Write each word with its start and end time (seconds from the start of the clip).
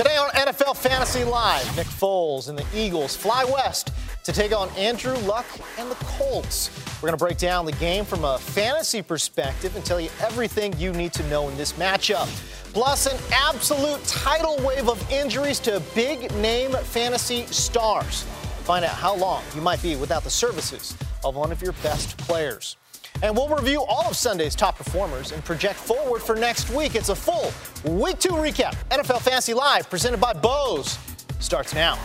Today 0.00 0.16
on 0.16 0.30
NFL 0.30 0.78
Fantasy 0.78 1.24
Live, 1.24 1.76
Nick 1.76 1.86
Foles 1.86 2.48
and 2.48 2.58
the 2.58 2.64
Eagles 2.74 3.14
fly 3.14 3.44
west 3.44 3.92
to 4.24 4.32
take 4.32 4.50
on 4.50 4.70
Andrew 4.70 5.14
Luck 5.26 5.44
and 5.76 5.90
the 5.90 5.94
Colts. 5.96 6.70
We're 7.02 7.08
going 7.08 7.18
to 7.18 7.22
break 7.22 7.36
down 7.36 7.66
the 7.66 7.72
game 7.72 8.06
from 8.06 8.24
a 8.24 8.38
fantasy 8.38 9.02
perspective 9.02 9.76
and 9.76 9.84
tell 9.84 10.00
you 10.00 10.08
everything 10.22 10.72
you 10.78 10.94
need 10.94 11.12
to 11.12 11.22
know 11.28 11.50
in 11.50 11.56
this 11.58 11.74
matchup. 11.74 12.28
Plus, 12.72 13.12
an 13.12 13.20
absolute 13.30 14.02
tidal 14.04 14.56
wave 14.66 14.88
of 14.88 15.12
injuries 15.12 15.58
to 15.58 15.82
big 15.94 16.34
name 16.36 16.72
fantasy 16.72 17.44
stars. 17.48 18.22
Find 18.64 18.86
out 18.86 18.94
how 18.94 19.14
long 19.14 19.42
you 19.54 19.60
might 19.60 19.82
be 19.82 19.96
without 19.96 20.24
the 20.24 20.30
services 20.30 20.96
of 21.26 21.36
one 21.36 21.52
of 21.52 21.60
your 21.60 21.72
best 21.82 22.16
players. 22.16 22.78
And 23.22 23.36
we'll 23.36 23.48
review 23.48 23.84
all 23.88 24.08
of 24.08 24.16
Sunday's 24.16 24.54
top 24.54 24.76
performers 24.76 25.32
and 25.32 25.44
project 25.44 25.76
forward 25.78 26.22
for 26.22 26.34
next 26.34 26.70
week. 26.70 26.94
It's 26.94 27.10
a 27.10 27.14
full 27.14 27.52
week 27.92 28.18
two 28.18 28.30
recap. 28.30 28.74
NFL 28.90 29.20
Fantasy 29.20 29.54
Live, 29.54 29.90
presented 29.90 30.20
by 30.20 30.32
Bose, 30.32 30.98
starts 31.38 31.74
now. 31.74 31.98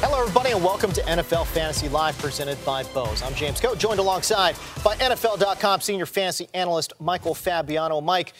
Hello, 0.00 0.20
everybody, 0.20 0.52
and 0.52 0.62
welcome 0.62 0.92
to 0.92 1.00
NFL 1.02 1.44
Fantasy 1.46 1.88
Live, 1.88 2.16
presented 2.18 2.56
by 2.64 2.84
Bose. 2.84 3.20
I'm 3.20 3.34
James 3.34 3.60
Koh, 3.60 3.74
joined 3.74 3.98
alongside 3.98 4.54
by 4.84 4.94
NFL.com 4.94 5.80
senior 5.80 6.06
fantasy 6.06 6.48
analyst 6.54 6.92
Michael 7.00 7.34
Fabiano. 7.34 8.00
Mike, 8.00 8.32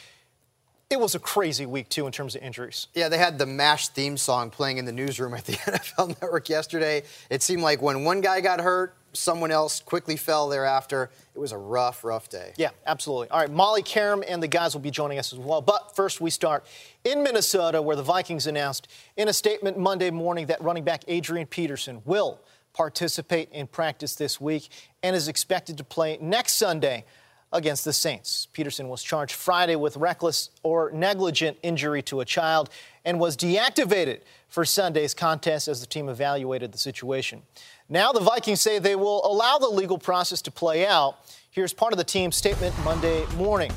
it 0.88 1.00
was 1.00 1.16
a 1.16 1.18
crazy 1.18 1.66
week, 1.66 1.88
too, 1.88 2.06
in 2.06 2.12
terms 2.12 2.36
of 2.36 2.42
injuries. 2.42 2.86
Yeah, 2.94 3.08
they 3.08 3.18
had 3.18 3.38
the 3.38 3.46
MASH 3.46 3.88
theme 3.88 4.16
song 4.16 4.50
playing 4.50 4.78
in 4.78 4.84
the 4.84 4.92
newsroom 4.92 5.34
at 5.34 5.46
the 5.46 5.52
NFL 5.56 6.20
Network 6.22 6.48
yesterday. 6.48 7.02
It 7.28 7.42
seemed 7.42 7.62
like 7.62 7.82
when 7.82 8.04
one 8.04 8.20
guy 8.20 8.40
got 8.40 8.60
hurt, 8.60 8.94
someone 9.12 9.50
else 9.50 9.80
quickly 9.80 10.16
fell 10.16 10.48
thereafter. 10.48 11.10
It 11.38 11.40
was 11.40 11.52
a 11.52 11.56
rough, 11.56 12.02
rough 12.02 12.28
day. 12.28 12.52
Yeah, 12.56 12.70
absolutely. 12.84 13.30
All 13.30 13.38
right, 13.38 13.48
Molly 13.48 13.84
Qerim 13.84 14.24
and 14.26 14.42
the 14.42 14.48
guys 14.48 14.74
will 14.74 14.80
be 14.80 14.90
joining 14.90 15.20
us 15.20 15.32
as 15.32 15.38
well. 15.38 15.60
But 15.60 15.94
first, 15.94 16.20
we 16.20 16.30
start 16.30 16.66
in 17.04 17.22
Minnesota, 17.22 17.80
where 17.80 17.94
the 17.94 18.02
Vikings 18.02 18.48
announced 18.48 18.88
in 19.16 19.28
a 19.28 19.32
statement 19.32 19.78
Monday 19.78 20.10
morning 20.10 20.46
that 20.46 20.60
running 20.60 20.82
back 20.82 21.04
Adrian 21.06 21.46
Peterson 21.46 22.02
will 22.04 22.40
participate 22.72 23.52
in 23.52 23.68
practice 23.68 24.16
this 24.16 24.40
week 24.40 24.68
and 25.04 25.14
is 25.14 25.28
expected 25.28 25.78
to 25.78 25.84
play 25.84 26.18
next 26.20 26.54
Sunday 26.54 27.04
against 27.52 27.84
the 27.84 27.92
Saints. 27.92 28.48
Peterson 28.52 28.88
was 28.88 29.00
charged 29.00 29.34
Friday 29.34 29.76
with 29.76 29.96
reckless 29.96 30.50
or 30.64 30.90
negligent 30.90 31.56
injury 31.62 32.02
to 32.02 32.20
a 32.20 32.24
child 32.24 32.68
and 33.04 33.20
was 33.20 33.36
deactivated 33.36 34.22
for 34.48 34.64
Sunday's 34.64 35.14
contest 35.14 35.68
as 35.68 35.80
the 35.80 35.86
team 35.86 36.08
evaluated 36.08 36.72
the 36.72 36.78
situation. 36.78 37.42
Now 37.90 38.12
the 38.12 38.20
Vikings 38.20 38.60
say 38.60 38.78
they 38.78 38.96
will 38.96 39.24
allow 39.24 39.56
the 39.56 39.68
legal 39.68 39.96
process 39.96 40.42
to 40.42 40.50
play 40.50 40.86
out. 40.86 41.16
Here's 41.50 41.72
part 41.72 41.94
of 41.94 41.96
the 41.96 42.04
team's 42.04 42.36
statement 42.36 42.74
Monday 42.84 43.24
morning. 43.36 43.72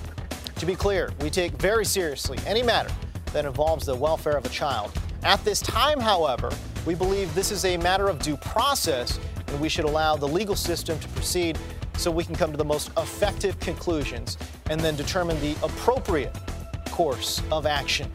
To 0.57 0.65
be 0.65 0.75
clear, 0.75 1.13
we 1.21 1.29
take 1.29 1.53
very 1.53 1.85
seriously 1.85 2.37
any 2.45 2.61
matter 2.61 2.91
that 3.31 3.45
involves 3.45 3.85
the 3.85 3.95
welfare 3.95 4.35
of 4.35 4.45
a 4.45 4.49
child. 4.49 4.91
At 5.23 5.41
this 5.45 5.61
time, 5.61 5.97
however, 5.97 6.51
we 6.85 6.93
believe 6.93 7.33
this 7.33 7.51
is 7.51 7.63
a 7.63 7.77
matter 7.77 8.09
of 8.09 8.19
due 8.19 8.35
process 8.35 9.17
and 9.47 9.61
we 9.61 9.69
should 9.69 9.85
allow 9.85 10.17
the 10.17 10.27
legal 10.27 10.57
system 10.57 10.99
to 10.99 11.07
proceed 11.09 11.57
so 11.95 12.11
we 12.11 12.25
can 12.25 12.35
come 12.35 12.51
to 12.51 12.57
the 12.57 12.65
most 12.65 12.91
effective 12.97 13.57
conclusions 13.61 14.37
and 14.69 14.81
then 14.81 14.97
determine 14.97 15.39
the 15.39 15.55
appropriate 15.63 16.35
course 16.89 17.41
of 17.49 17.65
action. 17.65 18.11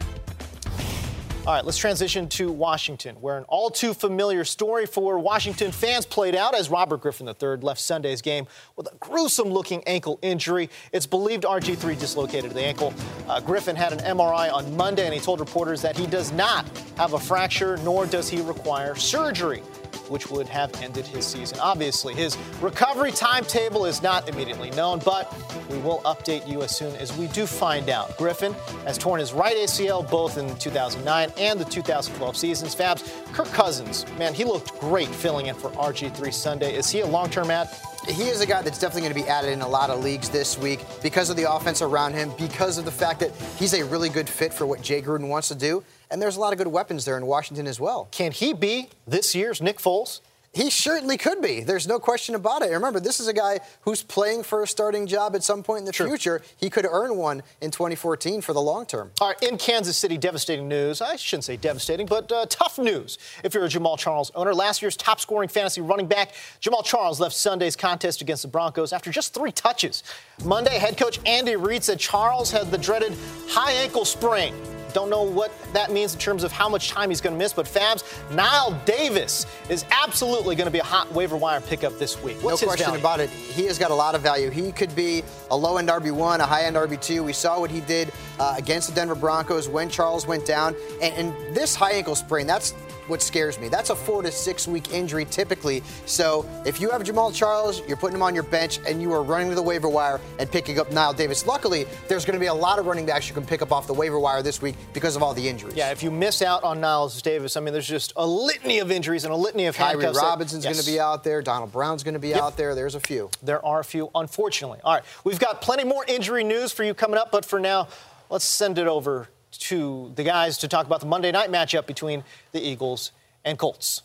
All 1.47 1.53
right, 1.53 1.63
let's 1.63 1.77
transition 1.77 2.27
to 2.27 2.51
Washington, 2.51 3.15
where 3.21 3.37
an 3.37 3.45
all 3.47 3.69
too 3.69 3.93
familiar 3.93 4.43
story 4.43 4.85
for 4.85 5.17
Washington 5.17 5.71
fans 5.71 6.05
played 6.05 6.35
out 6.35 6.53
as 6.53 6.69
Robert 6.69 6.99
Griffin 6.99 7.25
III 7.25 7.55
left 7.61 7.79
Sunday's 7.79 8.21
game 8.21 8.45
with 8.75 8.91
a 8.91 8.95
gruesome 8.97 9.47
looking 9.47 9.81
ankle 9.85 10.19
injury. 10.21 10.69
It's 10.91 11.05
believed 11.05 11.45
RG3 11.45 11.97
dislocated 11.97 12.51
the 12.51 12.65
ankle. 12.65 12.93
Uh, 13.29 13.39
Griffin 13.39 13.77
had 13.77 13.93
an 13.93 13.99
MRI 13.99 14.51
on 14.51 14.75
Monday, 14.75 15.05
and 15.05 15.13
he 15.13 15.21
told 15.21 15.39
reporters 15.39 15.81
that 15.83 15.95
he 15.95 16.05
does 16.05 16.33
not 16.33 16.67
have 16.97 17.13
a 17.13 17.19
fracture, 17.19 17.77
nor 17.77 18.05
does 18.05 18.27
he 18.27 18.41
require 18.41 18.93
surgery 18.95 19.63
which 20.09 20.29
would 20.29 20.47
have 20.47 20.73
ended 20.81 21.05
his 21.05 21.25
season. 21.25 21.59
Obviously, 21.59 22.13
his 22.13 22.37
recovery 22.61 23.11
timetable 23.11 23.85
is 23.85 24.01
not 24.01 24.27
immediately 24.29 24.69
known, 24.71 24.99
but 24.99 25.33
we 25.69 25.77
will 25.79 25.99
update 25.99 26.47
you 26.47 26.61
as 26.61 26.75
soon 26.75 26.95
as 26.95 27.15
we 27.17 27.27
do 27.27 27.45
find 27.45 27.89
out. 27.89 28.15
Griffin 28.17 28.53
has 28.85 28.97
torn 28.97 29.19
his 29.19 29.33
right 29.33 29.55
ACL 29.55 30.09
both 30.09 30.37
in 30.37 30.55
2009 30.57 31.31
and 31.37 31.59
the 31.59 31.65
2012 31.65 32.37
seasons. 32.37 32.75
Fabs, 32.75 33.03
Kirk 33.33 33.47
Cousins, 33.47 34.05
man, 34.17 34.33
he 34.33 34.43
looked 34.43 34.79
great 34.79 35.09
filling 35.09 35.47
in 35.47 35.55
for 35.55 35.69
RG3 35.71 36.33
Sunday. 36.33 36.75
Is 36.75 36.89
he 36.89 37.01
a 37.01 37.07
long 37.07 37.29
term 37.29 37.51
ad? 37.51 37.69
He 38.07 38.29
is 38.29 38.39
a 38.39 38.45
guy 38.45 38.61
that's 38.61 38.79
definitely 38.79 39.01
going 39.01 39.13
to 39.13 39.21
be 39.21 39.29
added 39.29 39.51
in 39.51 39.61
a 39.61 39.67
lot 39.67 39.89
of 39.89 40.01
leagues 40.01 40.29
this 40.29 40.57
week 40.57 40.79
because 41.03 41.29
of 41.29 41.35
the 41.35 41.51
offense 41.51 41.81
around 41.81 42.13
him, 42.13 42.31
because 42.37 42.77
of 42.77 42.85
the 42.85 42.91
fact 42.91 43.19
that 43.19 43.31
he's 43.59 43.73
a 43.73 43.83
really 43.83 44.07
good 44.07 44.29
fit 44.29 44.53
for 44.53 44.65
what 44.65 44.81
Jay 44.81 45.01
Gruden 45.01 45.27
wants 45.27 45.49
to 45.49 45.55
do. 45.55 45.83
And 46.09 46.21
there's 46.21 46.37
a 46.37 46.39
lot 46.39 46.53
of 46.53 46.57
good 46.57 46.67
weapons 46.67 47.03
there 47.03 47.17
in 47.17 47.25
Washington 47.25 47.67
as 47.67 47.81
well. 47.81 48.07
Can 48.11 48.31
he 48.31 48.53
be 48.53 48.89
this 49.05 49.35
year's 49.35 49.61
Nick 49.61 49.77
Foles? 49.77 50.21
He 50.57 50.71
certainly 50.71 51.17
could 51.17 51.39
be. 51.39 51.61
There's 51.61 51.85
no 51.85 51.99
question 51.99 52.33
about 52.33 52.63
it. 52.63 52.71
Remember, 52.71 52.99
this 52.99 53.19
is 53.19 53.27
a 53.27 53.33
guy 53.33 53.59
who's 53.81 54.01
playing 54.01 54.41
for 54.41 54.63
a 54.63 54.67
starting 54.67 55.05
job 55.05 55.35
at 55.35 55.43
some 55.43 55.61
point 55.61 55.81
in 55.81 55.85
the 55.85 55.93
future. 55.93 56.41
He 56.57 56.71
could 56.71 56.87
earn 56.89 57.15
one 57.15 57.43
in 57.61 57.69
2014 57.69 58.41
for 58.41 58.53
the 58.53 58.59
long 58.61 58.87
term. 58.87 59.11
All 59.21 59.27
right, 59.27 59.43
in 59.43 59.59
Kansas 59.59 59.95
City, 59.95 60.17
devastating 60.17 60.67
news. 60.67 60.99
I 60.99 61.15
shouldn't 61.15 61.43
say 61.43 61.57
devastating, 61.57 62.07
but 62.07 62.31
uh, 62.31 62.47
tough 62.49 62.79
news. 62.79 63.19
If 63.43 63.53
you're 63.53 63.65
a 63.65 63.69
Jamaal 63.69 63.99
Charles 63.99 64.31
owner, 64.33 64.51
last 64.51 64.81
year's 64.81 64.97
top 64.97 65.19
scoring 65.19 65.47
fantasy 65.47 65.81
running 65.81 66.07
back, 66.07 66.33
Jamaal 66.59 66.83
Charles 66.83 67.19
left 67.19 67.35
Sunday's 67.35 67.75
contest 67.75 68.21
against 68.21 68.41
the 68.41 68.47
Broncos 68.47 68.91
after 68.93 69.11
just 69.11 69.35
three 69.35 69.51
touches. 69.51 70.01
Monday, 70.43 70.79
head 70.79 70.97
coach 70.97 71.19
Andy 71.27 71.55
Reid 71.55 71.83
said 71.83 71.99
Charles 71.99 72.49
had 72.49 72.71
the 72.71 72.79
dreaded 72.79 73.13
high 73.47 73.73
ankle 73.73 74.05
sprain. 74.05 74.55
Don't 74.97 75.11
know 75.11 75.21
what 75.21 75.51
that 75.73 75.91
means 75.91 76.15
in 76.15 76.19
terms 76.19 76.43
of 76.43 76.51
how 76.51 76.67
much 76.67 76.89
time 76.89 77.09
he's 77.09 77.21
going 77.21 77.35
to 77.35 77.37
miss, 77.37 77.53
but 77.53 77.67
Fabs, 77.67 78.03
Knile 78.31 78.83
Davis 78.85 79.45
is 79.69 79.85
absolutely 79.91 80.55
going 80.55 80.65
to 80.65 80.71
be 80.71 80.79
a 80.79 80.83
hot 80.83 81.11
waiver 81.13 81.37
wire 81.37 81.61
pickup 81.61 81.99
this 81.99 82.19
week. 82.23 82.35
What's 82.41 82.63
no 82.63 82.69
question 82.69 82.87
value? 82.87 82.99
about 82.99 83.19
it. 83.19 83.29
He 83.29 83.65
has 83.65 83.77
got 83.77 83.91
a 83.91 83.93
lot 83.93 84.15
of 84.15 84.21
value. 84.21 84.49
He 84.49 84.71
could 84.71 84.95
be 84.95 85.21
a 85.51 85.55
low 85.55 85.77
end 85.77 85.89
RB1, 85.89 86.39
a 86.39 86.47
high 86.47 86.63
end 86.63 86.75
RB2. 86.75 87.23
We 87.23 87.31
saw 87.31 87.59
what 87.59 87.69
he 87.69 87.81
did 87.81 88.11
uh, 88.39 88.55
against 88.57 88.89
the 88.89 88.95
Denver 88.95 89.13
Broncos 89.13 89.69
when 89.69 89.87
Charles 89.87 90.25
went 90.25 90.47
down. 90.47 90.75
And, 90.99 91.13
and 91.13 91.55
this 91.55 91.75
high 91.75 91.91
ankle 91.91 92.15
sprain, 92.15 92.47
that's 92.47 92.73
what 93.09 93.21
scares 93.21 93.59
me. 93.59 93.67
That's 93.69 93.89
a 93.89 93.95
four 93.95 94.21
to 94.21 94.31
six 94.31 94.67
week 94.67 94.93
injury 94.93 95.25
typically. 95.25 95.83
So 96.05 96.45
if 96.65 96.79
you 96.81 96.89
have 96.91 97.03
Jamaal 97.03 97.33
Charles, 97.33 97.81
you're 97.87 97.97
putting 97.97 98.15
him 98.15 98.21
on 98.23 98.33
your 98.33 98.43
bench, 98.43 98.79
and 98.87 99.01
you 99.01 99.11
are 99.13 99.23
running 99.23 99.49
to 99.49 99.55
the 99.55 99.61
waiver 99.61 99.89
wire 99.89 100.19
and 100.39 100.49
picking 100.51 100.79
up 100.79 100.89
Knile 100.91 101.15
Davis. 101.15 101.45
Luckily, 101.45 101.85
there's 102.07 102.25
going 102.25 102.33
to 102.35 102.39
be 102.39 102.47
a 102.47 102.53
lot 102.53 102.79
of 102.79 102.85
running 102.85 103.05
backs 103.05 103.27
you 103.27 103.33
can 103.33 103.45
pick 103.45 103.61
up 103.61 103.71
off 103.71 103.87
the 103.87 103.93
waiver 103.93 104.19
wire 104.19 104.41
this 104.41 104.61
week 104.61 104.75
because 104.93 105.15
of 105.15 105.23
all 105.23 105.33
the 105.33 105.47
injuries. 105.47 105.75
Yeah, 105.75 105.91
if 105.91 106.03
you 106.03 106.11
miss 106.11 106.41
out 106.41 106.63
on 106.63 106.79
Niles 106.81 107.21
Davis, 107.21 107.57
I 107.57 107.59
mean, 107.61 107.73
there's 107.73 107.87
just 107.87 108.13
a 108.15 108.25
litany 108.25 108.79
of 108.79 108.91
injuries 108.91 109.23
and 109.23 109.33
a 109.33 109.37
litany 109.37 109.65
of 109.65 109.75
Khiry 109.75 109.91
handcuffs. 109.91 110.17
Robinson's 110.21 110.63
Yes. 110.65 110.73
going 110.75 110.85
to 110.85 110.91
be 110.91 110.99
out 110.99 111.23
there. 111.23 111.41
Donald 111.41 111.71
Brown's 111.71 112.03
going 112.03 112.13
to 112.13 112.19
be 112.19 112.29
Yep. 112.29 112.41
out 112.41 112.57
there. 112.57 112.75
There's 112.75 112.95
a 112.95 112.99
few. 112.99 113.29
There 113.43 113.63
are 113.65 113.79
a 113.79 113.83
few, 113.83 114.09
unfortunately. 114.15 114.79
All 114.83 114.93
right, 114.93 115.03
we've 115.23 115.39
got 115.39 115.61
plenty 115.61 115.83
more 115.83 116.03
injury 116.07 116.43
news 116.43 116.71
for 116.71 116.83
you 116.83 116.93
coming 116.93 117.17
up, 117.17 117.31
but 117.31 117.45
for 117.45 117.59
now, 117.59 117.87
let's 118.29 118.45
send 118.45 118.77
it 118.77 118.87
over 118.87 119.27
to 119.57 120.11
the 120.15 120.23
guys 120.23 120.57
to 120.59 120.67
talk 120.67 120.85
about 120.85 120.99
the 120.99 121.05
Monday 121.05 121.31
night 121.31 121.51
matchup 121.51 121.85
between 121.85 122.23
the 122.51 122.61
Eagles 122.61 123.11
and 123.43 123.57
Colts. 123.57 124.03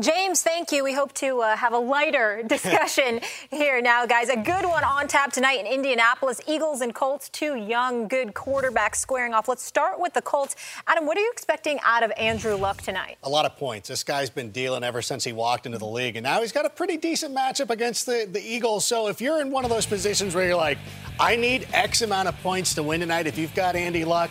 James, 0.00 0.44
thank 0.44 0.70
you. 0.70 0.84
We 0.84 0.92
hope 0.94 1.12
to 1.14 1.40
uh, 1.40 1.56
have 1.56 1.72
a 1.72 1.78
lighter 1.78 2.42
discussion 2.46 3.20
here 3.50 3.82
now, 3.82 4.06
guys. 4.06 4.28
A 4.28 4.36
good 4.36 4.64
one 4.64 4.84
on 4.84 5.08
tap 5.08 5.32
tonight 5.32 5.58
in 5.58 5.66
Indianapolis. 5.66 6.40
Eagles 6.46 6.82
and 6.82 6.94
Colts, 6.94 7.28
two 7.28 7.56
young, 7.56 8.06
good 8.06 8.32
quarterbacks 8.32 8.96
squaring 8.96 9.34
off. 9.34 9.48
Let's 9.48 9.64
start 9.64 9.98
with 9.98 10.14
the 10.14 10.22
Colts. 10.22 10.54
Adam, 10.86 11.04
what 11.04 11.18
are 11.18 11.20
you 11.20 11.30
expecting 11.32 11.80
out 11.82 12.04
of 12.04 12.12
Andrew 12.16 12.54
Luck 12.54 12.80
tonight? 12.80 13.18
a 13.24 13.28
lot 13.28 13.44
of 13.44 13.56
points. 13.56 13.88
This 13.88 14.04
guy's 14.04 14.30
been 14.30 14.52
dealing 14.52 14.84
ever 14.84 15.02
since 15.02 15.24
he 15.24 15.32
walked 15.32 15.66
into 15.66 15.78
the 15.78 15.86
league, 15.86 16.14
and 16.16 16.22
now 16.22 16.40
he's 16.40 16.52
got 16.52 16.64
a 16.64 16.70
pretty 16.70 16.96
decent 16.96 17.34
matchup 17.34 17.70
against 17.70 18.06
the, 18.06 18.28
the 18.30 18.40
Eagles. 18.40 18.84
So 18.84 19.08
if 19.08 19.20
you're 19.20 19.40
in 19.40 19.50
one 19.50 19.64
of 19.64 19.70
those 19.70 19.84
positions 19.84 20.34
where 20.34 20.46
you're 20.46 20.56
like, 20.56 20.78
I 21.18 21.34
need 21.34 21.66
X 21.72 22.02
amount 22.02 22.28
of 22.28 22.40
points 22.40 22.74
to 22.76 22.84
win 22.84 23.00
tonight, 23.00 23.26
if 23.26 23.36
you've 23.36 23.54
got 23.54 23.74
Andy 23.74 24.04
Luck, 24.04 24.30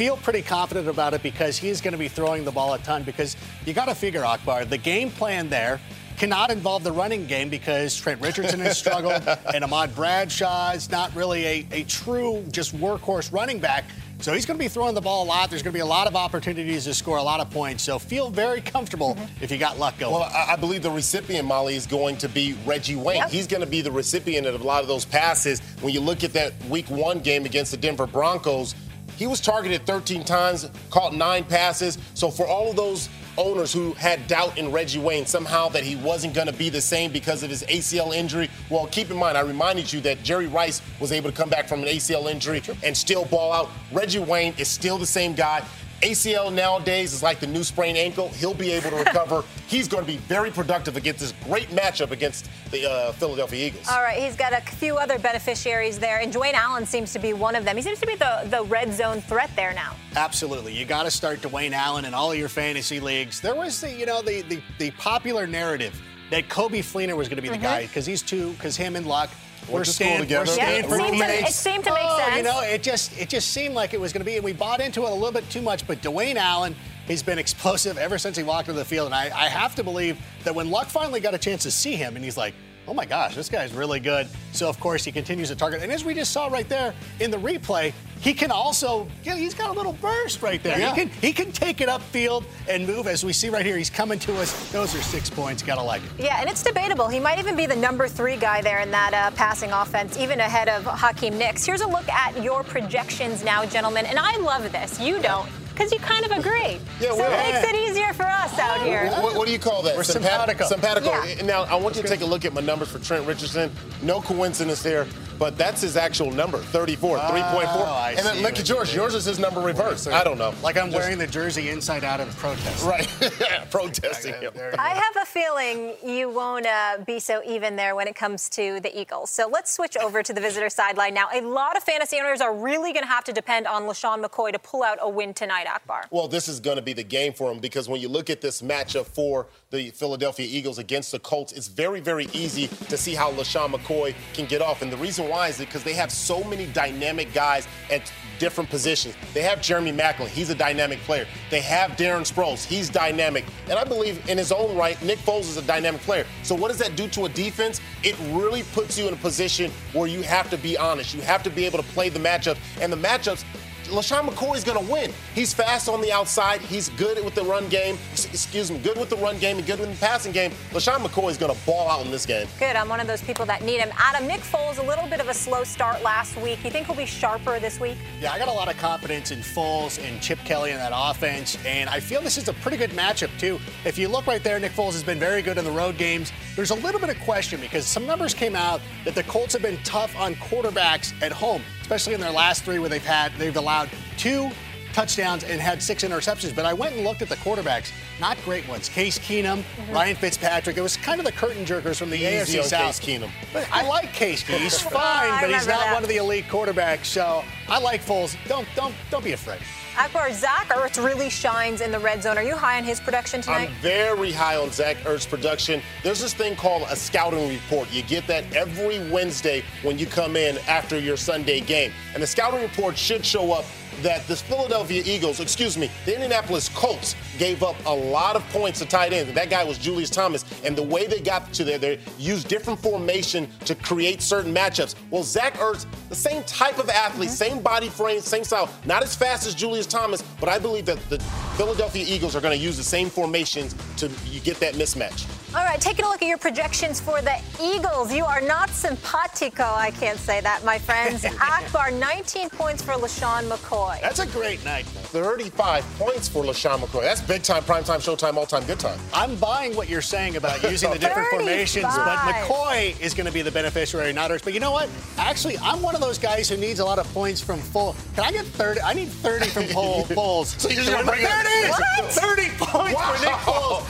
feel 0.00 0.16
pretty 0.16 0.40
confident 0.40 0.88
about 0.88 1.12
it 1.12 1.22
because 1.22 1.58
he's 1.58 1.82
going 1.82 1.92
to 1.92 1.98
be 1.98 2.08
throwing 2.08 2.42
the 2.42 2.50
ball 2.50 2.72
a 2.72 2.78
ton. 2.78 3.02
Because 3.02 3.36
you 3.66 3.74
got 3.74 3.84
to 3.84 3.94
figure, 3.94 4.24
Akbar, 4.24 4.64
the 4.64 4.78
game 4.78 5.10
plan 5.10 5.50
there 5.50 5.78
cannot 6.16 6.50
involve 6.50 6.82
the 6.82 6.90
running 6.90 7.26
game 7.26 7.50
because 7.50 7.94
Trent 7.94 8.18
Richardson 8.22 8.60
has 8.60 8.78
struggled, 8.78 9.22
and 9.54 9.62
Ahmad 9.62 9.94
Bradshaw 9.94 10.70
is 10.70 10.90
not 10.90 11.14
really 11.14 11.44
a, 11.44 11.66
a 11.70 11.84
true 11.84 12.42
just 12.50 12.74
workhorse 12.74 13.30
running 13.30 13.58
back. 13.58 13.84
So 14.20 14.32
he's 14.32 14.46
going 14.46 14.58
to 14.58 14.64
be 14.64 14.68
throwing 14.68 14.94
the 14.94 15.02
ball 15.02 15.24
a 15.24 15.28
lot. 15.28 15.50
There's 15.50 15.62
going 15.62 15.72
to 15.72 15.76
be 15.76 15.82
a 15.82 15.86
lot 15.86 16.06
of 16.06 16.16
opportunities 16.16 16.84
to 16.84 16.94
score 16.94 17.18
a 17.18 17.22
lot 17.22 17.40
of 17.40 17.50
points. 17.50 17.82
So 17.82 17.98
feel 17.98 18.30
very 18.30 18.62
comfortable 18.62 19.16
mm-hmm. 19.16 19.44
if 19.44 19.50
you 19.50 19.58
got 19.58 19.78
luck 19.78 19.98
going. 19.98 20.14
Well, 20.14 20.22
I 20.22 20.52
I 20.52 20.56
believe 20.56 20.82
the 20.82 20.90
recipient, 20.90 21.46
Molly, 21.46 21.76
is 21.76 21.86
going 21.86 22.16
to 22.18 22.28
be 22.28 22.56
Reggie 22.64 22.96
Wayne. 22.96 23.18
Yep. 23.18 23.30
He's 23.30 23.46
going 23.46 23.62
to 23.62 23.68
be 23.68 23.82
the 23.82 23.92
recipient 23.92 24.46
of 24.46 24.58
a 24.58 24.64
lot 24.64 24.80
of 24.80 24.88
those 24.88 25.04
passes. 25.04 25.60
When 25.82 25.92
you 25.92 26.00
look 26.00 26.24
at 26.24 26.32
that 26.32 26.54
week 26.70 26.88
one 26.88 27.20
game 27.20 27.44
against 27.44 27.70
the 27.70 27.76
Denver 27.76 28.06
Broncos, 28.06 28.74
he 29.20 29.26
was 29.26 29.38
targeted 29.38 29.84
13 29.84 30.24
times, 30.24 30.66
caught 30.88 31.14
nine 31.14 31.44
passes. 31.44 31.98
So 32.14 32.30
for 32.30 32.46
all 32.46 32.70
of 32.70 32.76
those 32.76 33.10
owners 33.36 33.70
who 33.70 33.92
had 33.92 34.26
doubt 34.26 34.56
in 34.56 34.72
Reggie 34.72 34.98
Wayne 34.98 35.26
somehow 35.26 35.68
that 35.68 35.82
he 35.82 35.94
wasn't 35.94 36.32
going 36.32 36.46
to 36.46 36.54
be 36.54 36.70
the 36.70 36.80
same 36.80 37.12
because 37.12 37.42
of 37.42 37.50
his 37.50 37.62
ACL 37.64 38.14
injury, 38.14 38.48
well, 38.70 38.86
keep 38.86 39.10
in 39.10 39.18
mind, 39.18 39.36
I 39.36 39.42
reminded 39.42 39.92
you 39.92 40.00
that 40.00 40.22
Jerry 40.22 40.46
Rice 40.46 40.80
was 41.00 41.12
able 41.12 41.30
to 41.30 41.36
come 41.36 41.50
back 41.50 41.68
from 41.68 41.82
an 41.82 41.88
ACL 41.88 42.30
injury 42.30 42.62
and 42.82 42.96
still 42.96 43.26
ball 43.26 43.52
out. 43.52 43.68
Reggie 43.92 44.20
Wayne 44.20 44.54
is 44.56 44.68
still 44.68 44.96
the 44.96 45.04
same 45.04 45.34
guy. 45.34 45.62
ACL 46.02 46.52
nowadays 46.52 47.12
is 47.12 47.22
like 47.22 47.40
the 47.40 47.46
new 47.46 47.62
sprained 47.62 47.98
ankle. 47.98 48.30
He'll 48.30 48.54
be 48.54 48.70
able 48.72 48.90
to 48.90 48.96
recover. 48.96 49.44
He's 49.66 49.86
going 49.86 50.04
to 50.04 50.10
be 50.10 50.16
very 50.18 50.50
productive 50.50 50.96
against 50.96 51.20
this 51.20 51.34
great 51.44 51.68
matchup 51.68 52.10
against 52.10 52.48
the 52.70 52.90
uh, 52.90 53.12
Philadelphia 53.12 53.66
Eagles. 53.66 53.86
All 53.88 54.02
right, 54.02 54.20
he's 54.20 54.36
got 54.36 54.52
a 54.52 54.60
few 54.60 54.96
other 54.96 55.18
beneficiaries 55.18 55.98
there, 55.98 56.20
and 56.20 56.32
Dwayne 56.32 56.54
Allen 56.54 56.86
seems 56.86 57.12
to 57.12 57.18
be 57.18 57.32
one 57.32 57.54
of 57.54 57.64
them. 57.64 57.76
He 57.76 57.82
seems 57.82 58.00
to 58.00 58.06
be 58.06 58.14
the, 58.14 58.46
the 58.48 58.62
red 58.64 58.92
zone 58.92 59.20
threat 59.20 59.50
there 59.56 59.74
now. 59.74 59.94
Absolutely. 60.16 60.72
You 60.72 60.84
got 60.84 61.02
to 61.04 61.10
start 61.10 61.40
Dwayne 61.40 61.72
Allen 61.72 62.04
in 62.04 62.14
all 62.14 62.32
of 62.32 62.38
your 62.38 62.48
fantasy 62.48 63.00
leagues. 63.00 63.40
There 63.40 63.54
was 63.54 63.80
the, 63.80 63.92
you 63.92 64.06
know, 64.06 64.22
the 64.22 64.42
the, 64.42 64.60
the 64.78 64.90
popular 64.92 65.46
narrative 65.46 66.00
that 66.30 66.48
Coby 66.48 66.78
Fleener 66.78 67.16
was 67.16 67.28
going 67.28 67.36
to 67.36 67.42
be 67.42 67.48
the 67.48 67.58
guy 67.58 67.82
because 67.82 68.06
he's 68.06 68.22
two, 68.22 68.52
because 68.52 68.76
him 68.76 68.96
and 68.96 69.06
Luck 69.06 69.30
were 69.70 69.76
Went 69.76 69.86
to 69.86 69.92
school 69.92 70.18
together. 70.18 70.50
we're 70.50 70.56
Yeah, 70.56 70.64
stand 70.64 70.84
it 70.84 70.88
seemed 70.90 71.00
to- 71.00 71.10
roommates. 71.12 71.50
it 71.50 71.54
seemed 71.54 71.84
to 71.84 71.90
make 71.94 72.02
oh, 72.04 72.36
You 72.36 72.42
know, 72.42 72.60
it 72.62 72.82
just 72.82 73.16
it 73.18 73.28
just 73.28 73.48
seemed 73.52 73.74
like 73.74 73.94
it 73.94 74.00
was 74.00 74.12
going 74.12 74.20
to 74.20 74.24
be, 74.30 74.36
and 74.36 74.44
we 74.44 74.52
bought 74.52 74.80
into 74.80 75.04
it 75.06 75.10
a 75.10 75.14
little 75.14 75.32
bit 75.32 75.48
too 75.50 75.62
much. 75.62 75.86
But 75.86 76.02
Dwayne 76.02 76.36
Allen, 76.36 76.74
he's 77.06 77.22
been 77.22 77.38
explosive 77.46 77.96
ever 77.98 78.18
since 78.18 78.36
he 78.36 78.42
walked 78.42 78.68
into 78.68 78.78
the 78.78 78.84
field, 78.84 79.06
and 79.06 79.14
I, 79.14 79.24
I 79.24 79.48
have 79.48 79.74
to 79.76 79.84
believe 79.84 80.18
that 80.44 80.54
when 80.54 80.70
Luck 80.70 80.88
finally 80.88 81.20
got 81.20 81.34
a 81.34 81.38
chance 81.38 81.62
to 81.64 81.70
see 81.70 81.96
him, 81.96 82.16
and 82.16 82.24
he's 82.24 82.36
like. 82.36 82.54
Oh 82.88 82.94
my 82.94 83.04
gosh, 83.04 83.36
this 83.36 83.48
guy's 83.48 83.72
really 83.72 84.00
good. 84.00 84.26
So 84.52 84.68
of 84.68 84.80
course 84.80 85.04
he 85.04 85.12
continues 85.12 85.48
to 85.50 85.54
target, 85.54 85.82
and 85.82 85.92
as 85.92 86.04
we 86.04 86.12
just 86.12 86.32
saw 86.32 86.48
right 86.48 86.68
there 86.68 86.92
in 87.20 87.30
the 87.30 87.36
replay, 87.36 87.92
he 88.20 88.34
can 88.34 88.50
also, 88.50 89.08
yeah, 89.24 89.34
he's 89.34 89.54
got 89.54 89.70
a 89.70 89.72
little 89.72 89.94
burst 89.94 90.42
right 90.42 90.62
there. 90.62 90.78
Yeah. 90.78 90.94
He 90.94 91.00
can 91.00 91.08
he 91.20 91.32
can 91.32 91.52
take 91.52 91.80
it 91.80 91.88
upfield 91.88 92.44
and 92.68 92.86
move, 92.86 93.06
as 93.06 93.24
we 93.24 93.32
see 93.32 93.48
right 93.48 93.64
here. 93.64 93.78
He's 93.78 93.90
coming 93.90 94.18
to 94.20 94.36
us. 94.36 94.70
Those 94.72 94.94
are 94.94 95.00
six 95.02 95.30
points. 95.30 95.62
Gotta 95.62 95.82
like 95.82 96.02
it. 96.02 96.24
Yeah, 96.24 96.40
and 96.40 96.48
it's 96.48 96.62
debatable. 96.62 97.08
He 97.08 97.18
might 97.18 97.38
even 97.38 97.56
be 97.56 97.66
the 97.66 97.76
number 97.76 98.08
three 98.08 98.36
guy 98.36 98.60
there 98.60 98.80
in 98.80 98.90
that 98.90 99.14
uh, 99.14 99.34
passing 99.36 99.72
offense, 99.72 100.18
even 100.18 100.40
ahead 100.40 100.68
of 100.68 100.84
Hakeem 100.84 101.38
Nicks. 101.38 101.64
Here's 101.64 101.80
a 101.80 101.88
look 101.88 102.08
at 102.08 102.42
your 102.42 102.62
projections 102.62 103.42
now, 103.42 103.64
gentlemen. 103.64 104.04
And 104.06 104.18
I 104.18 104.36
love 104.38 104.70
this. 104.70 105.00
You 105.00 105.18
don't, 105.20 105.48
because 105.80 105.92
you 105.92 105.98
kind 106.00 106.26
of 106.26 106.32
agree. 106.32 106.78
Yeah, 107.00 107.12
so 107.14 107.24
it 107.24 107.52
makes 107.52 107.70
it 107.70 107.74
easier 107.74 108.12
for 108.12 108.24
us 108.26 108.58
out 108.58 108.82
here. 108.82 109.08
What, 109.22 109.34
what 109.34 109.46
do 109.46 109.52
you 109.52 109.58
call 109.58 109.80
that? 109.82 109.96
We're 109.96 110.02
Sympat- 110.02 110.12
simpatico. 110.12 110.64
Simpatico. 110.66 111.24
Yeah. 111.24 111.42
Now, 111.46 111.62
I 111.62 111.74
want 111.76 111.96
you 111.96 112.02
to 112.02 112.08
take 112.08 112.20
a 112.20 112.26
look 112.26 112.44
at 112.44 112.52
my 112.52 112.60
numbers 112.60 112.90
for 112.90 112.98
Trent 112.98 113.26
Richardson. 113.26 113.70
No 114.02 114.20
coincidence 114.20 114.82
there, 114.82 115.06
but 115.38 115.56
that's 115.56 115.80
his 115.80 115.96
actual 115.96 116.30
number 116.30 116.58
34, 116.58 117.16
3.4. 117.16 118.08
And 118.10 118.18
then 118.18 118.36
see 118.36 118.42
look 118.42 118.58
at 118.58 118.68
yours. 118.68 118.94
Yours 118.94 119.14
is 119.14 119.24
his 119.24 119.38
number 119.38 119.60
reversed. 119.62 120.06
I 120.08 120.22
don't 120.22 120.36
know. 120.36 120.52
Like 120.62 120.76
I'm 120.76 120.90
Just- 120.90 120.98
wearing 120.98 121.16
the 121.16 121.26
jersey 121.26 121.70
inside 121.70 122.04
out 122.04 122.20
of 122.20 122.34
protest. 122.36 122.84
Right. 122.84 123.08
Yeah. 123.40 123.64
Protesting 123.70 124.34
him. 124.34 124.52
I 124.78 124.90
have 124.90 125.16
a 125.22 125.24
feeling 125.24 125.94
you 126.04 126.28
won't 126.28 126.66
uh, 126.66 126.98
be 127.06 127.18
so 127.20 127.40
even 127.46 127.74
there 127.74 127.94
when 127.94 128.06
it 128.06 128.14
comes 128.14 128.48
to 128.50 128.80
the 128.80 128.98
Eagles. 128.98 129.30
So 129.30 129.48
let's 129.50 129.72
switch 129.72 129.96
over 129.96 130.22
to 130.22 130.32
the 130.32 130.40
visitor 130.40 130.68
sideline 130.68 131.14
now. 131.14 131.28
A 131.32 131.40
lot 131.40 131.76
of 131.76 131.82
fantasy 131.82 132.18
owners 132.18 132.40
are 132.42 132.54
really 132.54 132.92
going 132.92 133.04
to 133.04 133.08
have 133.10 133.24
to 133.24 133.32
depend 133.32 133.66
on 133.66 133.84
LeSean 133.84 134.22
McCoy 134.22 134.52
to 134.52 134.58
pull 134.58 134.82
out 134.82 134.98
a 135.00 135.08
win 135.08 135.32
tonight, 135.32 135.66
Akbar. 135.70 136.06
Well, 136.10 136.28
this 136.28 136.48
is 136.48 136.60
going 136.60 136.76
to 136.76 136.82
be 136.82 136.92
the 136.92 137.04
game 137.04 137.32
for 137.32 137.50
him 137.50 137.58
because 137.58 137.88
when 137.88 138.00
you 138.00 138.08
look 138.08 138.30
at 138.30 138.40
this 138.40 138.62
matchup 138.62 139.06
for 139.06 139.46
the 139.70 139.90
Philadelphia 139.90 140.46
Eagles 140.48 140.78
against 140.78 141.12
the 141.12 141.18
Colts, 141.18 141.52
it's 141.52 141.68
very, 141.68 142.00
very 142.00 142.26
easy 142.32 142.66
to 142.88 142.96
see 142.96 143.14
how 143.14 143.30
LeSean 143.32 143.72
McCoy 143.72 144.14
can 144.34 144.46
get 144.46 144.60
off. 144.60 144.82
And 144.82 144.92
the 144.92 144.96
reason 144.96 145.28
why 145.28 145.48
is 145.48 145.58
because 145.58 145.84
they 145.84 145.94
have 145.94 146.10
so 146.10 146.42
many 146.44 146.66
dynamic 146.66 147.32
guys 147.32 147.68
at 147.90 148.12
different 148.38 148.70
positions. 148.70 149.14
They 149.34 149.42
have 149.42 149.60
Jeremy 149.60 149.92
Maclin, 149.92 150.28
he's 150.28 150.50
a 150.50 150.54
dynamic 150.54 150.98
player. 151.00 151.26
They 151.50 151.60
have 151.60 151.92
Darren 151.92 152.22
Sproles, 152.22 152.64
he's 152.64 152.88
dynamic. 152.88 153.44
And 153.68 153.78
I 153.78 153.84
believe 153.84 154.28
in 154.28 154.38
his 154.38 154.50
own 154.50 154.76
right, 154.76 155.00
Nick 155.02 155.18
Foles 155.18 155.42
is 155.42 155.56
a 155.56 155.62
dynamic 155.62 156.00
player. 156.00 156.26
So 156.42 156.54
what 156.54 156.68
does 156.68 156.78
that 156.78 156.96
do 156.96 157.06
to 157.08 157.26
a 157.26 157.28
defense? 157.28 157.80
It 158.02 158.16
really 158.30 158.62
puts 158.72 158.98
you 158.98 159.06
in 159.06 159.14
a 159.14 159.18
position 159.18 159.70
where 159.92 160.08
you 160.08 160.22
have 160.22 160.48
to 160.50 160.56
be 160.56 160.76
honest. 160.76 161.14
You 161.14 161.20
have 161.22 161.42
to 161.44 161.50
be 161.50 161.66
able 161.66 161.78
to 161.78 161.88
play 161.90 162.08
the 162.08 162.18
matchups. 162.18 162.58
And 162.80 162.92
the 162.92 162.96
matchups 162.96 163.44
LeSean 163.90 164.26
McCoy 164.28 164.56
is 164.56 164.64
going 164.64 164.84
to 164.84 164.92
win. 164.92 165.12
He's 165.34 165.52
fast 165.52 165.88
on 165.88 166.00
the 166.00 166.12
outside. 166.12 166.60
He's 166.60 166.88
good 166.90 167.22
with 167.24 167.34
the 167.34 167.44
run 167.44 167.68
game. 167.68 167.98
Excuse 168.12 168.70
me, 168.70 168.78
good 168.78 168.98
with 168.98 169.10
the 169.10 169.16
run 169.16 169.38
game 169.38 169.58
and 169.58 169.66
good 169.66 169.80
with 169.80 169.90
the 169.90 169.96
passing 170.04 170.32
game. 170.32 170.52
LeSean 170.70 170.98
McCoy 170.98 171.30
is 171.30 171.36
going 171.36 171.54
to 171.54 171.66
ball 171.66 171.88
out 171.88 172.04
in 172.04 172.10
this 172.10 172.24
game. 172.26 172.46
Good. 172.58 172.76
I'm 172.76 172.88
one 172.88 173.00
of 173.00 173.06
those 173.06 173.22
people 173.22 173.44
that 173.46 173.62
need 173.62 173.80
him. 173.80 173.90
Adam, 173.98 174.26
Nick 174.26 174.40
Foles, 174.40 174.78
a 174.78 174.82
little 174.82 175.06
bit 175.08 175.20
of 175.20 175.28
a 175.28 175.34
slow 175.34 175.64
start 175.64 176.02
last 176.02 176.36
week. 176.38 176.62
You 176.64 176.70
think 176.70 176.86
he'll 176.86 176.96
be 176.96 177.06
sharper 177.06 177.58
this 177.58 177.80
week? 177.80 177.96
Yeah, 178.20 178.32
I 178.32 178.38
got 178.38 178.48
a 178.48 178.52
lot 178.52 178.70
of 178.70 178.76
confidence 178.78 179.30
in 179.30 179.40
Foles 179.40 180.02
and 180.02 180.20
Chip 180.22 180.38
Kelly 180.44 180.70
in 180.70 180.76
that 180.76 180.92
offense, 180.94 181.58
and 181.66 181.88
I 181.90 182.00
feel 182.00 182.20
this 182.20 182.38
is 182.38 182.48
a 182.48 182.52
pretty 182.54 182.76
good 182.76 182.90
matchup 182.90 183.30
too. 183.38 183.58
If 183.84 183.98
you 183.98 184.08
look 184.08 184.26
right 184.26 184.42
there, 184.42 184.58
Nick 184.58 184.72
Foles 184.72 184.92
has 184.92 185.02
been 185.02 185.18
very 185.18 185.42
good 185.42 185.58
in 185.58 185.64
the 185.64 185.70
road 185.70 185.98
games. 185.98 186.32
There's 186.56 186.70
a 186.70 186.74
little 186.76 187.00
bit 187.00 187.10
of 187.10 187.18
question 187.20 187.60
because 187.60 187.86
some 187.86 188.06
numbers 188.06 188.34
came 188.34 188.54
out 188.54 188.80
that 189.04 189.14
the 189.14 189.22
Colts 189.24 189.52
have 189.52 189.62
been 189.62 189.78
tough 189.84 190.16
on 190.16 190.34
quarterbacks 190.36 191.12
at 191.22 191.32
home, 191.32 191.62
especially 191.90 192.14
in 192.14 192.20
their 192.20 192.30
last 192.30 192.62
three 192.62 192.78
where 192.78 192.88
they've 192.88 193.04
had 193.04 193.32
they've 193.32 193.56
allowed 193.56 193.88
two 194.16 194.48
touchdowns 194.92 195.42
and 195.42 195.60
had 195.60 195.82
six 195.82 196.04
interceptions. 196.04 196.54
But 196.54 196.64
I 196.64 196.72
went 196.72 196.94
and 196.94 197.04
looked 197.04 197.20
at 197.20 197.28
the 197.28 197.34
quarterbacks, 197.36 197.90
not 198.20 198.38
great 198.44 198.68
ones. 198.68 198.88
Case 198.88 199.18
Keenum, 199.18 199.58
mm-hmm. 199.58 199.92
Ryan 199.92 200.14
Fitzpatrick. 200.14 200.76
It 200.76 200.82
was 200.82 200.96
kind 200.96 201.18
of 201.18 201.26
the 201.26 201.32
curtain 201.32 201.64
jerkers 201.64 201.96
from 201.96 202.10
the 202.10 202.16
Easy 202.16 202.58
AFC 202.58 202.62
on 202.62 202.68
South. 202.68 203.00
Case 203.00 203.18
Keenum. 203.18 203.30
But 203.52 203.68
I 203.72 203.84
like 203.88 204.12
Case 204.12 204.44
Keenum. 204.44 204.58
He's 204.58 204.86
oh, 204.86 204.90
fine, 204.90 205.32
I 205.32 205.40
but 205.40 205.50
he's 205.50 205.66
not 205.66 205.80
that. 205.80 205.94
one 205.94 206.04
of 206.04 206.08
the 206.08 206.18
elite 206.18 206.44
quarterbacks. 206.44 207.06
So 207.06 207.42
I 207.68 207.80
like 207.80 208.04
Foles. 208.04 208.36
Don't 208.46 208.68
don't 208.76 208.94
don't 209.10 209.24
be 209.24 209.32
afraid. 209.32 209.60
Akbar, 210.00 210.32
Zach 210.32 210.68
Ertz 210.68 211.04
really 211.04 211.28
shines 211.28 211.82
in 211.82 211.92
the 211.92 211.98
red 211.98 212.22
zone. 212.22 212.38
Are 212.38 212.42
you 212.42 212.56
high 212.56 212.78
on 212.78 212.84
his 212.84 212.98
production 212.98 213.42
tonight? 213.42 213.68
I'm 213.68 213.74
very 213.82 214.32
high 214.32 214.56
on 214.56 214.70
Zach 214.70 214.96
Ertz 215.04 215.28
production. 215.28 215.82
There's 216.02 216.20
this 216.20 216.32
thing 216.32 216.56
called 216.56 216.84
a 216.88 216.96
scouting 216.96 217.50
report. 217.50 217.92
You 217.92 218.02
get 218.04 218.26
that 218.26 218.50
every 218.54 219.10
Wednesday 219.10 219.62
when 219.82 219.98
you 219.98 220.06
come 220.06 220.36
in 220.36 220.56
after 220.66 220.98
your 220.98 221.18
Sunday 221.18 221.60
game. 221.60 221.92
And 222.14 222.22
the 222.22 222.26
scouting 222.26 222.62
report 222.62 222.96
should 222.96 223.26
show 223.26 223.52
up 223.52 223.66
that 224.02 224.26
the 224.26 224.36
Philadelphia 224.36 225.02
Eagles, 225.04 225.40
excuse 225.40 225.76
me, 225.76 225.90
the 226.04 226.14
Indianapolis 226.14 226.68
Colts 226.70 227.14
gave 227.38 227.62
up 227.62 227.76
a 227.86 227.94
lot 227.94 228.36
of 228.36 228.46
points 228.50 228.78
to 228.80 228.86
tight 228.86 229.12
ends. 229.12 229.32
That 229.32 229.50
guy 229.50 229.64
was 229.64 229.78
Julius 229.78 230.10
Thomas. 230.10 230.44
And 230.64 230.76
the 230.76 230.82
way 230.82 231.06
they 231.06 231.20
got 231.20 231.52
to 231.54 231.64
there, 231.64 231.78
they 231.78 231.98
used 232.18 232.48
different 232.48 232.78
formation 232.78 233.48
to 233.64 233.74
create 233.74 234.22
certain 234.22 234.54
matchups. 234.54 234.94
Well, 235.10 235.22
Zach 235.22 235.54
Ertz, 235.54 235.86
the 236.08 236.14
same 236.14 236.42
type 236.44 236.78
of 236.78 236.88
athlete, 236.88 237.28
mm-hmm. 237.28 237.36
same 237.36 237.60
body 237.60 237.88
frame, 237.88 238.20
same 238.20 238.44
style, 238.44 238.70
not 238.84 239.02
as 239.02 239.14
fast 239.14 239.46
as 239.46 239.54
Julius 239.54 239.86
Thomas, 239.86 240.22
but 240.40 240.48
I 240.48 240.58
believe 240.58 240.86
that 240.86 240.98
the 241.08 241.18
Philadelphia 241.56 242.04
Eagles 242.06 242.34
are 242.36 242.40
going 242.40 242.56
to 242.56 242.62
use 242.62 242.76
the 242.76 242.82
same 242.82 243.10
formations 243.10 243.74
to 243.96 244.10
get 244.42 244.58
that 244.60 244.74
mismatch. 244.74 245.26
All 245.52 245.64
right, 245.64 245.80
taking 245.80 246.04
a 246.04 246.08
look 246.08 246.22
at 246.22 246.28
your 246.28 246.38
projections 246.38 247.00
for 247.00 247.20
the 247.20 247.36
Eagles. 247.60 248.14
You 248.14 248.24
are 248.24 248.40
not 248.40 248.70
simpatico. 248.70 249.64
I 249.64 249.90
can't 249.90 250.18
say 250.18 250.40
that, 250.42 250.64
my 250.64 250.78
friends. 250.78 251.24
Akbar, 251.40 251.90
19 251.90 252.50
points 252.50 252.82
for 252.82 252.92
LeSean 252.92 253.50
McCoy. 253.50 253.89
That's 253.98 254.20
a 254.20 254.26
great 254.26 254.64
night. 254.64 254.84
35 254.84 255.84
points 255.98 256.28
for 256.28 256.44
LeSean 256.44 256.78
McCoy. 256.78 257.02
That's 257.02 257.20
big 257.20 257.42
time, 257.42 257.64
prime 257.64 257.82
time, 257.82 258.00
showtime, 258.00 258.36
all 258.36 258.46
time, 258.46 258.64
good 258.64 258.78
time. 258.78 258.98
I'm 259.12 259.34
buying 259.36 259.74
what 259.74 259.88
you're 259.88 260.02
saying 260.02 260.36
about 260.36 260.62
using 260.62 260.90
the 260.90 260.98
different 260.98 261.28
formations, 261.30 261.84
but 261.84 262.18
McCoy 262.18 262.98
is 263.00 263.14
going 263.14 263.26
to 263.26 263.32
be 263.32 263.42
the 263.42 263.50
beneficiary, 263.50 264.12
not 264.12 264.30
Ertz. 264.30 264.44
But 264.44 264.54
you 264.54 264.60
know 264.60 264.70
what? 264.70 264.88
Actually, 265.18 265.58
I'm 265.58 265.82
one 265.82 265.94
of 265.94 266.00
those 266.00 266.18
guys 266.18 266.48
who 266.48 266.56
needs 266.56 266.78
a 266.80 266.84
lot 266.84 266.98
of 266.98 267.12
points 267.12 267.40
from 267.40 267.58
full. 267.58 267.96
Can 268.14 268.24
I 268.24 268.32
get 268.32 268.46
30? 268.46 268.80
I 268.82 268.92
need 268.94 269.08
30 269.08 269.46
from 269.46 269.64
Pole, 269.70 270.04
Poles. 270.04 270.54
so 270.58 270.68
you're 270.68 270.84
just 270.84 270.90
going 270.90 271.04
to 271.04 271.10
bring 271.10 271.22
There 271.22 271.40
it 271.40 271.64
is! 271.64 271.70
What? 271.70 272.12
30 272.12 272.42
points 272.58 272.94
wow. 272.94 273.12
for 273.12 273.24
Nick 273.24 273.34
Foles. 273.34 273.80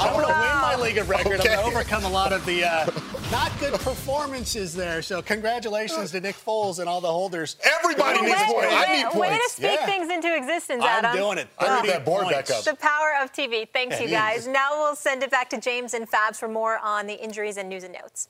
I'm 0.00 0.12
going 0.12 0.26
to 0.26 0.32
win 0.32 0.60
my 0.60 0.76
league 0.80 0.98
of 0.98 1.08
record. 1.08 1.40
Okay. 1.40 1.50
I'm 1.50 1.62
going 1.62 1.72
to 1.72 1.78
overcome 1.78 2.04
a 2.04 2.10
lot 2.10 2.32
of 2.32 2.44
the 2.46 2.64
uh, 2.64 2.86
not 3.30 3.52
good 3.58 3.72
performances 3.74 4.74
there. 4.74 5.02
So 5.02 5.22
congratulations 5.22 6.10
to 6.12 6.20
Nick 6.20 6.36
Foles 6.36 6.78
and 6.78 6.88
all 6.88 7.00
the 7.00 7.10
holders. 7.10 7.56
Everybody 7.80 8.20
needs 8.22 8.42
points. 8.42 8.74
I 8.74 8.96
need 8.96 9.04
points. 9.06 9.16
Way 9.16 9.38
to 9.38 9.48
speak 9.50 9.78
yeah. 9.80 9.86
things 9.86 10.12
into 10.12 10.34
existence, 10.36 10.84
Adam. 10.84 11.10
I'm 11.10 11.16
doing 11.16 11.38
it. 11.38 11.48
I 11.58 11.82
need 11.82 11.90
that 11.90 12.04
board 12.04 12.24
points. 12.24 12.50
back 12.50 12.58
up. 12.58 12.64
The 12.64 12.76
power 12.76 13.14
of 13.22 13.32
TV. 13.32 13.68
Thanks, 13.72 13.96
yeah, 13.96 14.04
you 14.04 14.10
guys. 14.10 14.46
Now 14.46 14.70
we'll 14.72 14.96
send 14.96 15.22
it 15.22 15.30
back 15.30 15.50
to 15.50 15.60
James 15.60 15.94
and 15.94 16.10
Fabs 16.10 16.36
for 16.36 16.48
more 16.48 16.78
on 16.78 17.06
the 17.06 17.14
injuries 17.14 17.56
and 17.56 17.68
news 17.68 17.84
and 17.84 17.94
notes. 17.94 18.28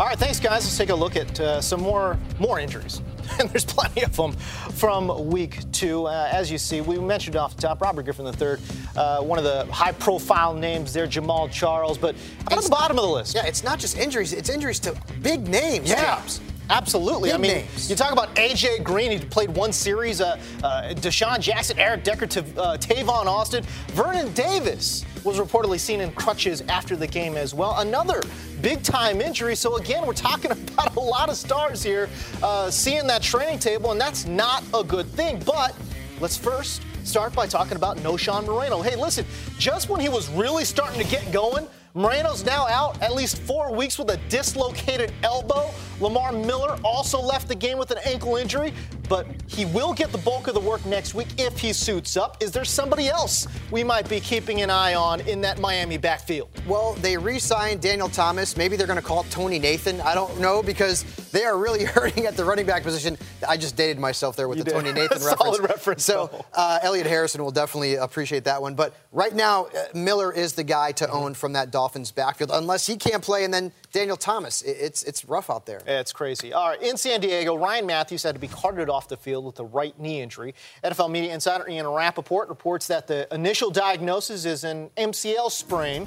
All 0.00 0.06
right, 0.06 0.18
thanks, 0.18 0.40
guys. 0.40 0.64
Let's 0.64 0.78
take 0.78 0.88
a 0.88 0.94
look 0.94 1.16
at 1.16 1.38
uh, 1.38 1.60
some 1.60 1.80
more 1.82 2.18
more 2.40 2.58
injuries, 2.58 3.02
and 3.40 3.48
there's 3.50 3.64
plenty 3.64 4.02
of 4.02 4.14
them 4.16 4.32
from 4.32 5.28
week 5.28 5.70
two. 5.72 6.06
Uh, 6.06 6.28
as 6.32 6.50
you 6.50 6.58
see, 6.58 6.80
we 6.80 6.98
mentioned 6.98 7.36
off 7.36 7.56
the 7.56 7.62
top, 7.62 7.80
Robert 7.80 8.04
Griffin 8.04 8.26
III, 8.26 8.56
uh, 8.96 9.22
one 9.22 9.38
of 9.38 9.44
the 9.44 9.66
high-profile 9.72 10.54
names 10.54 10.92
there, 10.92 11.06
Jamaal 11.06 11.50
Charles, 11.50 11.98
but 11.98 12.14
at 12.50 12.60
the 12.60 12.68
bottom 12.68 12.98
of 12.98 13.04
the 13.04 13.10
list. 13.10 13.34
Yeah, 13.34 13.46
it's 13.46 13.64
not 13.64 13.78
just 13.78 13.98
injuries; 13.98 14.32
it's 14.32 14.48
injuries 14.48 14.80
to 14.80 14.96
big 15.22 15.48
names. 15.48 15.88
Yeah. 15.88 16.20
James. 16.20 16.40
Absolutely. 16.70 17.28
Big 17.30 17.34
I 17.34 17.38
mean, 17.38 17.52
names. 17.58 17.90
you 17.90 17.96
talk 17.96 18.12
about 18.12 18.34
AJ 18.36 18.82
Green. 18.84 19.10
He 19.10 19.18
played 19.18 19.50
one 19.50 19.72
series. 19.72 20.20
Uh, 20.20 20.38
uh, 20.62 20.94
DeSean 20.94 21.40
Jackson, 21.40 21.78
Eric 21.78 22.04
Decker, 22.04 22.26
to 22.26 22.40
uh, 22.40 22.76
Tavon 22.76 23.26
Austin, 23.26 23.64
Vernon 23.88 24.32
Davis 24.32 25.04
was 25.24 25.38
reportedly 25.38 25.78
seen 25.78 26.00
in 26.00 26.10
crutches 26.12 26.62
after 26.62 26.96
the 26.96 27.06
game 27.06 27.36
as 27.36 27.54
well. 27.54 27.78
Another 27.80 28.22
big 28.60 28.82
time 28.82 29.20
injury. 29.20 29.54
So, 29.54 29.76
again, 29.76 30.06
we're 30.06 30.14
talking 30.14 30.50
about 30.50 30.96
a 30.96 31.00
lot 31.00 31.28
of 31.28 31.36
stars 31.36 31.82
here 31.82 32.08
uh, 32.42 32.70
seeing 32.70 33.06
that 33.06 33.22
training 33.22 33.58
table, 33.58 33.92
and 33.92 34.00
that's 34.00 34.26
not 34.26 34.64
a 34.74 34.82
good 34.82 35.06
thing. 35.06 35.42
But 35.44 35.76
let's 36.20 36.36
first 36.36 36.82
start 37.04 37.34
by 37.34 37.46
talking 37.46 37.76
about 37.76 37.98
Knowshon 37.98 38.46
Moreno. 38.46 38.80
Hey, 38.80 38.96
listen, 38.96 39.24
just 39.58 39.88
when 39.88 40.00
he 40.00 40.08
was 40.08 40.28
really 40.30 40.64
starting 40.64 41.00
to 41.00 41.08
get 41.08 41.30
going, 41.32 41.66
Moreno's 41.94 42.42
now 42.42 42.66
out 42.68 43.00
at 43.02 43.12
least 43.12 43.36
four 43.42 43.70
weeks 43.74 43.98
with 43.98 44.08
a 44.08 44.16
dislocated 44.30 45.12
elbow. 45.22 45.70
Lamar 46.00 46.32
Miller 46.32 46.78
also 46.82 47.20
left 47.20 47.48
the 47.48 47.54
game 47.54 47.76
with 47.76 47.90
an 47.90 47.98
ankle 48.06 48.36
injury, 48.36 48.72
but 49.10 49.26
he 49.46 49.66
will 49.66 49.92
get 49.92 50.10
the 50.10 50.18
bulk 50.18 50.48
of 50.48 50.54
the 50.54 50.60
work 50.60 50.84
next 50.86 51.14
week 51.14 51.28
if 51.36 51.58
he 51.58 51.70
suits 51.70 52.16
up. 52.16 52.42
Is 52.42 52.50
there 52.50 52.64
somebody 52.64 53.08
else 53.08 53.46
we 53.70 53.84
might 53.84 54.08
be 54.08 54.20
keeping 54.20 54.62
an 54.62 54.70
eye 54.70 54.94
on 54.94 55.20
in 55.22 55.42
that 55.42 55.60
Miami 55.60 55.98
backfield? 55.98 56.48
Well, 56.66 56.94
they 56.94 57.18
re 57.18 57.38
signed 57.38 57.82
Daniel 57.82 58.08
Thomas. 58.08 58.56
Maybe 58.56 58.74
they're 58.76 58.86
going 58.86 58.98
to 58.98 59.04
call 59.04 59.24
Tony 59.24 59.58
Nathan. 59.58 60.00
I 60.00 60.14
don't 60.14 60.40
know 60.40 60.62
because 60.62 61.04
they 61.32 61.44
are 61.44 61.58
really 61.58 61.84
hurting 61.84 62.26
at 62.26 62.36
the 62.36 62.44
running 62.44 62.66
back 62.66 62.82
position. 62.82 63.18
I 63.48 63.56
just 63.56 63.76
dated 63.76 63.98
myself 63.98 64.36
there 64.36 64.48
with 64.48 64.58
you 64.58 64.64
the 64.64 64.70
did. 64.70 64.76
Tony 64.76 64.92
Nathan 64.92 65.18
reference. 65.18 65.38
Solid 65.38 65.62
reference. 65.62 66.04
So 66.04 66.44
uh, 66.54 66.78
Elliot 66.82 67.06
Harrison 67.06 67.42
will 67.42 67.50
definitely 67.50 67.96
appreciate 67.96 68.44
that 68.44 68.62
one. 68.62 68.74
But 68.74 68.94
right 69.10 69.34
now, 69.34 69.64
uh, 69.64 69.84
Miller 69.94 70.32
is 70.32 70.52
the 70.52 70.64
guy 70.64 70.92
to 70.92 71.10
own 71.10 71.34
from 71.34 71.54
that 71.54 71.70
Dolphins 71.70 72.12
backfield, 72.12 72.50
unless 72.52 72.86
he 72.86 72.96
can't 72.96 73.22
play, 73.22 73.44
and 73.44 73.52
then 73.52 73.72
Daniel 73.92 74.16
Thomas. 74.16 74.62
It's 74.62 75.02
it's 75.02 75.24
rough 75.24 75.50
out 75.50 75.66
there. 75.66 75.82
It's 75.86 76.12
crazy. 76.12 76.52
All 76.52 76.68
right, 76.68 76.82
in 76.82 76.96
San 76.96 77.20
Diego, 77.20 77.56
Ryan 77.56 77.86
Mathews 77.86 78.22
had 78.22 78.34
to 78.34 78.40
be 78.40 78.48
carted 78.48 78.88
off 78.88 79.08
the 79.08 79.16
field 79.16 79.44
with 79.44 79.58
a 79.58 79.64
right 79.64 79.98
knee 79.98 80.20
injury. 80.20 80.54
NFL 80.84 81.10
media 81.10 81.32
insider 81.34 81.68
Ian 81.68 81.88
Rapoport 81.88 82.48
reports 82.48 82.86
that 82.88 83.06
the 83.06 83.32
initial 83.34 83.70
diagnosis 83.70 84.44
is 84.44 84.64
an 84.64 84.90
MCL 84.96 85.50
sprain 85.50 86.06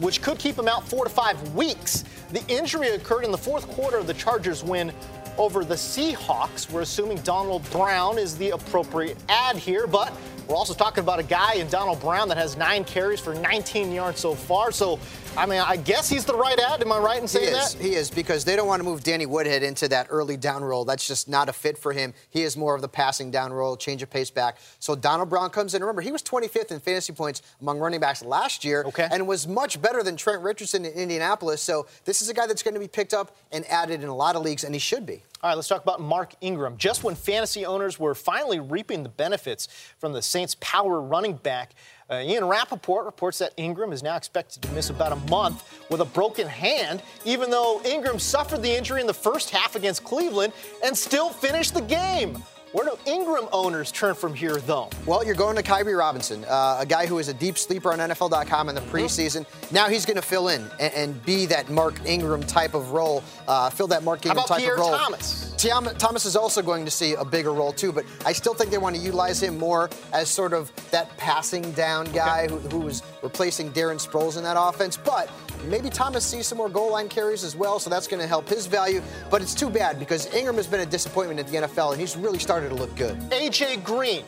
which 0.00 0.20
could 0.22 0.38
keep 0.38 0.58
him 0.58 0.66
out 0.66 0.86
four 0.88 1.04
to 1.04 1.10
five 1.10 1.54
weeks. 1.54 2.04
The 2.32 2.44
injury 2.48 2.88
occurred 2.88 3.24
in 3.24 3.30
the 3.30 3.38
fourth 3.38 3.68
quarter 3.68 3.98
of 3.98 4.06
the 4.06 4.14
Chargers' 4.14 4.64
win 4.64 4.92
over 5.38 5.64
the 5.64 5.74
Seahawks. 5.74 6.70
We're 6.70 6.82
assuming 6.82 7.18
Donald 7.18 7.68
Brown 7.70 8.18
is 8.18 8.36
the 8.36 8.50
appropriate 8.50 9.16
ad 9.28 9.56
here, 9.56 9.86
but 9.86 10.12
we're 10.46 10.56
also 10.56 10.74
talking 10.74 11.04
about 11.04 11.18
a 11.20 11.22
guy 11.22 11.54
in 11.54 11.68
Donald 11.68 12.00
Brown 12.00 12.28
that 12.28 12.36
has 12.36 12.56
nine 12.56 12.84
carries 12.84 13.20
for 13.20 13.34
19 13.34 13.92
yards 13.92 14.18
so 14.20 14.34
far. 14.34 14.72
So, 14.72 14.98
I 15.36 15.46
mean, 15.46 15.60
I 15.60 15.76
guess 15.76 16.08
he's 16.08 16.24
the 16.24 16.34
right 16.34 16.58
ad. 16.58 16.82
Am 16.82 16.92
I 16.92 16.98
right 16.98 17.20
in 17.20 17.28
saying 17.28 17.48
he 17.48 17.58
is, 17.58 17.74
that? 17.74 17.82
He 17.82 17.94
is 17.94 18.10
because 18.10 18.44
they 18.44 18.56
don't 18.56 18.66
want 18.66 18.80
to 18.80 18.84
move 18.84 19.02
Danny 19.02 19.26
Woodhead 19.26 19.62
into 19.62 19.86
that 19.88 20.08
early 20.10 20.36
down 20.36 20.62
roll. 20.62 20.84
That's 20.84 21.06
just 21.06 21.28
not 21.28 21.48
a 21.48 21.52
fit 21.52 21.78
for 21.78 21.92
him. 21.92 22.12
He 22.30 22.42
is 22.42 22.56
more 22.56 22.74
of 22.74 22.82
the 22.82 22.88
passing 22.88 23.30
down 23.30 23.52
roll, 23.52 23.76
change 23.76 24.02
of 24.02 24.10
pace 24.10 24.30
back. 24.30 24.58
So 24.80 24.94
Donald 24.96 25.30
Brown 25.30 25.50
comes 25.50 25.74
in. 25.74 25.82
Remember, 25.82 26.02
he 26.02 26.12
was 26.12 26.22
25th 26.22 26.72
in 26.72 26.80
fantasy 26.80 27.12
points 27.12 27.42
among 27.60 27.78
running 27.78 28.00
backs 28.00 28.24
last 28.24 28.64
year, 28.64 28.84
okay. 28.88 29.08
and 29.10 29.26
was 29.26 29.46
much 29.46 29.80
better 29.80 30.02
than 30.02 30.16
Trent 30.16 30.42
Richardson 30.42 30.84
in 30.84 30.92
Indianapolis. 30.92 31.62
So 31.62 31.86
this 32.04 32.22
is 32.22 32.28
a 32.28 32.34
guy 32.34 32.46
that's 32.46 32.62
going 32.62 32.74
to 32.74 32.80
be 32.80 32.88
picked 32.88 33.14
up 33.14 33.36
and 33.52 33.64
added 33.66 34.02
in 34.02 34.08
a 34.08 34.16
lot 34.16 34.36
of 34.36 34.42
leagues, 34.42 34.64
and 34.64 34.74
he 34.74 34.80
should 34.80 35.06
be. 35.06 35.22
All 35.42 35.48
right, 35.48 35.54
let's 35.54 35.68
talk 35.68 35.82
about 35.82 36.02
Mark 36.02 36.34
Ingram. 36.42 36.76
Just 36.76 37.02
when 37.02 37.14
fantasy 37.14 37.64
owners 37.64 37.98
were 37.98 38.14
finally 38.14 38.60
reaping 38.60 39.04
the 39.04 39.08
benefits 39.08 39.68
from 39.96 40.12
the 40.12 40.20
Saints' 40.20 40.54
power 40.60 41.00
running 41.00 41.34
back, 41.34 41.70
uh, 42.10 42.22
Ian 42.22 42.44
Rapoport 42.44 43.06
reports 43.06 43.38
that 43.38 43.52
Ingram 43.56 43.92
is 43.92 44.02
now 44.02 44.16
expected 44.16 44.62
to 44.62 44.72
miss 44.72 44.90
about 44.90 45.12
a 45.12 45.30
month 45.30 45.80
with 45.90 46.00
a 46.00 46.04
broken 46.04 46.46
hand, 46.46 47.02
even 47.24 47.50
though 47.50 47.80
Ingram 47.84 48.18
suffered 48.18 48.62
the 48.62 48.76
injury 48.76 49.00
in 49.00 49.06
the 49.06 49.14
first 49.14 49.50
half 49.50 49.76
against 49.76 50.04
Cleveland 50.04 50.52
and 50.84 50.96
still 50.96 51.30
finished 51.30 51.74
the 51.74 51.82
game. 51.82 52.42
Where 52.72 52.84
do 52.84 52.96
Ingram 53.04 53.48
owners 53.52 53.90
turn 53.90 54.14
from 54.14 54.32
here, 54.32 54.58
though? 54.58 54.90
Well, 55.04 55.24
you're 55.24 55.34
going 55.34 55.56
to 55.56 55.62
Khiry 55.62 55.98
Robinson, 55.98 56.44
uh, 56.44 56.76
a 56.78 56.86
guy 56.86 57.04
who 57.04 57.18
is 57.18 57.26
a 57.26 57.34
deep 57.34 57.58
sleeper 57.58 57.92
on 57.92 57.98
NFL.com 57.98 58.68
in 58.68 58.76
the 58.76 58.80
mm-hmm. 58.80 58.96
preseason. 58.96 59.44
Mm-hmm. 59.44 59.74
Now 59.74 59.88
he's 59.88 60.06
going 60.06 60.16
to 60.16 60.22
fill 60.22 60.48
in 60.48 60.64
and, 60.78 60.94
and, 60.94 61.24
be 61.24 61.46
that 61.46 61.68
Mark 61.68 61.98
Ingram 62.06 62.44
type 62.44 62.74
of 62.74 62.92
role, 62.92 63.24
uh, 63.48 63.70
fill 63.70 63.88
that 63.88 64.04
Mark 64.04 64.24
Ingram 64.24 64.46
type 64.46 64.60
Pierre 64.60 64.74
of 64.74 64.80
role. 64.80 64.96
Thomas? 64.96 65.49
Thomas 65.60 66.24
is 66.24 66.36
also 66.36 66.62
going 66.62 66.84
to 66.84 66.90
see 66.90 67.14
a 67.14 67.24
bigger 67.24 67.52
role 67.52 67.72
too, 67.72 67.92
but 67.92 68.04
I 68.24 68.32
still 68.32 68.54
think 68.54 68.70
they 68.70 68.78
want 68.78 68.96
to 68.96 69.02
utilize 69.02 69.42
him 69.42 69.58
more 69.58 69.90
as 70.12 70.28
sort 70.28 70.52
of 70.54 70.72
that 70.90 71.14
passing 71.18 71.70
down 71.72 72.06
guy 72.12 72.44
okay. 72.44 72.54
who, 72.54 72.58
who 72.68 72.78
was 72.80 73.02
replacing 73.22 73.70
Darren 73.72 74.04
Sproles 74.04 74.38
in 74.38 74.44
that 74.44 74.56
offense. 74.58 74.96
But 74.96 75.30
maybe 75.64 75.90
Thomas 75.90 76.24
sees 76.24 76.46
some 76.46 76.58
more 76.58 76.68
goal 76.68 76.92
line 76.92 77.08
carries 77.08 77.44
as 77.44 77.54
well, 77.56 77.78
so 77.78 77.90
that's 77.90 78.06
going 78.06 78.20
to 78.20 78.26
help 78.26 78.48
his 78.48 78.66
value. 78.66 79.02
But 79.30 79.42
it's 79.42 79.54
too 79.54 79.68
bad 79.68 79.98
because 79.98 80.32
Ingram 80.34 80.56
has 80.56 80.66
been 80.66 80.80
a 80.80 80.86
disappointment 80.86 81.40
at 81.40 81.48
the 81.48 81.58
NFL, 81.58 81.92
and 81.92 82.00
he's 82.00 82.16
really 82.16 82.38
started 82.38 82.70
to 82.70 82.74
look 82.74 82.94
good. 82.96 83.18
AJ 83.30 83.84
Green 83.84 84.24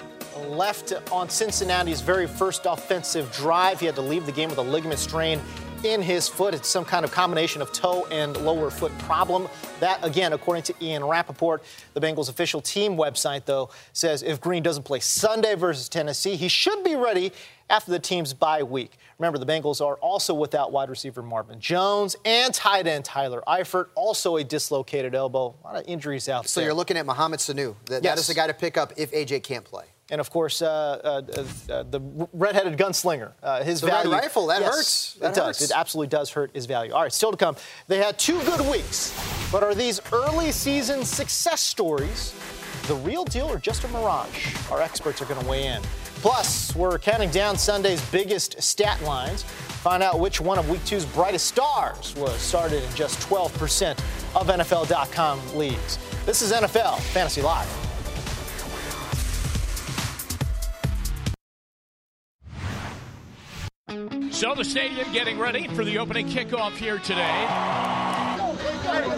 left 0.49 0.93
on 1.11 1.29
Cincinnati's 1.29 2.01
very 2.01 2.27
first 2.27 2.67
offensive 2.67 3.31
drive. 3.33 3.81
He 3.81 3.87
had 3.87 3.95
to 3.95 4.03
leave 4.03 4.27
the 4.27 4.33
game 4.33 4.49
with 4.49 4.59
a 4.59 4.63
ligament 4.63 4.99
strain 4.99 5.41
in 5.85 6.03
his 6.03 6.29
foot. 6.29 6.55
It's 6.55 6.69
some 6.69 6.85
kind 6.85 7.05
of 7.05 7.11
combination 7.11 7.63
of 7.63 7.73
toe 7.73 8.07
and 8.11 8.37
lower 8.39 8.71
foot 8.71 8.97
problem. 8.99 9.49
That, 9.81 10.05
again, 10.05 10.33
according 10.33 10.63
to 10.65 10.75
Ian 10.81 11.05
Rapoport, 11.05 11.63
the 11.95 12.01
Bengals 12.01 12.29
official 12.29 12.61
team 12.61 12.97
website, 12.97 13.45
though, 13.45 13.71
says 13.93 14.23
if 14.23 14.41
Green 14.41 14.63
doesn't 14.63 14.85
play 14.85 15.01
Sunday 15.01 15.55
versus 15.55 15.89
Tennessee, 15.89 16.37
he 16.37 16.49
should 16.49 16.85
be 16.85 16.95
ready 16.95 17.33
after 17.69 17.91
the 17.91 17.99
team's 17.99 18.35
bye 18.35 18.63
week. 18.63 18.99
Remember, 19.19 19.39
the 19.39 19.47
Bengals 19.47 19.85
are 19.85 19.97
also 19.97 20.35
without 20.35 20.73
wide 20.73 20.91
receiver 20.91 21.23
Marvin 21.23 21.61
Jones 21.61 22.17
and 22.25 22.53
tight 22.53 22.87
end 22.87 23.05
Tyler 23.05 23.43
Eifert, 23.47 23.87
also 23.95 24.37
a 24.37 24.45
dislocated 24.45 25.15
elbow. 25.15 25.55
A 25.65 25.67
lot 25.67 25.77
of 25.77 25.89
injuries 25.89 26.29
out 26.29 26.49
so 26.49 26.61
there. 26.61 26.65
So 26.65 26.67
you're 26.67 26.75
looking 26.75 26.97
at 26.97 27.07
Mohamed 27.07 27.41
Sanu. 27.41 27.75
That, 27.87 28.03
yes. 28.03 28.15
that 28.15 28.19
is 28.19 28.27
the 28.27 28.35
guy 28.35 28.47
to 28.47 28.55
pick 28.55 28.77
up 28.77 28.93
if 28.97 29.13
AJ 29.13 29.43
can't 29.43 29.65
play. 29.65 29.85
And 30.13 30.21
of 30.21 30.29
course, 30.29 30.61
uh, 30.61 30.67
uh, 30.69 31.73
uh, 31.73 31.85
the 31.85 32.29
redheaded 32.35 32.79
gunslinger. 32.79 33.33
Uh, 33.43 33.65
his 33.65 33.81
the 33.81 33.87
value. 33.87 34.11
red 34.13 34.25
rifle 34.25 34.47
that 34.49 34.61
yes, 34.61 34.75
hurts. 34.75 35.15
That 35.15 35.39
it 35.39 35.43
hurts. 35.43 35.59
does. 35.59 35.71
It 35.71 35.75
absolutely 35.75 36.09
does 36.09 36.29
hurt 36.29 36.51
his 36.53 36.67
value. 36.67 36.93
All 36.93 37.01
right, 37.01 37.13
still 37.13 37.31
to 37.31 37.37
come. 37.39 37.57
They 37.89 37.97
had 37.97 38.19
two 38.19 38.39
good 38.43 38.61
weeks, 38.71 39.19
but 39.51 39.63
are 39.63 39.75
these 39.75 40.03
early 40.13 40.53
season 40.53 41.07
success 41.07 41.63
stories 41.63 42.35
the 42.89 42.97
real 42.97 43.25
deal 43.25 43.47
or 43.47 43.57
just 43.57 43.85
a 43.85 43.89
mirage? 43.89 44.55
Our 44.71 44.83
experts 44.83 45.23
are 45.23 45.25
going 45.25 45.41
to 45.41 45.49
weigh 45.49 45.69
in. 45.69 45.81
Plus, 46.17 46.77
we're 46.77 46.99
counting 46.99 47.31
down 47.31 47.57
Sunday's 47.57 48.03
biggest 48.11 48.61
stat 48.63 49.03
lines. 49.05 49.45
Find 49.45 50.03
out 50.03 50.21
which 50.21 50.43
one 50.43 50.59
of 50.59 50.69
Week 50.69 50.85
Two's 50.85 51.07
brightest 51.07 51.47
stars 51.47 52.15
was 52.19 52.39
started 52.39 52.85
in 52.85 52.95
just 52.95 53.19
12% 53.21 53.93
of 54.37 54.47
NFL.com 54.47 55.57
leagues. 55.57 55.99
This 56.27 56.43
is 56.43 56.53
NFL 56.53 57.01
Fantasy 57.01 57.41
Live. 57.41 57.92
So 64.43 64.51
the 64.57 64.65
stadium 64.65 65.07
getting 65.13 65.39
ready 65.39 65.69
for 65.69 65.85
the 65.85 65.99
opening 65.99 66.27
kickoff 66.27 66.73
here 66.73 66.99
today. 66.99 67.47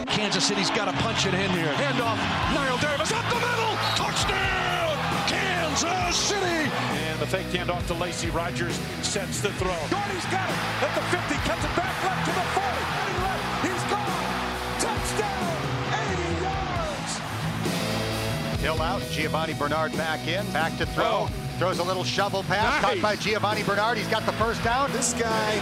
Kansas 0.04 0.44
City's 0.44 0.68
got 0.68 0.84
to 0.84 0.92
punch 1.00 1.24
it 1.24 1.32
in 1.32 1.50
here. 1.52 1.72
Handoff, 1.80 2.18
Knile 2.52 2.78
Davis 2.78 3.10
up 3.10 3.24
the 3.30 3.36
middle. 3.36 3.74
Touchdown, 3.96 4.94
Kansas 5.26 6.14
City. 6.14 6.70
And 7.08 7.18
the 7.20 7.26
fake 7.26 7.46
handoff 7.46 7.86
to 7.86 7.94
Lacy 7.94 8.28
Rodgers 8.28 8.78
sets 9.00 9.40
the 9.40 9.50
throw. 9.52 9.74
Gordy's 9.88 10.26
got 10.26 10.50
it 10.50 10.56
at 10.84 10.94
the 10.94 11.00
50, 11.00 11.36
cuts 11.48 11.64
it 11.64 11.74
back 11.74 12.04
left 12.04 12.26
to 12.28 12.34
the 12.34 12.42
40. 12.52 12.68
Left, 13.24 13.64
he's 13.64 13.82
gone. 13.90 14.76
Touchdown, 14.78 15.56
80 16.20 16.44
yards. 16.44 17.16
Hill 18.60 18.82
out, 18.82 19.00
Giovanni 19.10 19.54
Bernard 19.54 19.92
back 19.92 20.28
in, 20.28 20.44
back 20.52 20.76
to 20.76 20.84
throw. 20.84 21.28
Oh. 21.30 21.43
Throws 21.58 21.78
a 21.78 21.82
little 21.84 22.04
shovel 22.04 22.42
pass, 22.44 22.82
Nice. 22.82 22.94
caught 22.94 23.02
by 23.02 23.16
Giovanni 23.16 23.62
Bernard. 23.62 23.96
He's 23.96 24.08
got 24.08 24.26
the 24.26 24.32
first 24.32 24.62
down. 24.64 24.90
This 24.92 25.14
guy 25.14 25.52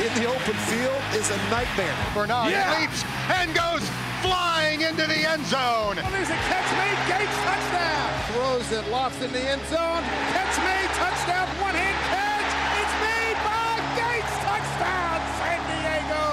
in 0.00 0.12
the 0.20 0.26
open 0.26 0.54
field 0.72 1.02
is 1.14 1.30
a 1.30 1.36
nightmare. 1.50 1.94
Bernard 2.14 2.50
Yeah. 2.50 2.80
leaps 2.80 3.04
and 3.28 3.54
goes 3.54 3.82
flying 4.22 4.80
into 4.80 5.06
the 5.06 5.28
end 5.28 5.44
zone. 5.46 5.96
There's 5.96 6.30
a 6.30 6.40
catch 6.48 6.70
made, 6.80 6.98
Gates 7.06 7.36
touchdown. 7.44 8.08
Throws 8.32 8.72
it, 8.72 8.88
lofts 8.90 9.20
in 9.22 9.32
the 9.32 9.40
end 9.50 9.60
zone. 9.68 10.02
Catch 10.32 10.56
made, 10.64 10.88
touchdown, 10.96 11.46
one 11.60 11.74
hand 11.74 11.98
catch. 12.08 12.50
It's 12.80 12.96
made 13.04 13.36
by 13.44 13.72
Gates, 14.00 14.34
touchdown, 14.40 15.20
San 15.44 15.60
Diego. 15.68 16.24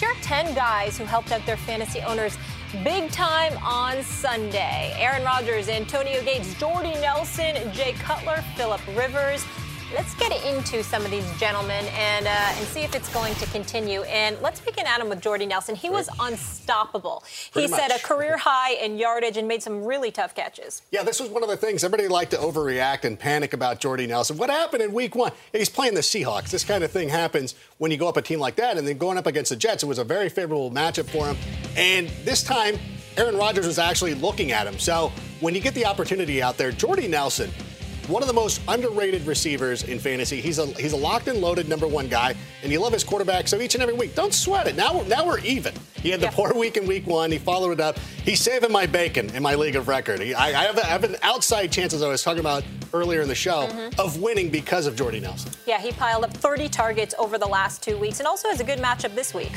Here 0.00 0.08
are 0.10 0.22
10 0.22 0.54
guys 0.54 0.98
who 0.98 1.04
helped 1.04 1.30
out 1.30 1.44
their 1.46 1.58
fantasy 1.58 2.00
owners 2.00 2.36
big 2.84 3.10
time 3.10 3.56
on 3.58 4.02
Sunday. 4.02 4.94
Aaron 4.96 5.24
Rodgers, 5.24 5.68
Antonio 5.68 6.22
Gates, 6.22 6.54
Jordy 6.54 6.94
Nelson, 6.94 7.56
Jay 7.72 7.92
Cutler, 7.92 8.42
Philip 8.56 8.80
Rivers. 8.96 9.44
Let's 9.92 10.14
get 10.14 10.32
into 10.44 10.84
some 10.84 11.04
of 11.04 11.10
these 11.10 11.28
gentlemen 11.38 11.84
and 11.96 12.24
uh, 12.24 12.30
and 12.30 12.66
see 12.68 12.82
if 12.82 12.94
it's 12.94 13.12
going 13.12 13.34
to 13.34 13.46
continue. 13.46 14.02
And 14.02 14.40
let's 14.40 14.60
begin, 14.60 14.86
Adam, 14.86 15.08
with 15.08 15.20
Jordy 15.20 15.46
Nelson. 15.46 15.74
He 15.74 15.90
was 15.90 16.08
unstoppable. 16.20 17.24
He 17.26 17.50
Pretty 17.66 17.68
set 17.68 17.90
a 17.90 18.00
career 18.00 18.36
high 18.36 18.74
in 18.74 18.98
yardage 18.98 19.36
and 19.36 19.48
made 19.48 19.64
some 19.64 19.84
really 19.84 20.12
tough 20.12 20.36
catches. 20.36 20.82
Yeah, 20.92 21.02
this 21.02 21.18
was 21.18 21.28
one 21.28 21.42
of 21.42 21.48
the 21.48 21.56
things 21.56 21.82
everybody 21.82 22.08
liked 22.08 22.30
to 22.30 22.36
overreact 22.36 23.04
and 23.04 23.18
panic 23.18 23.52
about 23.52 23.80
Jordy 23.80 24.06
Nelson. 24.06 24.36
What 24.36 24.48
happened 24.48 24.82
in 24.82 24.92
week 24.92 25.16
one? 25.16 25.32
He's 25.50 25.68
playing 25.68 25.94
the 25.94 26.02
Seahawks. 26.02 26.50
This 26.50 26.62
kind 26.62 26.84
of 26.84 26.92
thing 26.92 27.08
happens 27.08 27.56
when 27.78 27.90
you 27.90 27.96
go 27.96 28.06
up 28.06 28.16
a 28.16 28.22
team 28.22 28.38
like 28.38 28.56
that, 28.56 28.78
and 28.78 28.86
then 28.86 28.96
going 28.96 29.18
up 29.18 29.26
against 29.26 29.50
the 29.50 29.56
Jets, 29.56 29.82
it 29.82 29.86
was 29.86 29.98
a 29.98 30.04
very 30.04 30.28
favorable 30.28 30.70
matchup 30.70 31.08
for 31.10 31.26
him. 31.26 31.36
And 31.76 32.08
this 32.24 32.44
time, 32.44 32.78
Aaron 33.16 33.36
Rodgers 33.36 33.66
was 33.66 33.80
actually 33.80 34.14
looking 34.14 34.52
at 34.52 34.68
him. 34.68 34.78
So 34.78 35.10
when 35.40 35.54
you 35.54 35.60
get 35.60 35.74
the 35.74 35.86
opportunity 35.86 36.40
out 36.40 36.56
there, 36.56 36.70
Jordy 36.70 37.08
Nelson, 37.08 37.50
one 38.08 38.22
of 38.22 38.28
the 38.28 38.34
most 38.34 38.60
underrated 38.68 39.26
receivers 39.26 39.84
in 39.84 39.98
fantasy. 39.98 40.40
He's 40.40 40.58
a 40.58 40.66
he's 40.66 40.92
a 40.92 40.96
locked 40.96 41.28
and 41.28 41.40
loaded 41.40 41.68
number 41.68 41.86
one 41.86 42.08
guy, 42.08 42.34
and 42.62 42.72
you 42.72 42.80
love 42.80 42.92
his 42.92 43.04
quarterback. 43.04 43.48
So 43.48 43.60
each 43.60 43.74
and 43.74 43.82
every 43.82 43.94
week, 43.94 44.14
don't 44.14 44.34
sweat 44.34 44.66
it. 44.66 44.76
Now 44.76 44.98
we're 44.98 45.04
now 45.06 45.26
we're 45.26 45.40
even. 45.40 45.74
He 46.02 46.10
had 46.10 46.20
the 46.20 46.26
Yep. 46.26 46.34
poor 46.34 46.54
week 46.54 46.76
in 46.76 46.86
week 46.86 47.06
one. 47.06 47.30
He 47.30 47.38
followed 47.38 47.72
it 47.72 47.80
up. 47.80 47.98
He's 48.24 48.40
saving 48.40 48.72
my 48.72 48.86
bacon 48.86 49.28
in 49.34 49.42
my 49.42 49.54
league 49.54 49.76
of 49.76 49.86
record. 49.88 50.20
He, 50.20 50.32
I, 50.32 50.46
I, 50.46 50.64
have 50.64 50.78
a, 50.78 50.84
I 50.84 50.88
have 50.88 51.04
an 51.04 51.16
outside 51.22 51.70
chance, 51.70 51.92
as 51.92 52.02
I 52.02 52.08
was 52.08 52.22
talking 52.22 52.40
about 52.40 52.64
earlier 52.94 53.20
in 53.20 53.28
the 53.28 53.34
show, 53.34 53.66
mm-hmm. 53.66 54.00
of 54.00 54.20
winning 54.20 54.48
because 54.48 54.86
of 54.86 54.96
Jordy 54.96 55.20
Nelson. 55.20 55.52
Yeah, 55.66 55.78
he 55.78 55.92
piled 55.92 56.24
up 56.24 56.32
30 56.32 56.68
targets 56.70 57.14
over 57.18 57.36
the 57.36 57.46
last 57.46 57.82
two 57.82 57.98
weeks 57.98 58.18
and 58.18 58.26
also 58.26 58.48
has 58.48 58.60
a 58.60 58.64
good 58.64 58.78
matchup 58.78 59.14
this 59.14 59.34
week. 59.34 59.52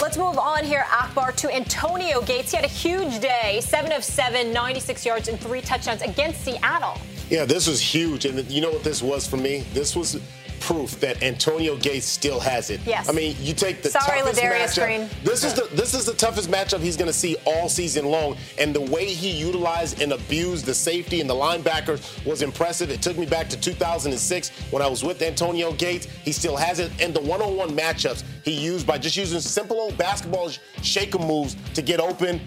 Let's 0.00 0.16
move 0.16 0.38
on 0.38 0.62
here, 0.62 0.86
Akbar, 0.92 1.32
to 1.32 1.52
Antonio 1.52 2.22
Gates. 2.22 2.52
He 2.52 2.56
had 2.56 2.64
a 2.64 2.68
huge 2.68 3.18
day, 3.18 3.60
7 3.60 3.90
of 3.90 4.04
7, 4.04 4.52
96 4.52 5.04
yards, 5.04 5.26
and 5.26 5.40
three 5.40 5.60
touchdowns 5.60 6.02
against 6.02 6.44
Seattle. 6.44 6.96
Yeah, 7.30 7.44
this 7.44 7.66
was 7.66 7.80
huge. 7.80 8.24
And 8.24 8.48
you 8.50 8.60
know 8.60 8.70
what 8.70 8.84
this 8.84 9.02
was 9.02 9.26
for 9.26 9.36
me? 9.36 9.64
This 9.72 9.94
was 9.94 10.20
proof 10.60 10.98
that 11.00 11.22
Antonio 11.22 11.76
Gates 11.76 12.06
still 12.06 12.40
has 12.40 12.70
it. 12.70 12.80
Yes. 12.84 13.08
I 13.08 13.12
mean, 13.12 13.36
you 13.40 13.54
take 13.54 13.82
the 13.82 13.90
Sorry, 13.90 14.18
toughest 14.20 14.40
Ladarius 14.40 14.78
matchup. 14.78 14.84
Green. 14.84 15.08
This 15.24 15.44
is 15.44 15.54
the 15.54 15.68
this 15.74 15.94
is 15.94 16.04
the 16.04 16.14
toughest 16.14 16.50
matchup 16.50 16.80
he's 16.80 16.96
going 16.96 17.06
to 17.06 17.12
see 17.12 17.36
all 17.44 17.68
season 17.68 18.06
long, 18.06 18.36
and 18.58 18.74
the 18.74 18.80
way 18.80 19.06
he 19.06 19.30
utilized 19.30 20.00
and 20.02 20.12
abused 20.12 20.66
the 20.66 20.74
safety 20.74 21.20
and 21.20 21.28
the 21.30 21.34
linebackers 21.34 22.24
was 22.26 22.42
impressive. 22.42 22.90
It 22.90 23.02
took 23.02 23.16
me 23.16 23.26
back 23.26 23.48
to 23.50 23.60
2006 23.60 24.50
when 24.70 24.82
I 24.82 24.86
was 24.88 25.04
with 25.04 25.22
Antonio 25.22 25.72
Gates. 25.72 26.06
He 26.24 26.32
still 26.32 26.56
has 26.56 26.80
it, 26.80 26.90
and 27.00 27.14
the 27.14 27.20
one-on-one 27.20 27.70
matchups 27.70 28.24
he 28.44 28.52
used 28.52 28.86
by 28.86 28.98
just 28.98 29.16
using 29.16 29.40
simple 29.40 29.78
old 29.78 29.96
basketball 29.96 30.48
sh- 30.50 30.58
shaker 30.82 31.18
moves 31.18 31.56
to 31.74 31.82
get 31.82 32.00
open. 32.00 32.40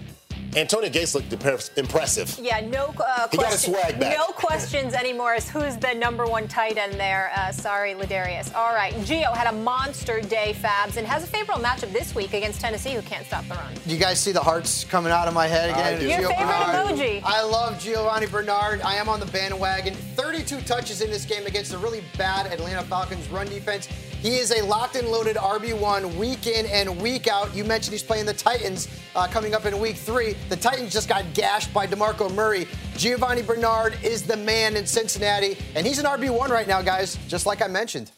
Antonio 0.54 0.90
Gates 0.90 1.14
looked 1.14 1.32
impressive. 1.32 2.38
Yeah, 2.40 2.60
no 2.60 2.94
uh, 2.98 3.28
He 3.28 3.38
got 3.38 3.52
his 3.52 3.62
swag 3.62 3.98
back. 3.98 4.18
No 4.18 4.26
questions 4.26 4.92
anymore 4.92 5.32
as 5.34 5.48
who's 5.48 5.78
the 5.78 5.94
number 5.94 6.26
one 6.26 6.46
tight 6.46 6.76
end 6.76 6.94
there. 6.94 7.32
Uh, 7.34 7.50
sorry, 7.52 7.94
Ladarius. 7.94 8.54
All 8.54 8.74
right, 8.74 8.92
Gio 8.96 9.34
had 9.34 9.46
a 9.46 9.56
monster 9.56 10.20
day, 10.20 10.54
Fabs, 10.58 10.98
and 10.98 11.06
has 11.06 11.24
a 11.24 11.26
favorable 11.26 11.62
matchup 11.62 11.90
this 11.92 12.14
week 12.14 12.34
against 12.34 12.60
Tennessee, 12.60 12.92
who 12.92 13.00
can't 13.02 13.26
stop 13.26 13.46
the 13.48 13.54
run. 13.54 13.72
Do 13.86 13.94
you 13.94 14.00
guys 14.00 14.20
see 14.20 14.32
the 14.32 14.42
hearts 14.42 14.84
coming 14.84 15.10
out 15.10 15.26
of 15.26 15.32
my 15.32 15.46
head 15.46 15.70
again? 15.70 15.94
I 15.94 15.98
do. 15.98 16.06
Your 16.06 16.18
Gio 16.18 16.36
favorite 16.36 16.46
Bernard. 16.46 16.98
emoji. 16.98 17.22
I 17.24 17.42
love 17.42 17.78
Giovanni 17.80 18.26
Bernard. 18.26 18.82
I 18.82 18.96
am 18.96 19.08
on 19.08 19.20
the 19.20 19.26
bandwagon. 19.26 19.94
32 19.94 20.60
touches 20.62 21.00
in 21.00 21.10
this 21.10 21.24
game 21.24 21.46
against 21.46 21.72
a 21.72 21.78
really 21.78 22.02
bad 22.18 22.46
Atlanta 22.46 22.82
Falcons 22.82 23.26
run 23.28 23.46
defense. 23.46 23.88
He 24.22 24.38
is 24.38 24.52
a 24.52 24.62
locked 24.64 24.94
and 24.94 25.08
loaded 25.08 25.34
RB1 25.34 26.14
week 26.14 26.46
in 26.46 26.66
and 26.66 27.02
week 27.02 27.26
out. 27.26 27.52
You 27.56 27.64
mentioned 27.64 27.92
he's 27.92 28.04
playing 28.04 28.24
the 28.24 28.32
Titans 28.32 28.86
uh, 29.16 29.26
coming 29.26 29.52
up 29.52 29.66
in 29.66 29.76
week 29.80 29.96
three. 29.96 30.36
The 30.48 30.56
Titans 30.56 30.92
just 30.92 31.08
got 31.08 31.24
gashed 31.34 31.72
by 31.72 31.86
DeMarco 31.86 32.32
Murray. 32.34 32.66
Giovanni 32.96 33.42
Bernard 33.42 33.96
is 34.02 34.22
the 34.22 34.36
man 34.36 34.76
in 34.76 34.86
Cincinnati, 34.86 35.56
and 35.74 35.86
he's 35.86 35.98
an 35.98 36.04
RB1 36.04 36.48
right 36.48 36.68
now, 36.68 36.82
guys, 36.82 37.16
just 37.28 37.46
like 37.46 37.62
I 37.62 37.68
mentioned. 37.68 38.10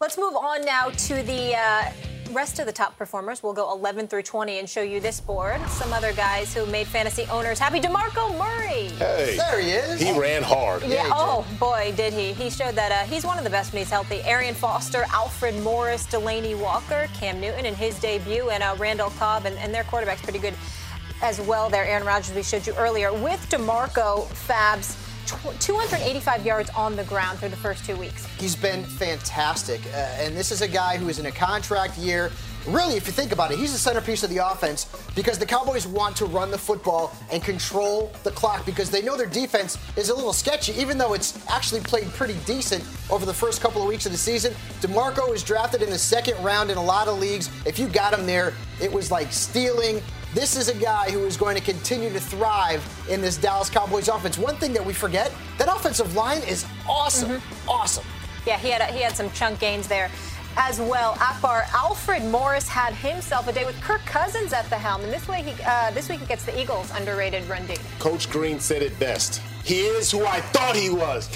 Let's 0.00 0.16
move 0.18 0.34
on 0.36 0.64
now 0.64 0.90
to 0.90 1.22
the 1.22 1.54
uh, 1.56 1.90
rest 2.32 2.58
of 2.58 2.66
the 2.66 2.72
top 2.72 2.96
performers. 2.98 3.42
We'll 3.42 3.52
go 3.54 3.72
11 3.72 4.08
through 4.08 4.22
20 4.22 4.58
and 4.58 4.68
show 4.68 4.82
you 4.82 5.00
this 5.00 5.20
board. 5.20 5.60
Some 5.68 5.92
other 5.92 6.12
guys 6.12 6.54
who 6.54 6.64
made 6.66 6.86
fantasy 6.86 7.26
owners 7.30 7.58
happy. 7.58 7.80
DeMarco 7.80 8.38
Murray. 8.38 8.88
Hey, 8.98 9.36
There 9.38 9.60
he 9.60 9.70
is. 9.70 10.00
he 10.00 10.18
ran 10.18 10.42
hard. 10.42 10.82
Yeah, 10.82 11.04
he 11.04 11.10
oh 11.14 11.46
boy, 11.60 11.92
did 11.96 12.12
he. 12.12 12.32
He 12.32 12.48
showed 12.50 12.74
that 12.74 12.92
uh, 12.92 13.10
he's 13.10 13.24
one 13.24 13.36
of 13.38 13.44
the 13.44 13.50
best 13.50 13.72
when 13.72 13.80
he's 13.80 13.90
healthy. 13.90 14.22
Arian 14.24 14.54
Foster, 14.54 15.04
Alfred 15.10 15.62
Morris, 15.62 16.06
Delanie 16.06 16.58
Walker, 16.58 17.08
Cam 17.14 17.40
Newton 17.40 17.66
in 17.66 17.74
his 17.74 17.98
debut, 18.00 18.48
and 18.50 18.62
uh, 18.62 18.74
Randall 18.78 19.10
Cobb, 19.10 19.44
and, 19.46 19.56
and 19.58 19.74
their 19.74 19.84
quarterback's 19.84 20.22
pretty 20.22 20.38
good 20.38 20.54
as 21.22 21.40
well 21.40 21.68
there. 21.68 21.84
Aaron 21.84 22.06
Rodgers, 22.06 22.34
we 22.34 22.42
showed 22.42 22.66
you 22.66 22.74
earlier. 22.74 23.12
With 23.12 23.40
DeMarco, 23.50 24.26
Fabs, 24.46 24.96
285 25.60 26.46
yards 26.46 26.70
on 26.70 26.94
the 26.94 27.04
ground 27.04 27.38
through 27.38 27.48
the 27.48 27.56
first 27.56 27.84
two 27.84 27.96
weeks. 27.96 28.26
He's 28.38 28.54
been 28.54 28.84
fantastic. 28.84 29.80
Uh, 29.86 29.96
and 30.18 30.36
this 30.36 30.52
is 30.52 30.62
a 30.62 30.68
guy 30.68 30.96
who 30.96 31.08
is 31.08 31.18
in 31.18 31.26
a 31.26 31.32
contract 31.32 31.98
year. 31.98 32.30
Really, 32.66 32.96
if 32.96 33.06
you 33.06 33.12
think 33.12 33.30
about 33.30 33.52
it, 33.52 33.58
he's 33.58 33.72
the 33.72 33.78
centerpiece 33.78 34.24
of 34.24 34.30
the 34.30 34.38
offense 34.38 34.86
because 35.14 35.38
the 35.38 35.46
Cowboys 35.46 35.86
want 35.86 36.16
to 36.16 36.24
run 36.24 36.50
the 36.50 36.58
football 36.58 37.14
and 37.30 37.42
control 37.42 38.12
the 38.24 38.32
clock 38.32 38.66
because 38.66 38.90
they 38.90 39.02
know 39.02 39.16
their 39.16 39.26
defense 39.26 39.78
is 39.96 40.08
a 40.08 40.14
little 40.14 40.32
sketchy, 40.32 40.72
even 40.72 40.98
though 40.98 41.12
it's 41.14 41.48
actually 41.48 41.80
played 41.80 42.08
pretty 42.14 42.34
decent 42.44 42.84
over 43.08 43.24
the 43.24 43.34
first 43.34 43.60
couple 43.60 43.82
of 43.82 43.88
weeks 43.88 44.04
of 44.04 44.10
the 44.10 44.18
season. 44.18 44.52
DeMarco 44.80 45.30
was 45.30 45.44
drafted 45.44 45.80
in 45.80 45.90
the 45.90 45.98
second 45.98 46.42
round 46.42 46.70
in 46.72 46.76
a 46.76 46.82
lot 46.82 47.06
of 47.06 47.20
leagues. 47.20 47.50
If 47.64 47.78
you 47.78 47.86
got 47.86 48.12
him 48.12 48.26
there, 48.26 48.52
it 48.80 48.92
was 48.92 49.12
like 49.12 49.32
stealing. 49.32 50.02
This 50.36 50.54
is 50.54 50.68
a 50.68 50.74
guy 50.74 51.10
who 51.10 51.24
is 51.24 51.34
going 51.34 51.56
to 51.56 51.62
continue 51.62 52.12
to 52.12 52.20
thrive 52.20 52.84
in 53.08 53.22
this 53.22 53.38
Dallas 53.38 53.70
Cowboys 53.70 54.08
offense. 54.08 54.36
One 54.36 54.54
thing 54.56 54.74
that 54.74 54.84
we 54.84 54.92
forget, 54.92 55.32
that 55.56 55.66
offensive 55.66 56.14
line 56.14 56.42
is 56.42 56.66
awesome. 56.86 57.40
Awesome. 57.66 58.04
Yeah, 58.46 58.58
he 58.58 58.68
had 58.68 58.82
he 58.90 59.00
had 59.00 59.16
some 59.16 59.30
chunk 59.30 59.60
gains 59.60 59.88
there 59.88 60.10
as 60.58 60.78
well. 60.78 61.16
Akbar 61.22 61.64
Alfred 61.72 62.22
Morris 62.26 62.68
had 62.68 62.92
himself 62.92 63.48
a 63.48 63.52
day 63.54 63.64
with 63.64 63.80
Kirk 63.80 64.04
Cousins 64.04 64.52
at 64.52 64.68
the 64.68 64.76
helm, 64.76 65.02
and 65.04 65.10
this 65.10 65.26
way 65.26 65.42
he 65.42 65.54
uh, 65.64 65.90
this 65.92 66.10
week 66.10 66.20
he 66.20 66.26
gets 66.26 66.44
the 66.44 66.60
Eagles 66.60 66.90
underrated 66.94 67.48
run 67.48 67.64
D. 67.64 67.76
Coach 67.98 68.28
Green 68.28 68.60
said 68.60 68.82
it 68.82 68.96
best. 68.98 69.40
He 69.64 69.86
is 69.86 70.10
who 70.10 70.26
I 70.26 70.42
thought 70.42 70.76
he 70.76 70.90
was. 70.90 71.30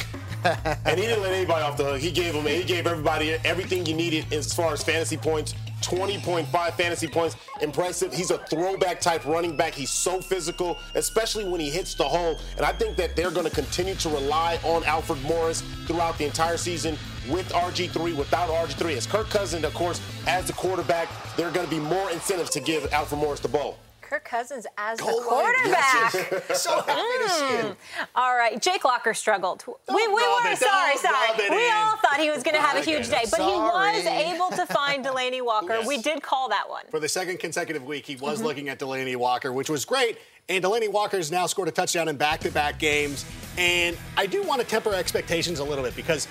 And 0.44 0.98
he 0.98 1.07
didn't 1.07 1.22
let 1.22 1.33
anybody 1.33 1.62
off 1.62 1.76
the 1.76 1.85
hook. 1.85 2.00
He 2.00 2.11
gave 2.11 2.35
him, 2.35 2.46
he 2.46 2.64
gave 2.64 2.87
everybody 2.87 3.33
everything 3.44 3.87
you 3.87 3.94
needed 3.94 4.33
as 4.33 4.53
far 4.53 4.72
as 4.72 4.83
fantasy 4.83 5.16
points. 5.16 5.55
20.5 5.83 6.72
fantasy 6.74 7.09
points. 7.09 7.37
Impressive. 7.61 8.12
He's 8.12 8.31
a 8.31 8.38
throwback 8.38 9.00
type 9.00 9.24
running 9.24 9.57
back. 9.57 9.74
He's 9.74 9.90
so 9.90 10.20
physical, 10.20 10.79
especially 10.94 11.44
when 11.44 11.61
he 11.61 11.70
hits 11.70 11.94
the 11.94 12.05
hole. 12.05 12.38
And 12.57 12.66
I 12.66 12.72
think 12.72 12.96
that 12.96 13.16
they're 13.16 13.31
going 13.31 13.46
to 13.46 13.55
continue 13.55 13.94
to 13.96 14.09
rely 14.11 14.59
on 14.62 14.85
Alfred 14.85 15.22
Morris 15.22 15.62
throughout 15.87 16.18
the 16.18 16.26
entire 16.26 16.57
season 16.57 16.98
with 17.29 17.48
RG3, 17.53 18.14
without 18.16 18.48
RG3. 18.50 18.96
As 18.96 19.07
Kirk 19.07 19.31
Cousins, 19.31 19.64
of 19.64 19.74
course, 19.74 20.00
as 20.26 20.46
the 20.46 20.53
quarterback, 20.53 21.09
there 21.37 21.48
are 21.48 21.53
going 21.53 21.66
to 21.66 21.74
be 21.74 21.81
more 21.81 22.11
incentives 22.11 22.50
to 22.50 22.61
give 22.61 22.92
Alfred 22.92 23.20
Morris 23.20 23.40
the 23.40 23.48
ball. 23.48 23.79
Kirk 24.10 24.24
Cousins 24.24 24.66
as 24.76 24.98
the 24.98 25.04
Goal 25.04 25.18
line 25.20 25.28
quarterback. 25.54 26.10
so 26.56 26.82
happy 26.82 27.24
to 27.24 27.28
see 27.30 27.56
him. 27.68 27.76
All 28.16 28.36
right, 28.36 28.60
Jake 28.60 28.84
Locker 28.84 29.14
struggled. 29.14 29.64
we 29.68 29.94
we 29.94 30.08
were 30.14 30.50
it- 30.50 30.58
sorry, 30.58 30.96
sorry. 30.96 31.28
We 31.48 31.66
in. 31.68 31.72
all 31.72 31.96
thought 31.98 32.16
he 32.18 32.28
was 32.28 32.42
going 32.42 32.56
to 32.56 32.60
have 32.60 32.76
a 32.76 32.80
huge 32.80 33.08
day, 33.08 33.22
but 33.30 33.38
he 33.38 33.46
was 33.46 34.04
able 34.06 34.48
to 34.56 34.66
find 34.66 35.04
Delanie 35.04 35.42
Walker. 35.44 35.74
Yes. 35.76 35.86
We 35.86 35.98
did 36.02 36.22
call 36.22 36.48
that 36.48 36.68
one. 36.68 36.82
For 36.90 36.98
the 36.98 37.08
second 37.08 37.38
consecutive 37.38 37.84
week, 37.84 38.04
he 38.04 38.16
Mm-hmm. 38.16 38.24
was 38.24 38.42
looking 38.42 38.68
at 38.68 38.78
Delanie 38.80 39.14
Walker, 39.16 39.52
which 39.52 39.70
was 39.70 39.84
great. 39.84 40.18
And 40.48 40.62
Delanie 40.64 40.90
Walker's 40.90 41.30
now 41.30 41.46
scored 41.46 41.68
a 41.68 41.70
touchdown 41.70 42.08
in 42.08 42.16
back 42.16 42.40
to 42.40 42.50
back 42.50 42.80
games. 42.80 43.24
And 43.56 43.96
I 44.16 44.26
do 44.26 44.42
want 44.42 44.60
to 44.60 44.66
temper 44.66 44.92
expectations 44.92 45.60
a 45.60 45.64
little 45.64 45.84
bit 45.84 45.94
because 45.94 46.26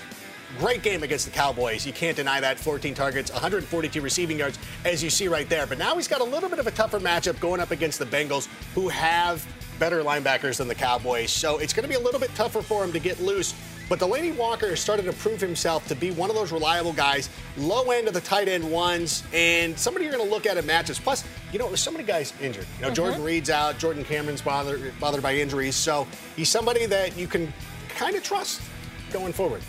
great 0.58 0.82
game 0.82 1.02
against 1.02 1.24
the 1.24 1.30
Cowboys. 1.30 1.86
You 1.86 1.92
can't 1.92 2.16
deny 2.16 2.40
that. 2.40 2.58
14 2.58 2.94
targets, 2.94 3.30
142 3.32 4.00
receiving 4.00 4.38
yards, 4.38 4.58
as 4.84 5.02
you 5.02 5.10
see 5.10 5.28
right 5.28 5.48
there. 5.48 5.66
But 5.66 5.78
now 5.78 5.96
he's 5.96 6.08
got 6.08 6.20
a 6.20 6.24
little 6.24 6.48
bit 6.48 6.58
of 6.58 6.66
a 6.66 6.70
tougher 6.70 7.00
matchup 7.00 7.38
going 7.40 7.60
up 7.60 7.70
against 7.70 7.98
the 7.98 8.06
Bengals, 8.06 8.48
who 8.74 8.88
have 8.88 9.46
better 9.78 10.02
linebackers 10.02 10.58
than 10.58 10.68
the 10.68 10.74
Cowboys. 10.74 11.30
So 11.30 11.58
it's 11.58 11.72
going 11.72 11.84
to 11.84 11.88
be 11.88 11.94
a 11.94 12.04
little 12.04 12.20
bit 12.20 12.34
tougher 12.34 12.62
for 12.62 12.84
him 12.84 12.92
to 12.92 12.98
get 12.98 13.20
loose. 13.20 13.54
But 13.88 13.98
Delanie 13.98 14.36
Walker 14.36 14.68
has 14.68 14.78
started 14.78 15.04
to 15.06 15.12
prove 15.12 15.40
himself 15.40 15.88
to 15.88 15.96
be 15.96 16.12
one 16.12 16.30
of 16.30 16.36
those 16.36 16.52
reliable 16.52 16.92
guys, 16.92 17.28
low 17.56 17.90
end 17.90 18.06
of 18.06 18.14
the 18.14 18.20
tight 18.20 18.46
end 18.46 18.70
ones, 18.70 19.24
and 19.32 19.76
somebody 19.76 20.04
you're 20.04 20.14
going 20.14 20.24
to 20.24 20.30
look 20.30 20.46
at 20.46 20.56
in 20.56 20.64
matches. 20.64 21.00
Plus, 21.00 21.24
you 21.52 21.58
know, 21.58 21.66
there's 21.66 21.80
so 21.80 21.90
many 21.90 22.04
guys 22.04 22.32
injured. 22.40 22.66
You 22.76 22.82
know, 22.82 22.86
mm-hmm. 22.86 22.94
Jordan 22.94 23.24
Reed's 23.24 23.50
out, 23.50 23.78
Jordan 23.78 24.04
Cameron's 24.04 24.42
bothered, 24.42 24.92
bothered 25.00 25.24
by 25.24 25.34
injuries. 25.34 25.74
So 25.74 26.06
he's 26.36 26.48
somebody 26.48 26.86
that 26.86 27.16
you 27.16 27.26
can 27.26 27.52
kind 27.88 28.14
of 28.14 28.22
trust 28.22 28.62
going 29.10 29.32
forward. 29.32 29.62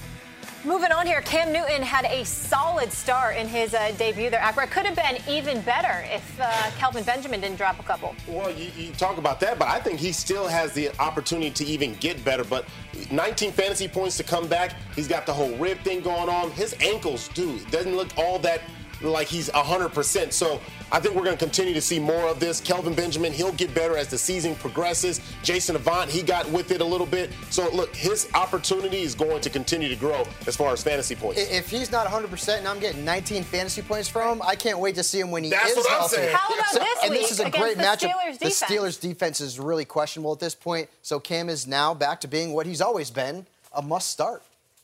Moving 0.63 0.91
on 0.91 1.07
here, 1.07 1.21
Cam 1.21 1.51
Newton 1.51 1.81
had 1.81 2.05
a 2.05 2.23
solid 2.23 2.93
start 2.93 3.35
in 3.35 3.47
his 3.47 3.73
uh, 3.73 3.91
debut 3.97 4.29
there. 4.29 4.43
Akbar 4.43 4.67
could 4.67 4.85
have 4.85 4.95
been 4.95 5.17
even 5.27 5.59
better 5.61 6.05
if 6.13 6.39
uh, 6.39 6.69
Kelvin 6.77 7.03
Benjamin 7.03 7.41
didn't 7.41 7.57
drop 7.57 7.79
a 7.79 7.83
couple. 7.83 8.15
Well, 8.27 8.51
you, 8.51 8.69
you, 8.77 8.91
talk 8.91 9.17
about 9.17 9.39
that, 9.39 9.57
but 9.57 9.69
I 9.69 9.79
think 9.79 9.99
he 9.99 10.11
still 10.11 10.47
has 10.47 10.71
the 10.73 10.91
opportunity 10.99 11.49
to 11.49 11.65
even 11.65 11.95
get 11.95 12.23
better. 12.23 12.43
But 12.43 12.65
19 13.09 13.51
fantasy 13.53 13.87
points 13.87 14.17
to 14.17 14.23
come 14.23 14.47
back. 14.47 14.75
He's 14.95 15.07
got 15.07 15.25
the 15.25 15.33
whole 15.33 15.55
rib 15.55 15.79
thing 15.79 16.01
going 16.01 16.29
on. 16.29 16.51
His 16.51 16.75
ankles, 16.79 17.27
dude, 17.29 17.69
doesn't 17.71 17.95
look 17.95 18.09
all 18.15 18.37
that 18.39 18.61
like 19.03 19.27
he's 19.27 19.49
100%. 19.49 20.31
So 20.31 20.59
I 20.91 20.99
think 20.99 21.15
we're 21.15 21.23
going 21.23 21.37
to 21.37 21.43
continue 21.43 21.73
to 21.73 21.81
see 21.81 21.99
more 21.99 22.27
of 22.27 22.39
this. 22.39 22.59
Kelvin 22.59 22.93
Benjamin, 22.93 23.31
he'll 23.31 23.53
get 23.53 23.73
better 23.73 23.97
as 23.97 24.07
the 24.07 24.17
season 24.17 24.55
progresses. 24.55 25.21
Jason 25.43 25.75
Avant, 25.75 26.09
he 26.09 26.21
got 26.21 26.49
with 26.51 26.71
it 26.71 26.81
a 26.81 26.85
little 26.85 27.07
bit. 27.07 27.31
So 27.49 27.69
look, 27.73 27.95
his 27.95 28.29
opportunity 28.33 29.01
is 29.01 29.15
going 29.15 29.41
to 29.41 29.49
continue 29.49 29.89
to 29.89 29.95
grow 29.95 30.23
as 30.47 30.55
far 30.55 30.73
as 30.73 30.83
fantasy 30.83 31.15
points. 31.15 31.39
If 31.39 31.69
he's 31.69 31.91
not 31.91 32.07
100% 32.07 32.57
and 32.57 32.67
I'm 32.67 32.79
getting 32.79 33.05
19 33.05 33.43
fantasy 33.43 33.81
points 33.81 34.07
from 34.07 34.37
him, 34.37 34.41
I 34.45 34.55
can't 34.55 34.79
wait 34.79 34.95
to 34.95 35.03
see 35.03 35.19
him 35.19 35.31
when 35.31 35.43
he 35.43 35.49
That's 35.49 35.71
is 35.71 35.77
what 35.77 35.87
healthy. 35.89 36.17
I'm 36.17 36.23
saying. 36.23 36.35
How 36.35 36.53
about 36.53 36.65
so, 36.67 36.79
this 36.79 36.99
and 37.03 37.11
week 37.11 37.21
this 37.21 37.31
is 37.31 37.39
a 37.39 37.49
great 37.49 37.77
matchup. 37.77 38.11
Steelers 38.11 38.39
the 38.39 38.45
Steelers 38.47 38.99
defense 38.99 39.41
is 39.41 39.59
really 39.59 39.85
questionable 39.85 40.33
at 40.33 40.39
this 40.39 40.55
point. 40.55 40.89
So 41.01 41.19
Cam 41.19 41.49
is 41.49 41.67
now 41.67 41.93
back 41.93 42.21
to 42.21 42.27
being 42.27 42.53
what 42.53 42.65
he's 42.65 42.81
always 42.81 43.11
been, 43.11 43.45
a 43.75 43.81
must 43.81 44.09
start. 44.09 44.43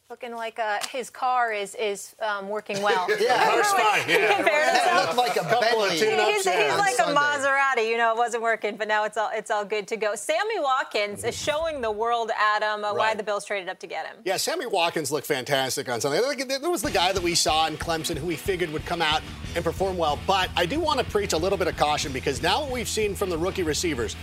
Looking 0.10 0.36
like 0.36 0.58
uh, 0.58 0.80
his 0.90 1.10
car 1.10 1.52
is 1.52 1.76
is 1.76 2.16
um, 2.22 2.48
working 2.48 2.82
well. 2.82 3.08
yeah, 3.20 3.44
car's 3.44 3.68
fine. 3.74 4.08
Yeah, 4.08 4.42
that 4.42 5.04
looked 5.06 5.18
like 5.18 5.36
a 5.36 5.44
Bentley. 5.44 5.90
He's, 5.90 6.46
he's 6.46 6.78
like 6.78 6.98
a 7.00 7.14
Maserati. 7.14 7.90
You 7.90 7.98
know, 7.98 8.14
it 8.14 8.18
wasn't 8.18 8.42
working, 8.42 8.78
but 8.78 8.88
now 8.88 9.04
it's 9.04 9.18
all 9.18 9.30
it's 9.34 9.52
all 9.52 9.66
good 9.66 9.86
to 9.90 9.98
go. 9.98 10.16
Sammy 10.16 10.62
Watkins 10.62 11.26
is 11.26 11.36
showing 11.36 11.82
the 11.82 11.92
world, 11.92 12.32
Adam, 12.38 12.86
uh, 12.86 12.88
right. 12.88 12.98
why 12.98 13.16
the 13.16 13.24
Bills 13.24 13.44
traded 13.44 13.68
up 13.68 13.80
to 13.80 13.88
get 13.88 14.06
him. 14.06 14.16
Yeah, 14.24 14.38
Sammy 14.38 14.66
Watkins 14.66 15.12
looked 15.12 15.28
fantastic 15.28 15.90
on 15.90 16.00
Sunday. 16.00 16.22
There 16.58 16.72
was 16.72 16.82
the 16.82 16.92
guy 16.92 17.12
that 17.12 17.22
we 17.22 17.36
saw 17.36 17.68
in 17.68 17.76
Clemson 17.76 18.16
who 18.16 18.28
we 18.28 18.38
figured 18.38 18.70
would 18.72 18.86
come 18.86 19.02
out 19.02 19.22
and 19.56 19.64
perform 19.66 19.98
well. 19.98 20.18
But 20.26 20.50
I 20.56 20.66
do 20.66 20.80
want 20.80 21.02
to 21.02 21.06
preach 21.06 21.34
a 21.34 21.38
little 21.38 21.58
bit 21.58 21.68
of 21.68 21.76
caution 21.76 22.14
because 22.14 22.42
now 22.42 22.62
what 22.62 22.72
we've 22.72 22.88
seen 22.88 23.14
from 23.14 23.30
the 23.30 23.38
rookie 23.38 23.64
receivers, 23.64 24.16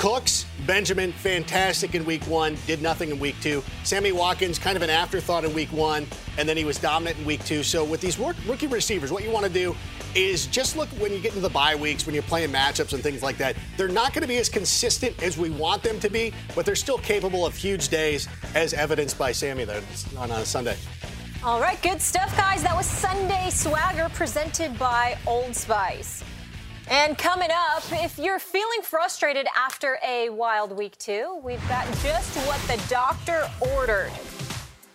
Cooks, 0.00 0.46
Benjamin, 0.66 1.12
fantastic 1.12 1.94
in 1.94 2.06
week 2.06 2.22
one, 2.22 2.56
did 2.66 2.80
nothing 2.80 3.10
in 3.10 3.18
week 3.18 3.36
two. 3.42 3.62
Sammy 3.84 4.12
Watkins, 4.12 4.58
kind 4.58 4.74
of 4.74 4.82
an 4.82 4.88
afterthought 4.88 5.44
in 5.44 5.52
week 5.52 5.70
one, 5.74 6.06
and 6.38 6.48
then 6.48 6.56
he 6.56 6.64
was 6.64 6.78
dominant 6.78 7.18
in 7.18 7.26
week 7.26 7.44
two. 7.44 7.62
So 7.62 7.84
with 7.84 8.00
these 8.00 8.18
rookie 8.18 8.66
receivers, 8.66 9.12
what 9.12 9.22
you 9.22 9.30
want 9.30 9.44
to 9.44 9.52
do 9.52 9.76
is 10.14 10.46
just 10.46 10.74
look 10.74 10.88
when 10.92 11.12
you 11.12 11.18
get 11.18 11.32
into 11.32 11.42
the 11.42 11.50
bye 11.50 11.74
weeks, 11.74 12.06
when 12.06 12.14
you're 12.14 12.22
playing 12.22 12.48
matchups 12.48 12.94
and 12.94 13.02
things 13.02 13.22
like 13.22 13.36
that. 13.36 13.56
They're 13.76 13.88
not 13.88 14.14
going 14.14 14.22
to 14.22 14.26
be 14.26 14.38
as 14.38 14.48
consistent 14.48 15.22
as 15.22 15.36
we 15.36 15.50
want 15.50 15.82
them 15.82 16.00
to 16.00 16.08
be, 16.08 16.32
but 16.54 16.64
they're 16.64 16.76
still 16.76 16.96
capable 16.96 17.44
of 17.44 17.54
huge 17.54 17.90
days, 17.90 18.26
as 18.54 18.72
evidenced 18.72 19.18
by 19.18 19.32
Sammy 19.32 19.64
there 19.66 19.82
on, 20.16 20.30
on 20.30 20.46
Sunday. 20.46 20.78
All 21.44 21.60
right, 21.60 21.80
good 21.82 22.00
stuff, 22.00 22.34
guys. 22.38 22.62
That 22.62 22.74
was 22.74 22.86
Sunday 22.86 23.50
Swagger 23.50 24.08
presented 24.14 24.78
by 24.78 25.18
Old 25.26 25.54
Spice. 25.54 26.24
And 26.90 27.16
coming 27.16 27.50
up, 27.52 27.84
if 27.92 28.18
you're 28.18 28.40
feeling 28.40 28.82
frustrated 28.82 29.46
after 29.56 30.00
a 30.04 30.28
wild 30.28 30.76
week 30.76 30.98
two, 30.98 31.40
we've 31.44 31.66
got 31.68 31.86
just 32.02 32.36
what 32.48 32.60
the 32.62 32.82
doctor 32.88 33.48
ordered. 33.76 34.10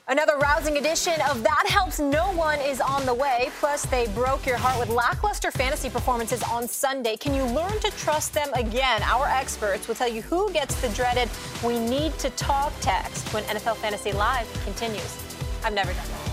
Another 0.10 0.38
rousing 0.38 0.76
edition 0.76 1.14
of 1.30 1.42
That 1.42 1.66
Helps 1.70 2.02
No 2.02 2.34
One 2.34 2.60
is 2.60 2.82
on 2.82 3.06
the 3.06 3.14
way. 3.14 3.50
Plus, 3.62 3.86
they 3.86 4.08
broke 4.08 4.46
your 4.46 4.58
heart 4.58 4.78
with 4.78 4.90
lackluster 4.90 5.52
fantasy 5.52 5.90
performances 5.90 6.44
on 6.44 6.68
Sunday. 6.68 7.16
Can 7.16 7.34
you 7.34 7.46
learn 7.46 7.80
to 7.80 7.90
trust 7.92 8.34
them 8.34 8.54
again? 8.56 9.02
Our 9.04 9.28
experts 9.28 9.88
will 9.88 9.96
tell 9.96 10.10
you 10.10 10.22
who 10.22 10.52
gets 10.52 10.80
the 10.82 10.90
dreaded 10.90 11.30
We 11.64 11.80
Need 11.80 12.20
to 12.20 12.30
Talk 12.32 12.74
text 12.82 13.34
when 13.34 13.44
NFL 13.44 13.78
Fantasy 13.78 14.12
Live 14.12 14.52
continues. 14.66 15.18
I've 15.64 15.74
never 15.74 15.94
done 15.94 16.08
that. 16.10 16.25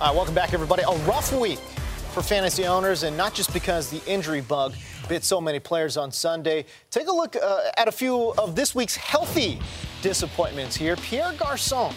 All 0.00 0.06
right, 0.06 0.14
welcome 0.14 0.32
back, 0.32 0.54
everybody. 0.54 0.84
A 0.84 0.96
rough 1.08 1.36
week 1.36 1.58
for 2.12 2.22
fantasy 2.22 2.66
owners, 2.66 3.02
and 3.02 3.16
not 3.16 3.34
just 3.34 3.52
because 3.52 3.90
the 3.90 4.00
injury 4.06 4.40
bug 4.40 4.74
bit 5.08 5.24
so 5.24 5.40
many 5.40 5.58
players 5.58 5.96
on 5.96 6.12
Sunday. 6.12 6.66
Take 6.92 7.08
a 7.08 7.12
look 7.12 7.34
uh, 7.34 7.62
at 7.76 7.88
a 7.88 7.90
few 7.90 8.32
of 8.38 8.54
this 8.54 8.76
week's 8.76 8.94
healthy 8.94 9.58
disappointments 10.00 10.76
here. 10.76 10.94
Pierre 10.94 11.32
Garcon. 11.32 11.92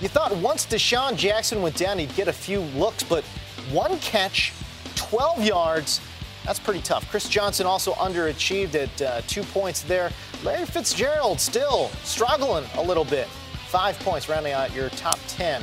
You 0.00 0.06
thought 0.06 0.36
once 0.36 0.66
DeSean 0.66 1.16
Jackson 1.16 1.62
went 1.62 1.74
down, 1.74 1.98
he'd 1.98 2.14
get 2.14 2.28
a 2.28 2.32
few 2.32 2.60
looks, 2.60 3.02
but 3.02 3.24
one 3.72 3.98
catch, 3.98 4.52
12 4.94 5.42
yards. 5.42 6.00
That's 6.44 6.60
pretty 6.60 6.82
tough. 6.82 7.10
Chris 7.10 7.28
Johnson 7.28 7.66
also 7.66 7.94
underachieved 7.94 8.76
at 8.76 9.02
uh, 9.02 9.20
two 9.26 9.42
points 9.42 9.82
there. 9.82 10.12
Larry 10.44 10.66
Fitzgerald 10.66 11.40
still 11.40 11.88
struggling 12.04 12.66
a 12.76 12.82
little 12.82 13.04
bit. 13.04 13.26
Five 13.66 13.98
points, 13.98 14.28
rounding 14.28 14.52
out 14.52 14.72
your 14.72 14.90
top 14.90 15.18
10 15.26 15.60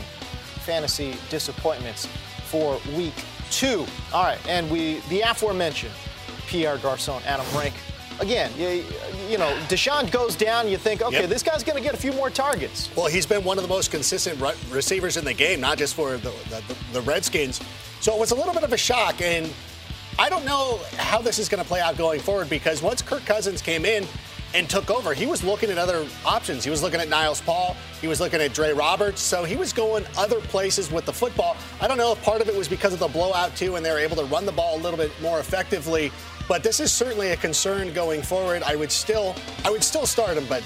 fantasy 0.60 1.16
disappointments 1.30 2.08
for 2.46 2.80
week 2.96 3.14
two. 3.52 3.86
All 4.14 4.24
right, 4.24 4.40
and 4.48 4.70
we 4.70 5.00
the 5.10 5.22
aforementioned 5.22 5.94
Pierre 6.48 6.78
Garcon, 6.78 7.22
Adam 7.26 7.46
Rank. 7.56 7.74
Again, 8.20 8.52
you, 8.58 8.84
you 9.30 9.38
know, 9.38 9.50
DeSean 9.70 10.12
goes 10.12 10.36
down, 10.36 10.68
you 10.68 10.78
think, 10.78 11.02
okay, 11.02 11.22
yep. 11.22 11.30
this 11.30 11.42
guy's 11.42 11.64
going 11.64 11.78
to 11.78 11.84
get 11.84 11.94
a 11.94 11.98
few 11.98 12.12
more 12.12 12.30
targets. 12.30 12.90
Well, 12.94 13.08
he's 13.08 13.26
been 13.26 13.46
one 13.46 13.58
of 13.58 13.64
the 13.64 13.70
most 13.70 13.92
consistent 13.92 14.42
re- 14.42 14.56
receivers 14.70 15.16
in 15.16 15.24
the 15.24 15.34
game, 15.34 15.62
not 15.62 15.78
just 15.78 15.96
for 15.96 16.18
the, 16.18 16.34
the, 16.50 16.76
the 16.92 17.02
Redskins. 17.02 17.62
So 18.02 18.14
it 18.14 18.20
was 18.20 18.32
a 18.32 18.36
little 18.36 18.54
bit 18.54 18.64
of 18.64 18.74
a 18.74 18.78
shock, 18.78 19.22
and 19.22 19.50
I 20.18 20.28
don't 20.28 20.44
know 20.44 20.82
how 20.98 21.22
this 21.22 21.40
is 21.40 21.48
going 21.48 21.64
to 21.64 21.68
play 21.68 21.80
out 21.80 21.98
going 21.98 22.20
forward 22.20 22.50
because 22.50 22.82
once 22.82 23.02
Kirk 23.02 23.26
Cousins 23.26 23.62
came 23.62 23.86
in, 23.86 24.06
and 24.54 24.70
took 24.70 24.90
over. 24.90 25.14
He 25.14 25.26
was 25.26 25.44
looking 25.44 25.70
at 25.70 25.78
other 25.78 26.06
options. 26.26 26.64
He 26.64 26.70
was 26.70 26.82
looking 26.82 27.00
at 27.00 27.10
Niles 27.10 27.42
Paul. 27.42 27.76
He 28.02 28.08
was 28.08 28.20
looking 28.20 28.42
at 28.42 28.54
Dre 28.54 28.74
Roberts. 28.74 29.22
So 29.22 29.44
he 29.44 29.56
was 29.56 29.74
going 29.74 30.06
other 30.18 30.40
places 30.40 30.92
with 30.92 31.06
the 31.06 31.14
football. 31.14 31.56
I 31.82 31.88
don't 31.88 31.98
know 31.98 32.12
if 32.12 32.22
part 32.24 32.42
of 32.42 32.50
it 32.50 32.56
was 32.56 32.68
because 32.68 32.94
of 32.94 33.00
the 33.00 33.08
blowout, 33.08 33.56
too, 33.56 33.76
and 33.76 33.86
they 33.86 33.92
were 33.92 34.00
able 34.00 34.16
to 34.18 34.26
run 34.26 34.46
the 34.46 34.52
ball 34.52 34.78
a 34.78 34.82
little 34.82 34.98
bit 34.98 35.12
more 35.22 35.40
effectively. 35.40 36.12
But 36.48 36.64
this 36.64 36.80
is 36.80 36.92
certainly 36.92 37.30
a 37.30 37.38
concern 37.38 37.94
going 37.94 38.24
forward. 38.24 38.64
I 38.64 38.76
would 38.76 38.92
still, 38.92 39.36
I 39.64 39.70
would 39.70 39.84
still 39.84 40.08
start 40.08 40.36
him, 40.36 40.46
but 40.50 40.64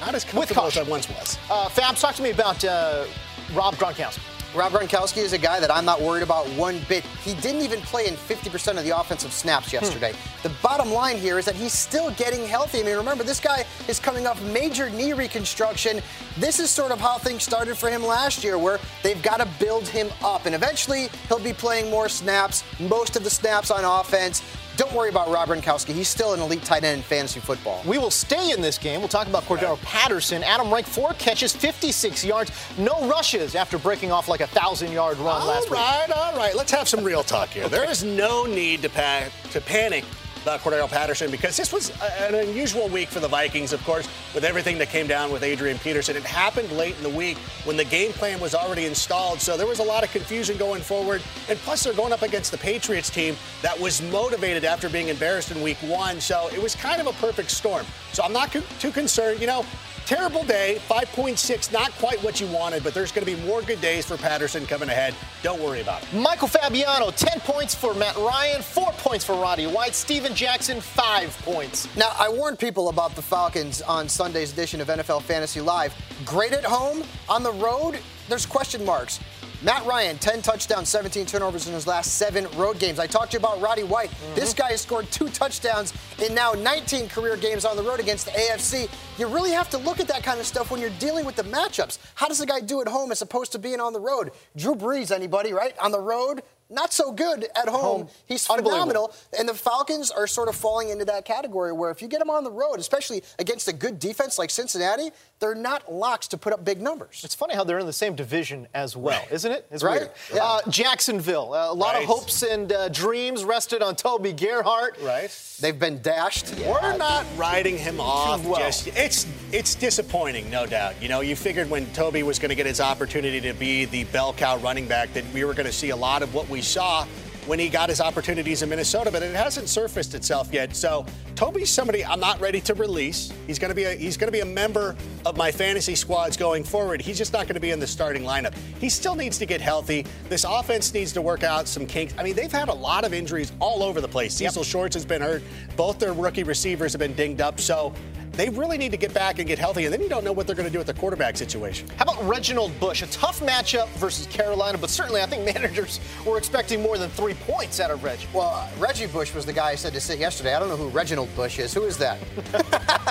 not 0.00 0.14
as 0.14 0.24
comfortable 0.24 0.64
as 0.64 0.78
I 0.78 0.82
once 0.84 1.08
was. 1.08 1.38
Uh, 1.50 1.68
Fabs, 1.68 2.00
talk 2.00 2.14
to 2.14 2.22
me 2.22 2.30
about 2.30 2.64
uh, 2.64 3.04
Rob 3.52 3.74
Gronkowski. 3.74 4.31
Rob 4.54 4.72
Gronkowski 4.72 5.18
is 5.18 5.32
a 5.32 5.38
guy 5.38 5.60
that 5.60 5.70
I'm 5.70 5.86
not 5.86 6.02
worried 6.02 6.22
about 6.22 6.46
one 6.50 6.78
bit. 6.86 7.04
He 7.24 7.34
didn't 7.34 7.62
even 7.62 7.80
play 7.80 8.06
in 8.06 8.14
50% 8.14 8.76
of 8.76 8.84
the 8.84 8.98
offensive 8.98 9.32
snaps 9.32 9.70
hmm. 9.70 9.76
yesterday. 9.76 10.12
Hmm. 10.12 10.48
The 10.48 10.54
bottom 10.62 10.92
line 10.92 11.16
here 11.16 11.38
is 11.38 11.46
that 11.46 11.54
he's 11.54 11.72
still 11.72 12.10
getting 12.12 12.46
healthy. 12.46 12.80
I 12.80 12.82
mean, 12.82 12.96
remember, 12.96 13.24
this 13.24 13.40
guy 13.40 13.64
is 13.88 13.98
coming 13.98 14.26
off 14.26 14.42
major 14.42 14.90
knee 14.90 15.14
reconstruction. 15.14 16.02
This 16.36 16.60
is 16.60 16.68
sort 16.68 16.92
of 16.92 17.00
how 17.00 17.16
things 17.16 17.42
started 17.42 17.78
for 17.78 17.88
him 17.88 18.04
last 18.04 18.44
year, 18.44 18.58
where 18.58 18.78
they've 19.02 19.22
got 19.22 19.38
to 19.38 19.48
build 19.58 19.88
him 19.88 20.08
up. 20.22 20.44
And 20.44 20.54
eventually, 20.54 21.08
he'll 21.28 21.38
be 21.38 21.54
playing 21.54 21.90
more 21.90 22.10
snaps, 22.10 22.62
most 22.78 23.16
of 23.16 23.24
the 23.24 23.30
snaps 23.30 23.70
on 23.70 23.84
offense. 23.84 24.42
Don't 24.76 24.92
worry 24.94 25.10
about 25.10 25.28
Rob 25.30 25.48
Gronkowski. 25.48 25.92
He's 25.92 26.08
still 26.08 26.32
an 26.32 26.40
elite 26.40 26.62
tight 26.64 26.82
end 26.84 26.98
in 26.98 27.02
fantasy 27.02 27.40
football. 27.40 27.82
We 27.86 27.98
will 27.98 28.10
stay 28.10 28.52
in 28.52 28.60
this 28.62 28.78
game. 28.78 29.00
We'll 29.00 29.08
talk 29.08 29.26
about 29.26 29.42
Cordarrelle 29.44 29.80
Patterson. 29.82 30.42
Adam 30.42 30.72
Rank, 30.72 30.86
four 30.86 31.12
catches, 31.14 31.54
56 31.54 32.24
yards, 32.24 32.50
no 32.78 33.06
rushes 33.08 33.54
after 33.54 33.78
breaking 33.78 34.12
off 34.12 34.28
like 34.28 34.40
a 34.40 34.46
thousand 34.46 34.92
yard 34.92 35.18
run 35.18 35.42
all 35.42 35.46
last 35.48 35.70
week. 35.70 35.78
All 35.78 36.00
right, 36.00 36.10
all 36.10 36.36
right. 36.36 36.56
Let's 36.56 36.72
have 36.72 36.88
some 36.88 37.04
real 37.04 37.22
talk 37.22 37.50
here. 37.50 37.64
okay. 37.64 37.76
There 37.76 37.90
is 37.90 38.02
no 38.02 38.44
need 38.44 38.82
to, 38.82 38.88
pa- 38.88 39.28
to 39.50 39.60
panic 39.60 40.04
Uh, 40.42 40.52
about 40.52 40.60
Cordarrelle 40.60 40.90
Patterson 40.90 41.30
because 41.30 41.56
this 41.56 41.72
was 41.72 41.90
uh, 42.00 42.28
an 42.28 42.34
unusual 42.34 42.88
week 42.88 43.08
for 43.08 43.20
the 43.20 43.28
Vikings, 43.28 43.72
of 43.72 43.82
course, 43.84 44.08
with 44.34 44.44
everything 44.44 44.78
that 44.78 44.88
came 44.88 45.06
down 45.06 45.32
with 45.32 45.42
Adrian 45.42 45.78
Peterson. 45.78 46.16
It 46.16 46.24
happened 46.24 46.70
late 46.72 46.96
in 46.96 47.02
the 47.02 47.10
week 47.16 47.38
when 47.64 47.76
the 47.76 47.84
game 47.84 48.12
plan 48.12 48.40
was 48.40 48.54
already 48.54 48.86
installed, 48.86 49.40
so 49.40 49.56
there 49.56 49.66
was 49.66 49.78
a 49.78 49.84
lot 49.84 50.04
of 50.04 50.10
confusion 50.12 50.56
going 50.56 50.82
forward. 50.82 51.22
And 51.48 51.58
plus, 51.60 51.84
they're 51.84 51.94
going 51.94 52.12
up 52.12 52.22
against 52.22 52.50
the 52.50 52.58
Patriots 52.58 53.10
team 53.10 53.36
that 53.62 53.78
was 53.78 54.02
motivated 54.10 54.64
after 54.64 54.88
being 54.88 55.08
embarrassed 55.08 55.50
in 55.50 55.62
week 55.62 55.78
one, 55.82 56.20
so 56.20 56.48
it 56.52 56.62
was 56.62 56.74
kind 56.74 57.00
of 57.00 57.06
a 57.06 57.12
perfect 57.14 57.50
storm. 57.50 57.86
So 58.12 58.22
I'm 58.22 58.32
not 58.32 58.52
co- 58.52 58.62
too 58.78 58.90
concerned. 58.90 59.40
You 59.40 59.46
know, 59.46 59.64
Terrible 60.06 60.42
day, 60.42 60.80
5.6, 60.88 61.72
not 61.72 61.92
quite 61.92 62.22
what 62.24 62.40
you 62.40 62.48
wanted, 62.48 62.82
but 62.82 62.92
there's 62.92 63.12
going 63.12 63.24
to 63.24 63.36
be 63.36 63.40
more 63.46 63.62
good 63.62 63.80
days 63.80 64.04
for 64.04 64.16
Patterson 64.16 64.66
coming 64.66 64.88
ahead. 64.88 65.14
Don't 65.42 65.62
worry 65.62 65.80
about 65.80 66.02
it. 66.02 66.12
Michael 66.12 66.48
Fabiano, 66.48 67.12
10 67.12 67.40
points 67.40 67.74
for 67.74 67.94
Matt 67.94 68.16
Ryan, 68.16 68.62
4 68.62 68.92
points 68.98 69.24
for 69.24 69.34
Roddy 69.34 69.66
White. 69.66 69.94
Steven 69.94 70.31
Jackson, 70.34 70.80
five 70.80 71.36
points. 71.42 71.94
Now, 71.96 72.12
I 72.18 72.28
warned 72.28 72.58
people 72.58 72.88
about 72.88 73.14
the 73.14 73.22
Falcons 73.22 73.82
on 73.82 74.08
Sunday's 74.08 74.52
edition 74.52 74.80
of 74.80 74.88
NFL 74.88 75.22
Fantasy 75.22 75.60
Live. 75.60 75.94
Great 76.24 76.52
at 76.52 76.64
home, 76.64 77.04
on 77.28 77.42
the 77.42 77.52
road, 77.52 77.98
there's 78.28 78.46
question 78.46 78.84
marks. 78.84 79.20
Matt 79.64 79.86
Ryan, 79.86 80.18
10 80.18 80.42
touchdowns, 80.42 80.88
17 80.88 81.24
turnovers 81.24 81.68
in 81.68 81.72
his 81.72 81.86
last 81.86 82.16
seven 82.16 82.48
road 82.56 82.80
games. 82.80 82.98
I 82.98 83.06
talked 83.06 83.30
to 83.30 83.36
you 83.36 83.38
about 83.38 83.60
Roddy 83.60 83.84
White. 83.84 84.10
Mm-hmm. 84.10 84.34
This 84.34 84.52
guy 84.52 84.72
has 84.72 84.80
scored 84.80 85.08
two 85.12 85.28
touchdowns 85.28 85.92
in 86.20 86.34
now 86.34 86.52
19 86.52 87.08
career 87.08 87.36
games 87.36 87.64
on 87.64 87.76
the 87.76 87.82
road 87.82 88.00
against 88.00 88.24
the 88.26 88.32
AFC. 88.32 88.88
You 89.18 89.28
really 89.28 89.52
have 89.52 89.70
to 89.70 89.78
look 89.78 90.00
at 90.00 90.08
that 90.08 90.24
kind 90.24 90.40
of 90.40 90.46
stuff 90.46 90.72
when 90.72 90.80
you're 90.80 90.90
dealing 90.98 91.24
with 91.24 91.36
the 91.36 91.44
matchups. 91.44 91.98
How 92.16 92.26
does 92.26 92.40
a 92.40 92.46
guy 92.46 92.58
do 92.58 92.80
at 92.80 92.88
home 92.88 93.12
as 93.12 93.22
opposed 93.22 93.52
to 93.52 93.60
being 93.60 93.78
on 93.78 93.92
the 93.92 94.00
road? 94.00 94.32
Drew 94.56 94.74
Brees, 94.74 95.12
anybody, 95.12 95.52
right? 95.52 95.78
On 95.78 95.92
the 95.92 96.00
road, 96.00 96.42
not 96.72 96.92
so 96.92 97.12
good 97.12 97.46
at 97.56 97.68
home. 97.68 97.80
home. 97.80 98.08
He's 98.26 98.46
phenomenal. 98.46 99.14
And 99.38 99.48
the 99.48 99.54
Falcons 99.54 100.10
are 100.10 100.26
sort 100.26 100.48
of 100.48 100.56
falling 100.56 100.88
into 100.90 101.04
that 101.06 101.24
category 101.24 101.72
where 101.72 101.90
if 101.90 102.02
you 102.02 102.08
get 102.08 102.18
them 102.18 102.30
on 102.30 102.44
the 102.44 102.50
road, 102.50 102.78
especially 102.78 103.22
against 103.38 103.68
a 103.68 103.72
good 103.72 103.98
defense 103.98 104.38
like 104.38 104.50
Cincinnati, 104.50 105.10
they're 105.38 105.54
not 105.54 105.92
locks 105.92 106.28
to 106.28 106.38
put 106.38 106.52
up 106.52 106.64
big 106.64 106.80
numbers. 106.80 107.22
It's 107.24 107.34
funny 107.34 107.54
how 107.54 107.64
they're 107.64 107.78
in 107.78 107.86
the 107.86 107.92
same 107.92 108.14
division 108.14 108.68
as 108.74 108.96
well, 108.96 109.18
right. 109.18 109.32
isn't 109.32 109.52
it? 109.52 109.66
It's 109.70 109.82
right. 109.82 110.00
Weird. 110.00 110.10
Yeah. 110.34 110.44
Uh, 110.44 110.60
Jacksonville, 110.68 111.52
uh, 111.52 111.72
a 111.72 111.74
lot 111.74 111.94
right. 111.94 112.02
of 112.02 112.08
hopes 112.08 112.42
and 112.42 112.72
uh, 112.72 112.88
dreams 112.88 113.44
rested 113.44 113.82
on 113.82 113.96
Toby 113.96 114.32
Gerhart. 114.32 114.98
Right. 115.02 115.30
They've 115.60 115.78
been 115.78 116.00
dashed. 116.00 116.54
Yeah. 116.56 116.72
We're 116.72 116.96
not 116.96 117.26
riding 117.36 117.76
him 117.76 118.00
off. 118.00 118.44
Well. 118.44 118.60
Just 118.60 118.88
it's 118.88 119.26
it's 119.52 119.74
disappointing, 119.74 120.48
no 120.50 120.66
doubt. 120.66 120.94
You 121.02 121.08
know, 121.08 121.20
you 121.20 121.36
figured 121.36 121.68
when 121.68 121.86
Toby 121.92 122.22
was 122.22 122.38
going 122.38 122.48
to 122.48 122.54
get 122.54 122.66
his 122.66 122.80
opportunity 122.80 123.40
to 123.40 123.52
be 123.52 123.84
the 123.84 124.04
bell 124.04 124.32
cow 124.32 124.56
running 124.58 124.86
back 124.86 125.12
that 125.14 125.24
we 125.32 125.44
were 125.44 125.54
going 125.54 125.66
to 125.66 125.72
see 125.72 125.90
a 125.90 125.96
lot 125.96 126.22
of 126.22 126.34
what 126.34 126.48
we 126.48 126.61
saw 126.62 127.06
when 127.46 127.58
he 127.58 127.68
got 127.68 127.88
his 127.88 128.00
opportunities 128.00 128.62
in 128.62 128.68
Minnesota, 128.68 129.10
but 129.10 129.22
it 129.22 129.34
hasn't 129.34 129.68
surfaced 129.68 130.14
itself 130.14 130.52
yet. 130.52 130.76
So 130.76 131.04
Toby's 131.34 131.70
somebody 131.70 132.04
I'm 132.04 132.20
not 132.20 132.40
ready 132.40 132.60
to 132.62 132.74
release. 132.74 133.32
He's 133.46 133.58
going 133.58 133.70
to 133.70 133.74
be 133.74 133.84
a, 133.84 133.94
he's 133.94 134.16
going 134.16 134.28
to 134.28 134.32
be 134.32 134.40
a 134.40 134.44
member 134.44 134.94
of 135.26 135.36
my 135.36 135.50
fantasy 135.50 135.94
squads 135.94 136.36
going 136.36 136.62
forward. 136.62 137.00
He's 137.00 137.18
just 137.18 137.32
not 137.32 137.46
going 137.46 137.54
to 137.54 137.60
be 137.60 137.70
in 137.70 137.80
the 137.80 137.86
starting 137.86 138.22
lineup. 138.22 138.54
He 138.78 138.88
still 138.88 139.16
needs 139.16 139.38
to 139.38 139.46
get 139.46 139.60
healthy. 139.60 140.06
This 140.28 140.44
offense 140.48 140.94
needs 140.94 141.12
to 141.12 141.22
work 141.22 141.42
out 141.42 141.66
some 141.66 141.84
kinks. 141.84 142.14
I 142.16 142.22
mean, 142.22 142.34
they've 142.34 142.52
had 142.52 142.68
a 142.68 142.74
lot 142.74 143.04
of 143.04 143.12
injuries 143.12 143.52
all 143.58 143.82
over 143.82 144.00
the 144.00 144.08
place. 144.08 144.34
Cecil 144.34 144.62
yep. 144.62 144.70
Shorts 144.70 144.94
has 144.94 145.04
been 145.04 145.22
hurt. 145.22 145.42
Both 145.76 145.98
their 145.98 146.12
rookie 146.12 146.44
receivers 146.44 146.92
have 146.92 147.00
been 147.00 147.14
dinged 147.14 147.40
up. 147.40 147.58
So 147.58 147.92
they 148.32 148.48
really 148.48 148.78
need 148.78 148.90
to 148.92 148.96
get 148.96 149.12
back 149.12 149.38
and 149.38 149.46
get 149.46 149.58
healthy, 149.58 149.84
and 149.84 149.92
then 149.92 150.00
you 150.00 150.08
don't 150.08 150.24
know 150.24 150.32
what 150.32 150.46
they're 150.46 150.56
going 150.56 150.68
to 150.68 150.72
do 150.72 150.78
with 150.78 150.86
the 150.86 150.94
quarterback 150.94 151.36
situation. 151.36 151.88
How 151.96 152.04
about 152.04 152.22
Reginald 152.26 152.78
Bush? 152.80 153.02
A 153.02 153.06
tough 153.08 153.40
matchup 153.40 153.88
versus 153.90 154.26
Carolina, 154.26 154.78
but 154.78 154.90
certainly 154.90 155.20
I 155.20 155.26
think 155.26 155.44
managers 155.54 156.00
were 156.24 156.38
expecting 156.38 156.82
more 156.82 156.96
than 156.98 157.10
three 157.10 157.34
points 157.34 157.80
out 157.80 157.90
of 157.90 158.02
Reggie. 158.02 158.26
Well, 158.32 158.68
Reggie 158.78 159.06
Bush 159.06 159.34
was 159.34 159.44
the 159.44 159.52
guy 159.52 159.70
I 159.70 159.74
said 159.74 159.92
to 159.92 160.00
sit 160.00 160.18
yesterday. 160.18 160.54
I 160.54 160.58
don't 160.58 160.68
know 160.68 160.76
who 160.76 160.88
Reginald 160.88 161.34
Bush 161.36 161.58
is. 161.58 161.74
Who 161.74 161.84
is 161.84 161.98
that? 161.98 162.18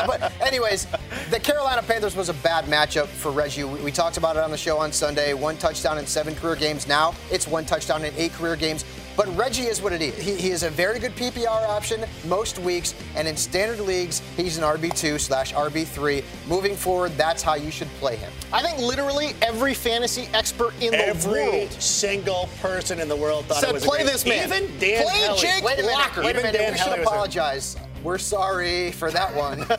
but, 0.07 0.31
anyways, 0.41 0.87
the 1.29 1.39
Carolina 1.39 1.83
Panthers 1.83 2.15
was 2.15 2.29
a 2.29 2.33
bad 2.35 2.65
matchup 2.65 3.07
for 3.07 3.31
Reggie. 3.31 3.63
We, 3.63 3.79
we 3.81 3.91
talked 3.91 4.17
about 4.17 4.37
it 4.37 4.43
on 4.43 4.51
the 4.51 4.57
show 4.57 4.77
on 4.77 4.91
Sunday. 4.91 5.33
One 5.33 5.57
touchdown 5.57 5.97
in 5.97 6.07
seven 6.07 6.35
career 6.35 6.55
games. 6.55 6.87
Now 6.87 7.13
it's 7.31 7.47
one 7.47 7.65
touchdown 7.65 8.03
in 8.03 8.13
eight 8.15 8.33
career 8.33 8.55
games. 8.55 8.85
But 9.15 9.35
Reggie 9.37 9.63
is 9.63 9.81
what 9.81 9.93
it 9.93 10.01
is. 10.01 10.17
He, 10.17 10.35
he 10.35 10.51
is 10.51 10.63
a 10.63 10.69
very 10.69 10.99
good 10.99 11.15
PPR 11.15 11.67
option 11.69 12.03
most 12.25 12.59
weeks, 12.59 12.95
and 13.15 13.27
in 13.27 13.35
standard 13.35 13.79
leagues, 13.79 14.21
he's 14.37 14.57
an 14.57 14.63
RB2 14.63 15.19
slash 15.19 15.53
RB3. 15.53 16.23
Moving 16.47 16.75
forward, 16.75 17.11
that's 17.17 17.43
how 17.43 17.55
you 17.55 17.71
should 17.71 17.89
play 17.99 18.15
him. 18.15 18.31
I 18.53 18.61
think 18.61 18.79
literally 18.79 19.35
every 19.41 19.73
fantasy 19.73 20.27
expert 20.33 20.73
in 20.81 20.93
every 20.93 21.43
the 21.43 21.49
world, 21.51 21.71
single 21.73 22.49
person 22.61 22.99
in 22.99 23.07
the 23.07 23.15
world 23.15 23.45
thought 23.45 23.61
said, 23.61 23.69
it 23.69 23.73
was 23.73 23.85
play 23.85 24.01
a 24.01 24.05
this 24.05 24.25
man. 24.25 24.45
Even 24.45 24.79
Dan 24.79 25.03
play 25.03 25.19
Hellie. 25.19 25.39
Jake 25.39 25.63
Wait 25.63 25.79
a 25.79 25.81
minute. 25.83 25.93
Locker. 25.93 26.21
Wait 26.21 26.35
a 26.35 26.39
minute. 26.39 26.53
Dan 26.53 26.71
we 26.71 26.77
should 26.77 26.87
Hellie 26.87 27.01
apologize. 27.01 27.77
We're 28.03 28.17
sorry 28.17 28.91
for 28.91 29.11
that 29.11 29.35
one. 29.35 29.59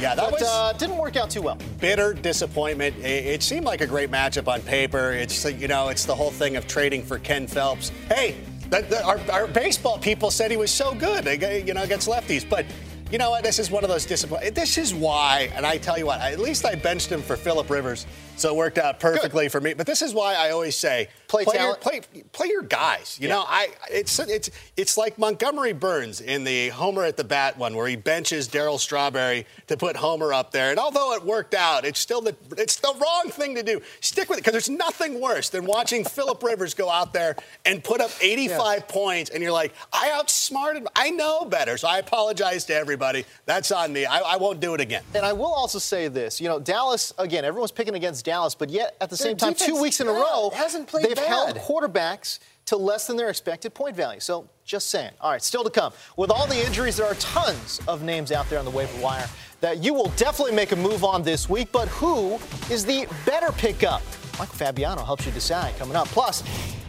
yeah, 0.00 0.14
that 0.14 0.16
but, 0.16 0.32
was 0.32 0.42
uh, 0.42 0.72
didn't 0.72 0.98
work 0.98 1.16
out 1.16 1.30
too 1.30 1.42
well. 1.42 1.58
Bitter 1.80 2.12
disappointment. 2.12 2.96
It, 2.98 3.26
it, 3.26 3.42
seemed 3.42 3.64
like 3.64 3.80
a 3.80 3.86
great 3.86 4.10
matchup 4.10 4.48
on 4.48 4.60
paper. 4.62 5.12
It's 5.12 5.44
you 5.44 5.68
know, 5.68 5.88
it's 5.88 6.04
the 6.04 6.14
whole 6.14 6.32
thing 6.32 6.56
of 6.56 6.66
trading 6.66 7.02
for 7.02 7.18
Ken 7.18 7.46
Phelps. 7.46 7.90
Hey, 8.08 8.36
the, 8.70 8.82
the, 8.82 9.04
our, 9.04 9.20
our, 9.30 9.46
baseball 9.46 9.98
people 9.98 10.30
said 10.30 10.50
he 10.50 10.56
was 10.56 10.72
so 10.72 10.94
good, 10.94 11.24
you 11.66 11.74
know, 11.74 11.82
against 11.82 12.08
lefties, 12.08 12.48
but 12.48 12.66
you 13.10 13.18
know 13.18 13.30
what? 13.30 13.44
This 13.44 13.60
is 13.60 13.70
one 13.70 13.84
of 13.84 13.90
those 13.90 14.04
disappointments. 14.04 14.58
This 14.58 14.78
is 14.78 14.92
why, 14.92 15.52
and 15.54 15.64
I 15.64 15.78
tell 15.78 15.96
you 15.96 16.06
what, 16.06 16.20
at 16.20 16.40
least 16.40 16.64
I 16.64 16.74
benched 16.74 17.10
him 17.10 17.22
for 17.22 17.36
Philip 17.36 17.70
Rivers, 17.70 18.04
so 18.36 18.52
it 18.52 18.56
worked 18.56 18.78
out 18.78 18.98
perfectly 18.98 19.44
Good. 19.44 19.52
for 19.52 19.60
me. 19.60 19.74
But 19.74 19.86
this 19.86 20.02
is 20.02 20.12
why 20.12 20.34
I 20.34 20.50
always 20.50 20.76
say 20.76 21.08
play 21.28 21.44
play 21.44 21.58
your, 21.58 21.76
play, 21.76 22.00
play 22.32 22.48
your 22.48 22.62
guys. 22.62 23.18
You 23.20 23.28
yeah. 23.28 23.34
know, 23.34 23.44
I 23.46 23.68
it's 23.90 24.18
it's 24.18 24.50
it's 24.76 24.96
like 24.96 25.18
Montgomery 25.18 25.72
Burns 25.72 26.20
in 26.20 26.44
the 26.44 26.68
Homer 26.70 27.04
at 27.04 27.16
the 27.16 27.24
bat 27.24 27.56
one, 27.56 27.76
where 27.76 27.86
he 27.86 27.96
benches 27.96 28.48
Darryl 28.48 28.78
Strawberry 28.78 29.46
to 29.68 29.76
put 29.76 29.96
Homer 29.96 30.32
up 30.32 30.50
there. 30.50 30.70
And 30.70 30.78
although 30.78 31.14
it 31.14 31.24
worked 31.24 31.54
out, 31.54 31.84
it's 31.84 32.00
still 32.00 32.20
the 32.20 32.34
it's 32.56 32.76
the 32.76 32.94
wrong 33.00 33.30
thing 33.30 33.54
to 33.54 33.62
do. 33.62 33.80
Stick 34.00 34.28
with 34.28 34.38
it 34.38 34.44
because 34.44 34.52
there's 34.52 34.70
nothing 34.70 35.20
worse 35.20 35.48
than 35.48 35.64
watching 35.64 36.04
Philip 36.16 36.42
Rivers 36.42 36.74
go 36.74 36.90
out 36.90 37.12
there 37.12 37.36
and 37.64 37.82
put 37.82 38.00
up 38.00 38.10
85 38.20 38.78
yes. 38.78 38.92
points, 38.92 39.30
and 39.30 39.42
you're 39.42 39.52
like, 39.52 39.74
I 39.92 40.10
outsmarted. 40.14 40.86
I 40.96 41.10
know 41.10 41.44
better, 41.44 41.76
so 41.76 41.88
I 41.88 41.98
apologize 41.98 42.64
to 42.66 42.74
everybody 42.74 42.96
everybody. 42.96 43.24
That's 43.44 43.70
on 43.70 43.92
me. 43.92 44.06
I, 44.06 44.20
I, 44.20 44.36
won't 44.36 44.60
do 44.60 44.74
it 44.74 44.80
again. 44.80 45.02
And 45.14 45.24
I 45.24 45.32
will 45.32 45.52
also 45.52 45.78
say 45.78 46.08
this. 46.08 46.40
You 46.40 46.48
know, 46.48 46.58
Dallas, 46.58 47.12
again, 47.18 47.44
everyone's 47.44 47.72
picking 47.72 47.94
against 47.94 48.24
Dallas, 48.24 48.54
but 48.54 48.70
yet 48.70 48.96
at 49.00 49.10
the 49.10 49.16
their 49.16 49.26
same 49.28 49.36
time, 49.36 49.54
two 49.54 49.80
weeks 49.80 50.00
in 50.00 50.08
a 50.08 50.12
row, 50.12 50.50
hasn't 50.54 50.86
played 50.86 51.06
they've 51.16 51.26
bad. 51.26 51.56
held 51.56 51.58
quarterbacks 51.58 52.38
to 52.66 52.76
less 52.76 53.06
than 53.06 53.16
their 53.16 53.28
expected 53.28 53.74
point 53.74 53.96
value. 53.96 54.20
So 54.20 54.48
just 54.64 54.90
saying. 54.90 55.12
All 55.20 55.30
right, 55.30 55.42
still 55.42 55.64
to 55.64 55.70
come. 55.70 55.92
With 56.16 56.30
all 56.30 56.46
the 56.46 56.66
injuries, 56.66 56.96
there 56.96 57.06
are 57.06 57.14
tons 57.14 57.80
of 57.86 58.02
names 58.02 58.32
out 58.32 58.48
there 58.50 58.58
on 58.58 58.64
the 58.64 58.70
waiver 58.70 59.00
wire 59.00 59.28
that 59.60 59.82
you 59.82 59.94
will 59.94 60.12
definitely 60.16 60.54
make 60.54 60.72
a 60.72 60.76
move 60.76 61.04
on 61.04 61.22
this 61.22 61.48
week, 61.48 61.68
but 61.72 61.88
who 61.88 62.34
is 62.70 62.84
the 62.84 63.06
better 63.24 63.52
pickup? 63.52 64.02
Michael 64.38 64.54
Fabiano 64.54 65.02
helps 65.02 65.24
you 65.24 65.32
decide 65.32 65.76
coming 65.78 65.96
up. 65.96 66.08
Plus, 66.08 66.42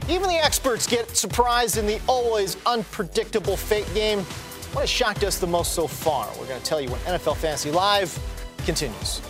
even 0.09 0.27
the 0.27 0.35
experts 0.35 0.85
get 0.87 1.15
surprised 1.15 1.77
in 1.77 1.85
the 1.85 1.99
always 2.07 2.57
unpredictable 2.65 3.55
fate 3.55 3.89
game. 3.93 4.19
What 4.73 4.81
has 4.81 4.89
shocked 4.89 5.23
us 5.23 5.37
the 5.37 5.47
most 5.47 5.73
so 5.73 5.87
far? 5.87 6.27
We're 6.39 6.47
going 6.47 6.59
to 6.59 6.65
tell 6.65 6.81
you 6.81 6.89
when 6.89 6.99
NFL 7.01 7.37
Fantasy 7.37 7.71
Live 7.71 8.17
continues. 8.65 9.21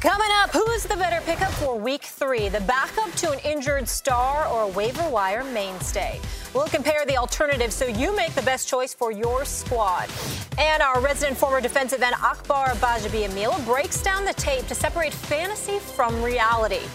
Coming 0.00 0.30
up, 0.38 0.50
who's 0.52 0.84
the 0.84 0.96
better 0.96 1.20
pickup 1.26 1.52
for 1.52 1.78
week 1.78 2.04
three? 2.04 2.48
The 2.48 2.62
backup 2.62 3.12
to 3.16 3.32
an 3.32 3.38
injured 3.40 3.86
star 3.86 4.46
or 4.46 4.62
a 4.62 4.68
waiver 4.68 5.06
wire 5.10 5.44
mainstay? 5.44 6.18
We'll 6.54 6.68
compare 6.68 7.04
the 7.04 7.18
alternatives 7.18 7.74
so 7.74 7.84
you 7.84 8.16
make 8.16 8.32
the 8.32 8.40
best 8.40 8.66
choice 8.66 8.94
for 8.94 9.12
your 9.12 9.44
squad. 9.44 10.08
And 10.56 10.82
our 10.82 11.02
resident 11.02 11.36
former 11.36 11.60
defensive 11.60 12.00
end 12.00 12.14
Akbar 12.22 12.68
Gbajabiamila 12.68 13.62
breaks 13.66 14.02
down 14.02 14.24
the 14.24 14.32
tape 14.32 14.66
to 14.68 14.74
separate 14.74 15.12
fantasy 15.12 15.78
from 15.78 16.22
reality. 16.22 16.86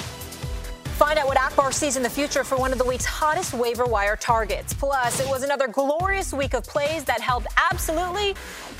Find 0.95 1.19
out 1.19 1.27
what 1.27 1.37
Akbar 1.37 1.73
sees 1.73 1.97
in 1.97 2.03
the 2.03 2.09
future 2.09 2.43
for 2.45 2.57
one 2.57 2.71
of 2.71 2.79
the 2.79 2.85
week's 2.85 3.05
hottest 3.05 3.53
waiver 3.53 3.85
wire 3.85 4.15
targets. 4.15 4.73
Plus, 4.73 5.19
it 5.19 5.27
was 5.27 5.43
another 5.43 5.67
glorious 5.67 6.33
week 6.33 6.55
of 6.55 6.63
plays 6.63 7.03
that 7.03 7.19
helped 7.21 7.47
absolutely 7.71 8.33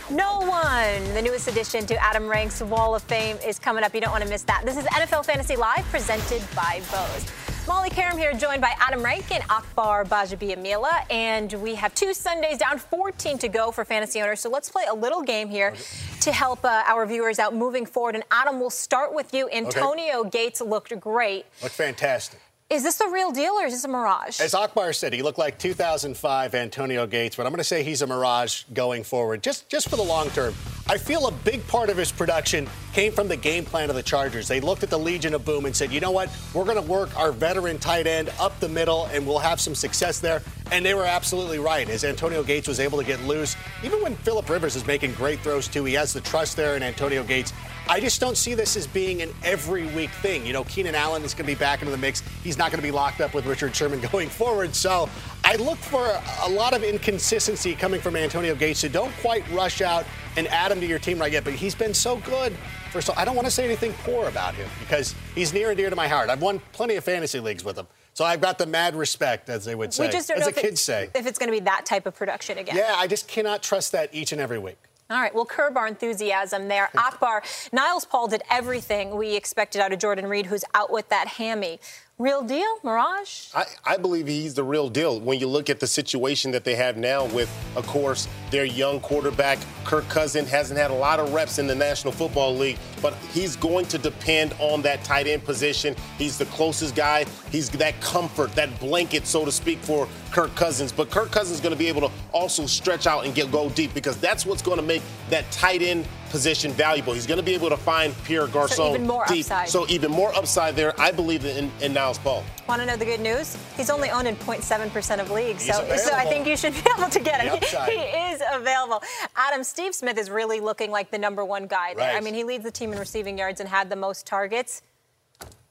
no 0.09 0.39
one. 0.39 1.13
The 1.13 1.21
newest 1.21 1.47
addition 1.47 1.85
to 1.87 1.95
Adam 1.95 2.27
Rank's 2.27 2.61
Wall 2.61 2.95
of 2.95 3.01
Fame 3.03 3.37
is 3.45 3.57
coming 3.57 3.83
up. 3.83 3.93
You 3.95 4.01
don't 4.01 4.11
want 4.11 4.23
to 4.23 4.29
miss 4.29 4.43
that. 4.43 4.63
This 4.65 4.77
is 4.77 4.85
NFL 4.85 5.25
Fantasy 5.25 5.55
Live 5.55 5.83
presented 5.85 6.43
by 6.55 6.81
Bose. 6.91 7.25
Molly 7.67 7.89
Qerim 7.89 8.15
here, 8.15 8.31
joined 8.33 8.61
by 8.61 8.73
Adam 8.79 9.01
Rank 9.01 9.31
and 9.31 9.43
Akbar 9.49 10.05
Gbajabiamila. 10.05 11.11
And 11.11 11.51
we 11.53 11.73
have 11.73 11.95
two 11.95 12.13
Sundays 12.13 12.59
down, 12.59 12.77
14 12.77 13.39
to 13.39 13.47
go 13.47 13.71
for 13.71 13.83
fantasy 13.83 14.21
owners. 14.21 14.39
So 14.39 14.49
let's 14.49 14.69
play 14.69 14.83
a 14.87 14.93
little 14.93 15.23
game 15.23 15.49
here 15.49 15.73
to 16.21 16.31
help 16.31 16.63
uh, 16.63 16.83
our 16.85 17.07
viewers 17.07 17.39
out 17.39 17.55
moving 17.55 17.87
forward. 17.87 18.13
And 18.13 18.23
Adam, 18.29 18.59
we'll 18.59 18.69
start 18.69 19.15
with 19.15 19.33
you. 19.33 19.49
Antonio 19.49 20.19
okay. 20.19 20.29
Gates 20.29 20.61
looked 20.61 20.99
great. 20.99 21.45
Looked 21.63 21.73
fantastic. 21.73 22.39
Is 22.67 22.81
this 22.81 22.97
the 22.97 23.07
real 23.09 23.31
deal 23.31 23.53
or 23.53 23.67
is 23.67 23.73
this 23.73 23.83
a 23.83 23.87
mirage? 23.87 24.41
As 24.41 24.55
Akbar 24.55 24.91
said, 24.91 25.13
he 25.13 25.21
looked 25.21 25.37
like 25.37 25.59
2005 25.59 26.55
Antonio 26.55 27.05
Gates, 27.05 27.35
but 27.35 27.45
I'm 27.45 27.51
going 27.51 27.59
to 27.59 27.63
say 27.63 27.83
he's 27.83 28.01
a 28.01 28.07
mirage 28.07 28.63
going 28.73 29.03
forward, 29.03 29.43
just 29.43 29.69
just 29.69 29.87
for 29.87 29.97
the 29.97 30.03
long 30.03 30.31
term. 30.31 30.51
I 30.87 30.97
feel 30.97 31.27
a 31.27 31.31
big 31.31 31.65
part 31.67 31.91
of 31.91 31.97
his 31.97 32.11
production 32.11 32.67
came 32.91 33.11
from 33.11 33.27
the 33.27 33.37
game 33.37 33.65
plan 33.65 33.91
of 33.91 33.95
the 33.95 34.01
Chargers. 34.01 34.47
They 34.47 34.61
looked 34.61 34.81
at 34.81 34.89
the 34.89 34.97
Legion 34.97 35.35
of 35.35 35.45
Boom 35.45 35.67
and 35.67 35.75
said, 35.75 35.91
you 35.91 35.99
know 35.99 36.09
what, 36.09 36.31
we're 36.55 36.65
going 36.65 36.75
to 36.75 36.91
work 36.91 37.15
our 37.19 37.31
veteran 37.31 37.77
tight 37.77 38.07
end 38.07 38.31
up 38.39 38.59
the 38.59 38.69
middle 38.69 39.05
and 39.13 39.27
we'll 39.27 39.37
have 39.37 39.61
some 39.61 39.75
success 39.75 40.19
there. 40.19 40.41
And 40.71 40.83
they 40.83 40.95
were 40.95 41.05
absolutely 41.05 41.59
right. 41.59 41.87
As 41.87 42.03
Antonio 42.03 42.41
Gates 42.41 42.67
was 42.67 42.79
able 42.79 42.97
to 42.97 43.03
get 43.03 43.21
loose, 43.25 43.55
even 43.83 44.01
when 44.01 44.15
Philip 44.15 44.49
Rivers 44.49 44.75
is 44.75 44.87
making 44.87 45.13
great 45.13 45.39
throws 45.41 45.67
too, 45.67 45.85
he 45.85 45.93
has 45.93 46.13
the 46.13 46.21
trust 46.21 46.55
there 46.55 46.75
in 46.75 46.81
Antonio 46.81 47.23
Gates. 47.23 47.53
I 47.87 47.99
just 47.99 48.19
don't 48.19 48.37
see 48.37 48.53
this 48.53 48.75
as 48.75 48.87
being 48.87 49.21
an 49.21 49.33
every 49.43 49.85
week 49.87 50.09
thing. 50.09 50.45
You 50.45 50.53
know, 50.53 50.63
Keenan 50.63 50.95
Allen 50.95 51.23
is 51.23 51.33
going 51.33 51.45
to 51.45 51.51
be 51.51 51.59
back 51.59 51.81
into 51.81 51.91
the 51.91 51.97
mix. 51.97 52.21
He's 52.43 52.57
not 52.57 52.71
going 52.71 52.81
to 52.81 52.87
be 52.87 52.91
locked 52.91 53.21
up 53.21 53.33
with 53.33 53.45
Richard 53.45 53.75
Sherman 53.75 54.01
going 54.11 54.29
forward. 54.29 54.75
So 54.75 55.09
I 55.43 55.55
look 55.57 55.77
for 55.77 56.19
a 56.43 56.49
lot 56.49 56.73
of 56.73 56.83
inconsistency 56.83 57.75
coming 57.75 58.01
from 58.01 58.15
Antonio 58.15 58.55
Gates. 58.55 58.79
So 58.79 58.87
don't 58.87 59.13
quite 59.21 59.49
rush 59.51 59.81
out 59.81 60.05
and 60.37 60.47
add 60.47 60.71
him 60.71 60.79
to 60.79 60.85
your 60.85 60.99
team 60.99 61.19
right 61.19 61.31
yet. 61.31 61.43
But 61.43 61.53
he's 61.53 61.75
been 61.75 61.93
so 61.93 62.17
good 62.17 62.55
First 62.95 63.09
of 63.09 63.17
all, 63.17 63.21
I 63.21 63.25
don't 63.25 63.35
want 63.35 63.45
to 63.45 63.51
say 63.51 63.65
anything 63.65 63.91
poor 64.05 64.29
about 64.29 64.55
him 64.55 64.69
because 64.79 65.13
he's 65.35 65.51
near 65.51 65.67
and 65.67 65.75
dear 65.75 65.89
to 65.89 65.97
my 65.97 66.07
heart. 66.07 66.29
I've 66.29 66.41
won 66.41 66.61
plenty 66.71 66.95
of 66.95 67.03
fantasy 67.03 67.41
leagues 67.41 67.61
with 67.61 67.77
him. 67.77 67.87
So 68.13 68.23
I've 68.23 68.39
got 68.39 68.57
the 68.57 68.65
mad 68.65 68.95
respect, 68.95 69.49
as 69.49 69.65
they 69.65 69.75
would 69.75 69.93
say, 69.93 70.05
we 70.05 70.13
just 70.13 70.29
don't 70.29 70.37
as 70.37 70.45
know 70.45 70.51
the 70.51 70.61
kids 70.61 70.79
say. 70.79 71.09
if 71.13 71.27
it's 71.27 71.37
going 71.37 71.51
to 71.51 71.59
be 71.59 71.65
that 71.65 71.85
type 71.85 72.05
of 72.05 72.15
production 72.15 72.57
again. 72.57 72.77
Yeah, 72.77 72.93
I 72.95 73.07
just 73.07 73.27
cannot 73.27 73.61
trust 73.61 73.91
that 73.91 74.15
each 74.15 74.31
and 74.31 74.39
every 74.39 74.59
week. 74.59 74.77
All 75.07 75.21
right, 75.21 75.35
well, 75.35 75.45
curb 75.45 75.77
our 75.77 75.85
enthusiasm 75.85 76.67
there. 76.67 76.89
Akbar, 76.97 77.43
Niles 77.71 78.05
Paul 78.05 78.27
did 78.27 78.41
everything 78.49 79.15
we 79.15 79.35
expected 79.35 79.79
out 79.79 79.93
of 79.93 79.99
Jordan 79.99 80.25
Reed, 80.25 80.47
who's 80.47 80.65
out 80.73 80.91
with 80.91 81.09
that 81.09 81.27
hammy. 81.27 81.79
Real 82.17 82.43
deal, 82.43 82.77
Mirage? 82.81 83.47
I, 83.53 83.65
I 83.83 83.97
believe 83.97 84.25
he's 84.25 84.53
the 84.53 84.63
real 84.63 84.87
deal. 84.87 85.19
When 85.19 85.37
you 85.37 85.47
look 85.47 85.69
at 85.69 85.81
the 85.81 85.87
situation 85.87 86.51
that 86.51 86.63
they 86.63 86.75
have 86.75 86.95
now 86.95 87.25
with, 87.25 87.53
of 87.75 87.85
course, 87.87 88.29
their 88.51 88.63
young 88.63 89.01
quarterback, 89.01 89.59
Kirk 89.83 90.07
Cousin, 90.07 90.45
hasn't 90.45 90.79
had 90.79 90.91
a 90.91 90.93
lot 90.93 91.19
of 91.19 91.33
reps 91.33 91.59
in 91.59 91.67
the 91.67 91.75
National 91.75 92.13
Football 92.13 92.55
League, 92.55 92.77
but 93.01 93.13
he's 93.33 93.57
going 93.57 93.85
to 93.87 93.97
depend 93.97 94.55
on 94.59 94.81
that 94.83 95.03
tight 95.03 95.27
end 95.27 95.43
position. 95.43 95.93
He's 96.17 96.37
the 96.37 96.45
closest 96.45 96.95
guy. 96.95 97.25
He's 97.51 97.69
that 97.71 97.99
comfort, 97.99 98.53
that 98.53 98.79
blanket, 98.79 99.27
so 99.27 99.43
to 99.43 99.51
speak, 99.51 99.79
for 99.79 100.07
Kirk 100.31 100.55
Cousins. 100.55 100.93
But 100.93 101.11
Kirk 101.11 101.31
Cousins 101.31 101.57
is 101.57 101.61
going 101.61 101.73
to 101.73 101.77
be 101.77 101.89
able 101.89 102.07
to 102.07 102.11
also 102.31 102.65
stretch 102.65 103.07
out 103.07 103.25
and 103.25 103.35
get 103.35 103.51
go 103.51 103.69
deep 103.71 103.93
because 103.93 104.15
that's 104.21 104.45
what's 104.45 104.61
going 104.61 104.77
to 104.77 104.85
make 104.85 105.01
that 105.29 105.51
tight 105.51 105.81
end 105.81 106.07
position 106.35 106.69
valuable. 106.73 107.13
He's 107.13 107.25
going 107.25 107.37
to 107.37 107.45
be 107.45 107.53
able 107.53 107.69
to 107.69 107.77
find 107.77 108.13
Pierre 108.25 108.47
Garcon 108.47 108.89
even 108.89 109.07
more 109.07 109.25
deep. 109.25 109.45
upside. 109.45 109.69
So 109.69 109.87
even 109.87 110.11
more 110.11 110.35
upside 110.35 110.75
there, 110.75 110.93
I 110.99 111.09
believe, 111.13 111.45
in, 111.45 111.71
in 111.81 111.93
Niles 111.93 112.17
Paul. 112.17 112.43
Want 112.67 112.81
to 112.81 112.85
know 112.85 112.97
the 112.97 113.05
good 113.05 113.21
news? 113.21 113.55
He's 113.77 113.89
only 113.89 114.09
owned 114.09 114.27
in 114.27 114.35
0.7% 114.35 115.19
of 115.21 115.31
leagues, 115.31 115.63
He's 115.63 115.73
so, 115.73 115.95
so 115.95 116.11
I 116.13 116.25
think 116.25 116.45
you 116.45 116.57
should 116.57 116.73
be 116.83 116.83
able 116.97 117.09
to 117.09 117.19
get 117.21 117.39
him. 117.39 117.57
He, 117.87 117.97
he 117.97 118.03
is 118.33 118.41
available. 118.51 119.01
Adam, 119.37 119.63
Steve 119.63 119.95
Smith 119.95 120.17
is 120.17 120.29
really 120.29 120.59
looking 120.59 120.91
like 120.91 121.09
the 121.09 121.17
number 121.17 121.45
one 121.45 121.67
guy 121.67 121.93
there. 121.93 122.09
Right. 122.09 122.17
I 122.17 122.19
mean, 122.19 122.33
he 122.33 122.43
leads 122.43 122.65
the 122.65 122.71
team 122.71 122.91
in 122.91 122.99
receiving 122.99 123.37
yards 123.37 123.61
and 123.61 123.69
had 123.69 123.89
the 123.89 123.95
most 123.95 124.25
targets. 124.25 124.81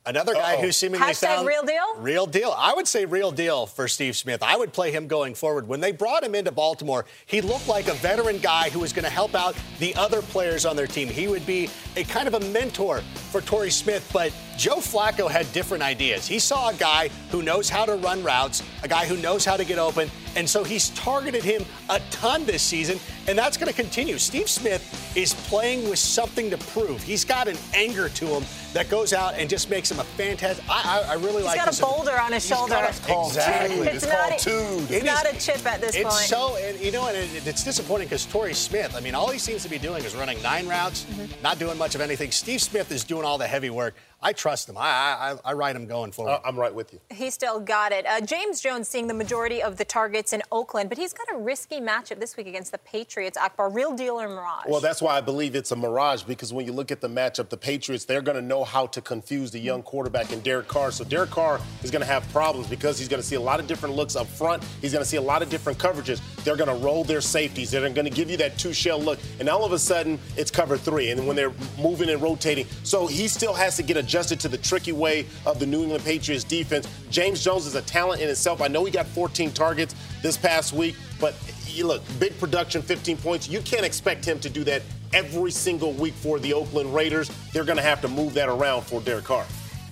Another 0.06 0.34
guy 0.34 0.54
Uh-oh. 0.54 0.60
who's 0.60 0.76
seemingly 0.76 1.06
Hashtag 1.06 1.26
found 1.28 1.48
real 1.48 1.62
deal? 1.62 1.96
Real 1.96 2.26
deal. 2.26 2.54
I 2.58 2.74
would 2.74 2.86
say 2.86 3.06
real 3.06 3.32
deal 3.32 3.64
for 3.64 3.88
Steve 3.88 4.16
Smith. 4.16 4.42
I 4.42 4.54
would 4.54 4.70
play 4.70 4.92
him 4.92 5.06
going 5.06 5.34
forward. 5.34 5.66
When 5.66 5.80
they 5.80 5.92
brought 5.92 6.22
him 6.22 6.34
into 6.34 6.52
Baltimore, 6.52 7.06
he 7.24 7.40
looked 7.40 7.68
like 7.68 7.88
a 7.88 7.94
veteran 7.94 8.38
guy 8.38 8.68
who 8.68 8.80
was 8.80 8.92
going 8.92 9.04
to 9.04 9.10
help 9.10 9.34
out 9.34 9.56
the 9.78 9.94
other 9.94 10.20
players 10.20 10.66
on 10.66 10.76
their 10.76 10.86
team. 10.86 11.08
He 11.08 11.26
would 11.26 11.46
be 11.46 11.70
a 11.96 12.04
kind 12.04 12.28
of 12.28 12.34
a 12.34 12.40
mentor 12.50 13.00
for 13.30 13.40
Torrey 13.40 13.70
Smith, 13.70 14.08
but 14.12 14.30
Joe 14.58 14.76
Flacco 14.76 15.30
had 15.30 15.50
different 15.52 15.82
ideas. 15.82 16.26
He 16.26 16.38
saw 16.38 16.68
a 16.68 16.74
guy 16.74 17.08
who 17.30 17.42
knows 17.42 17.70
how 17.70 17.86
to 17.86 17.94
run 17.94 18.22
routes, 18.22 18.62
a 18.82 18.88
guy 18.88 19.06
who 19.06 19.16
knows 19.16 19.44
how 19.44 19.56
to 19.56 19.64
get 19.64 19.78
open, 19.78 20.10
and 20.36 20.48
so 20.48 20.64
he's 20.64 20.90
targeted 20.90 21.42
him 21.42 21.64
a 21.88 21.98
ton 22.10 22.44
this 22.44 22.62
season, 22.62 22.98
and 23.28 23.36
that's 23.38 23.56
going 23.56 23.68
to 23.72 23.74
continue. 23.74 24.18
Steve 24.18 24.48
Smith 24.48 25.12
is 25.16 25.34
playing 25.48 25.88
with 25.88 25.98
something 25.98 26.50
to 26.50 26.58
prove. 26.58 27.02
He's 27.02 27.24
got 27.24 27.48
an 27.48 27.56
anger 27.74 28.08
to 28.08 28.26
him 28.26 28.44
that 28.72 28.88
goes 28.90 29.12
out 29.12 29.34
and 29.34 29.48
just 29.48 29.70
makes 29.70 29.90
him 29.90 29.98
a 30.00 30.04
fantastic. 30.04 30.64
I, 30.68 31.04
I, 31.08 31.12
I 31.12 31.14
really 31.14 31.36
He's 31.36 31.44
like 31.44 31.54
He's 31.54 31.64
got 31.64 31.68
a 31.68 31.70
this. 31.70 31.80
boulder 31.80 32.18
on 32.20 32.32
his 32.32 32.48
He's 32.48 32.56
shoulder. 32.56 32.72
got 32.74 32.84
a- 32.84 33.24
Exactly. 33.26 33.86
It's, 33.88 34.06
not, 34.06 34.30
a, 34.30 34.34
It 34.34 34.90
it's 34.90 34.92
is- 34.92 35.04
not 35.04 35.26
a 35.32 35.38
chip 35.38 35.66
at 35.66 35.80
this 35.80 35.94
it's 35.94 36.02
point. 36.04 36.14
so, 36.14 36.56
and 36.56 36.78
you 36.80 36.90
know, 36.92 37.06
and 37.08 37.16
it, 37.16 37.46
it's 37.46 37.62
disappointing 37.64 38.06
because 38.08 38.26
Torrey 38.26 38.54
Smith. 38.54 38.94
I 38.96 39.00
mean, 39.00 39.14
all 39.14 39.30
he 39.30 39.38
seems 39.38 39.62
to 39.62 39.68
be 39.68 39.78
doing 39.78 40.04
is 40.04 40.14
running 40.14 40.40
nine 40.42 40.66
routes, 40.68 41.04
Mm-hmm. 41.04 41.42
not 41.42 41.58
doing 41.58 41.78
much 41.78 41.94
of 41.94 42.00
anything. 42.00 42.30
Steve 42.30 42.60
Smith 42.60 42.90
is 42.90 43.04
doing 43.04 43.24
all 43.24 43.38
the 43.38 43.46
heavy 43.46 43.70
work. 43.70 43.94
I 44.22 44.32
trust 44.32 44.68
him. 44.68 44.76
I, 44.78 44.80
I, 44.82 45.30
I- 45.32 45.38
I 45.44 45.52
ride 45.52 45.76
him 45.76 45.86
going 45.86 46.10
forward. 46.12 46.40
I'm 46.44 46.58
right 46.58 46.74
with 46.74 46.92
you. 46.92 47.00
He 47.10 47.28
still 47.30 47.60
got 47.60 47.92
it. 47.92 48.06
Uh, 48.06 48.20
James 48.22 48.60
Jones 48.62 48.88
seeing 48.88 49.06
the 49.08 49.14
majority 49.14 49.62
of 49.62 49.76
the 49.76 49.84
targets 49.84 50.32
in 50.32 50.42
Oakland, 50.50 50.88
but 50.88 50.96
he's 50.96 51.12
got 51.12 51.26
a 51.34 51.36
risky 51.36 51.80
matchup 51.80 52.18
this 52.18 52.36
week 52.36 52.46
against 52.46 52.72
the 52.72 52.78
Patriots. 52.78 53.36
Akbar, 53.36 53.68
real 53.70 53.94
deal 53.94 54.18
or 54.20 54.26
mirage? 54.28 54.64
Well, 54.66 54.80
that's 54.80 55.02
why 55.02 55.16
I 55.16 55.20
believe 55.20 55.54
it's 55.54 55.70
a 55.72 55.76
mirage 55.76 56.22
because 56.22 56.52
when 56.52 56.64
you 56.64 56.72
look 56.72 56.90
at 56.90 57.00
the 57.02 57.08
matchup, 57.08 57.50
the 57.50 57.56
Patriots, 57.58 58.04
they're 58.06 58.22
going 58.22 58.36
to 58.36 58.42
know 58.42 58.64
how 58.64 58.86
to 58.86 59.00
confuse 59.02 59.50
the 59.50 59.58
young 59.58 59.82
quarterback 59.82 60.32
in 60.32 60.40
Derek 60.40 60.66
Carr. 60.66 60.90
So 60.90 61.04
Derek 61.04 61.30
Carr 61.30 61.60
is 61.82 61.90
going 61.90 62.00
to 62.00 62.06
have 62.06 62.26
problems 62.32 62.66
because 62.68 62.98
he's 62.98 63.08
going 63.08 63.20
to 63.20 63.26
see 63.26 63.36
a 63.36 63.40
lot 63.40 63.60
of 63.60 63.66
different 63.66 63.94
looks 63.94 64.16
up 64.16 64.26
front. 64.26 64.64
He's 64.80 64.92
going 64.92 65.04
to 65.04 65.08
see 65.08 65.18
a 65.18 65.22
lot 65.22 65.42
of 65.42 65.50
different 65.50 65.78
coverages. 65.78 66.22
They're 66.44 66.56
going 66.56 66.70
to 66.70 66.84
roll 66.84 67.04
their 67.04 67.20
safeties. 67.20 67.70
They're 67.70 67.82
going 67.90 68.06
to 68.06 68.10
give 68.10 68.30
you 68.30 68.38
that 68.38 68.56
two 68.58 68.72
shell 68.72 68.98
look. 69.00 69.18
And 69.40 69.48
all 69.48 69.64
of 69.64 69.72
a 69.72 69.78
sudden, 69.78 70.18
it's 70.38 70.50
cover 70.50 70.78
three. 70.78 71.10
And 71.10 71.26
when 71.26 71.36
they're 71.36 71.52
moving 71.78 72.08
and 72.08 72.22
rotating. 72.22 72.66
So 72.82 73.06
he 73.06 73.28
still 73.28 73.52
has 73.52 73.76
to 73.76 73.82
get 73.82 73.98
adjusted 73.98 74.13
to 74.22 74.48
the 74.48 74.58
tricky 74.58 74.92
way 74.92 75.26
of 75.44 75.58
the 75.58 75.66
New 75.66 75.82
England 75.82 76.04
Patriots 76.04 76.44
defense. 76.44 76.88
James 77.10 77.42
Jones 77.42 77.66
is 77.66 77.74
a 77.74 77.82
talent 77.82 78.22
in 78.22 78.28
itself. 78.28 78.62
I 78.62 78.68
know 78.68 78.84
he 78.84 78.92
got 78.92 79.06
14 79.06 79.50
targets 79.50 79.94
this 80.22 80.36
past 80.36 80.72
week, 80.72 80.94
but 81.20 81.34
you 81.66 81.86
look, 81.86 82.02
big 82.20 82.38
production, 82.38 82.80
15 82.80 83.16
points. 83.16 83.48
You 83.48 83.60
can't 83.62 83.84
expect 83.84 84.24
him 84.24 84.38
to 84.40 84.48
do 84.48 84.62
that 84.64 84.82
every 85.12 85.50
single 85.50 85.92
week 85.92 86.14
for 86.14 86.38
the 86.38 86.52
Oakland 86.52 86.94
Raiders. 86.94 87.28
They're 87.52 87.64
going 87.64 87.76
to 87.76 87.82
have 87.82 88.00
to 88.02 88.08
move 88.08 88.34
that 88.34 88.48
around 88.48 88.82
for 88.82 89.00
Derek 89.00 89.24
Carr. 89.24 89.46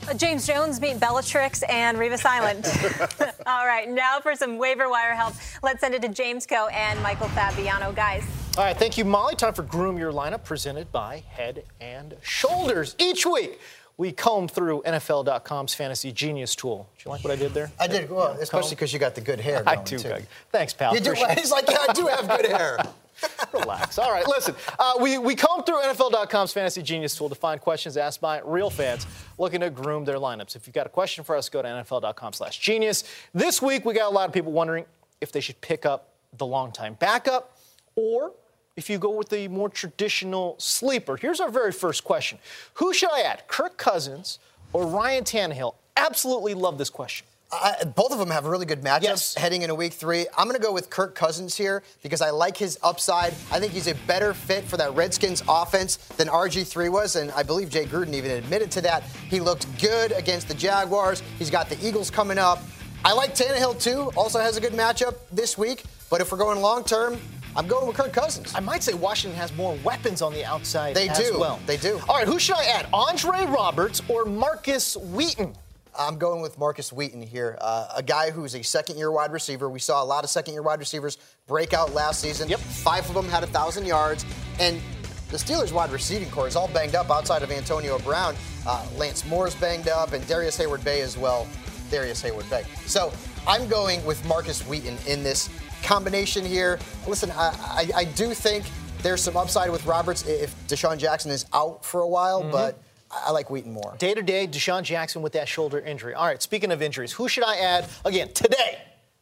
Uh, 0.08 0.14
James 0.14 0.46
Jones 0.46 0.80
meet 0.80 0.98
Belichick 0.98 1.62
and 1.68 1.98
Revis 1.98 2.24
Island. 2.24 2.64
All 3.46 3.66
right, 3.66 3.88
now 3.88 4.20
for 4.20 4.34
some 4.34 4.56
waiver 4.56 4.88
wire 4.88 5.14
help. 5.14 5.34
Let's 5.62 5.80
send 5.80 5.94
it 5.94 6.02
to 6.02 6.08
James 6.08 6.46
Koh 6.46 6.68
and 6.68 7.00
Michael 7.02 7.28
Fabiano. 7.28 7.92
Guys, 7.92 8.24
All 8.56 8.64
right, 8.64 8.76
thank 8.76 8.96
you, 8.98 9.04
Molly. 9.04 9.34
Time 9.34 9.54
for 9.54 9.62
Groom 9.62 9.98
Your 9.98 10.12
Lineup, 10.12 10.44
presented 10.44 10.90
by 10.90 11.22
Head 11.28 11.64
and 11.80 12.16
Shoulders. 12.22 12.96
Each 12.98 13.24
week, 13.26 13.60
we 13.96 14.12
comb 14.12 14.48
through 14.48 14.82
NFL.com's 14.86 15.74
fantasy 15.74 16.12
genius 16.12 16.56
tool. 16.56 16.88
Did 16.96 17.04
you 17.04 17.10
like 17.10 17.22
what 17.22 17.32
I 17.32 17.36
did 17.36 17.52
there? 17.52 17.70
I 17.78 17.86
did, 17.86 18.10
well, 18.10 18.36
especially 18.40 18.74
because 18.74 18.92
you 18.92 18.98
got 18.98 19.14
the 19.14 19.20
good 19.20 19.40
hair. 19.40 19.62
I 19.66 19.76
do, 19.76 19.98
too. 19.98 20.14
Thanks, 20.50 20.72
pal. 20.72 20.94
You 20.94 21.00
do, 21.00 21.12
Appreciate 21.12 21.38
he's 21.38 21.50
like, 21.50 21.68
yeah, 21.70 21.84
I 21.88 21.92
do 21.92 22.06
have 22.06 22.28
good 22.28 22.46
hair. 22.46 22.78
Relax. 23.52 23.98
All 23.98 24.10
right, 24.10 24.26
listen. 24.26 24.54
Uh, 24.78 24.94
we, 25.00 25.18
we 25.18 25.34
comb 25.36 25.62
through 25.62 25.80
NFL.com's 25.82 26.52
Fantasy 26.52 26.82
Genius 26.82 27.14
tool 27.14 27.28
to 27.28 27.34
find 27.34 27.60
questions 27.60 27.96
asked 27.96 28.20
by 28.20 28.40
real 28.44 28.70
fans 28.70 29.06
looking 29.38 29.60
to 29.60 29.70
groom 29.70 30.04
their 30.04 30.16
lineups. 30.16 30.56
If 30.56 30.66
you've 30.66 30.74
got 30.74 30.86
a 30.86 30.90
question 30.90 31.22
for 31.22 31.36
us, 31.36 31.48
go 31.48 31.62
to 31.62 31.68
NFL.com 31.68 32.32
slash 32.32 32.58
genius. 32.58 33.04
This 33.32 33.62
week, 33.62 33.84
we 33.84 33.94
got 33.94 34.10
a 34.10 34.14
lot 34.14 34.26
of 34.28 34.34
people 34.34 34.52
wondering 34.52 34.86
if 35.20 35.30
they 35.30 35.40
should 35.40 35.60
pick 35.60 35.86
up 35.86 36.08
the 36.36 36.46
longtime 36.46 36.94
backup 36.94 37.56
or 37.94 38.32
if 38.76 38.88
you 38.88 38.98
go 38.98 39.10
with 39.10 39.28
the 39.28 39.48
more 39.48 39.68
traditional 39.68 40.56
sleeper. 40.58 41.16
Here's 41.16 41.40
our 41.40 41.50
very 41.50 41.72
first 41.72 42.04
question 42.04 42.38
Who 42.74 42.92
should 42.94 43.10
I 43.12 43.20
add, 43.22 43.46
Kirk 43.48 43.76
Cousins 43.76 44.38
or 44.72 44.86
Ryan 44.86 45.24
Tannehill? 45.24 45.74
Absolutely 45.96 46.54
love 46.54 46.78
this 46.78 46.90
question. 46.90 47.26
I, 47.54 47.84
both 47.84 48.12
of 48.12 48.18
them 48.18 48.30
have 48.30 48.46
really 48.46 48.64
good 48.64 48.80
matchups 48.80 49.02
Yes. 49.02 49.34
heading 49.34 49.60
into 49.60 49.74
week 49.74 49.92
three. 49.92 50.24
I'm 50.38 50.48
going 50.48 50.58
to 50.58 50.62
go 50.62 50.72
with 50.72 50.88
Kirk 50.88 51.14
Cousins 51.14 51.54
here 51.54 51.82
because 52.02 52.22
I 52.22 52.30
like 52.30 52.56
his 52.56 52.78
upside. 52.82 53.34
I 53.50 53.60
think 53.60 53.74
he's 53.74 53.88
a 53.88 53.94
better 54.06 54.32
fit 54.32 54.64
for 54.64 54.78
that 54.78 54.94
Redskins 54.94 55.42
offense 55.46 55.96
than 56.16 56.28
RG3 56.28 56.90
was, 56.90 57.16
and 57.16 57.30
I 57.32 57.42
believe 57.42 57.68
Jay 57.68 57.84
Gruden 57.84 58.14
even 58.14 58.30
admitted 58.30 58.70
to 58.70 58.80
that. 58.80 59.02
He 59.28 59.38
looked 59.38 59.66
good 59.82 60.12
against 60.12 60.48
the 60.48 60.54
Jaguars. 60.54 61.22
He's 61.38 61.50
got 61.50 61.68
the 61.68 61.76
Eagles 61.86 62.10
coming 62.10 62.38
up. 62.38 62.62
I 63.04 63.12
like 63.12 63.34
Tannehill 63.34 63.78
too, 63.82 64.10
also 64.16 64.38
has 64.40 64.56
a 64.56 64.60
good 64.60 64.72
matchup 64.72 65.16
this 65.30 65.58
week, 65.58 65.82
but 66.08 66.22
if 66.22 66.32
we're 66.32 66.38
going 66.38 66.62
long 66.62 66.84
term, 66.84 67.20
I'm 67.54 67.66
going 67.66 67.86
with 67.86 67.96
Kirk 67.96 68.12
Cousins. 68.12 68.54
I 68.54 68.60
might 68.60 68.82
say 68.82 68.94
Washington 68.94 69.38
has 69.38 69.54
more 69.54 69.76
weapons 69.84 70.22
on 70.22 70.32
the 70.32 70.44
outside 70.44 70.94
They 70.96 71.08
as 71.08 71.18
do. 71.18 71.38
well. 71.38 71.60
They 71.66 71.76
do. 71.76 72.00
All 72.08 72.16
right, 72.16 72.26
who 72.26 72.38
should 72.38 72.56
I 72.56 72.64
add? 72.64 72.86
Andre 72.92 73.44
Roberts 73.46 74.00
or 74.08 74.24
Markus 74.24 74.96
Wheaton? 74.96 75.54
I'm 75.98 76.16
going 76.16 76.40
with 76.40 76.58
Markus 76.58 76.90
Wheaton 76.90 77.20
here, 77.20 77.58
uh, 77.60 77.88
a 77.94 78.02
guy 78.02 78.30
who's 78.30 78.54
a 78.54 78.62
second-year 78.62 79.10
wide 79.12 79.30
receiver. 79.30 79.68
We 79.68 79.78
saw 79.78 80.02
a 80.02 80.06
lot 80.06 80.24
of 80.24 80.30
second-year 80.30 80.62
wide 80.62 80.78
receivers 80.78 81.18
break 81.46 81.74
out 81.74 81.92
last 81.92 82.20
season. 82.22 82.48
Yep. 82.48 82.60
Five 82.60 83.06
of 83.10 83.14
them 83.14 83.28
had 83.28 83.42
a 83.44 83.46
thousand 83.48 83.84
yards, 83.84 84.24
and 84.58 84.80
the 85.28 85.36
Steelers' 85.36 85.70
wide 85.70 85.90
receiving 85.92 86.30
corps 86.30 86.48
is 86.48 86.56
all 86.56 86.68
banged 86.68 86.94
up 86.94 87.10
outside 87.10 87.42
of 87.42 87.50
Antonio 87.50 87.98
Brown. 87.98 88.34
Uh, 88.66 88.86
Lance 88.96 89.26
Moore's 89.26 89.54
banged 89.56 89.88
up, 89.88 90.14
and 90.14 90.26
Darrius 90.26 90.56
Heyward-Bey 90.58 91.02
as 91.02 91.18
well. 91.18 91.46
Darrius 91.90 92.22
Heyward-Bey. 92.22 92.64
So 92.86 93.12
I'm 93.46 93.68
going 93.68 94.02
with 94.06 94.24
Markus 94.24 94.66
Wheaton 94.66 94.96
in 95.06 95.22
this 95.22 95.50
combination 95.82 96.44
here. 96.44 96.78
Listen, 97.06 97.30
I, 97.32 97.54
I, 97.94 98.00
I 98.00 98.04
do 98.04 98.34
think 98.34 98.64
there's 99.02 99.20
some 99.20 99.36
upside 99.36 99.70
with 99.70 99.84
Roberts 99.86 100.26
if 100.26 100.54
DeSean 100.68 100.98
Jackson 100.98 101.30
is 101.30 101.44
out 101.52 101.84
for 101.84 102.00
a 102.02 102.08
while, 102.08 102.42
Mhm. 102.44 102.52
but 102.52 102.78
I 103.10 103.30
like 103.30 103.50
Wheaton 103.50 103.72
more. 103.72 103.94
Day 103.98 104.14
to 104.14 104.22
day, 104.22 104.46
DeSean 104.46 104.82
Jackson 104.84 105.20
with 105.22 105.32
that 105.34 105.48
shoulder 105.48 105.78
injury. 105.80 106.14
All 106.14 106.26
right, 106.26 106.40
speaking 106.40 106.70
of 106.72 106.80
injuries, 106.80 107.12
who 107.12 107.28
should 107.28 107.44
I 107.44 107.56
add 107.56 107.86
again 108.04 108.32
today? 108.32 108.78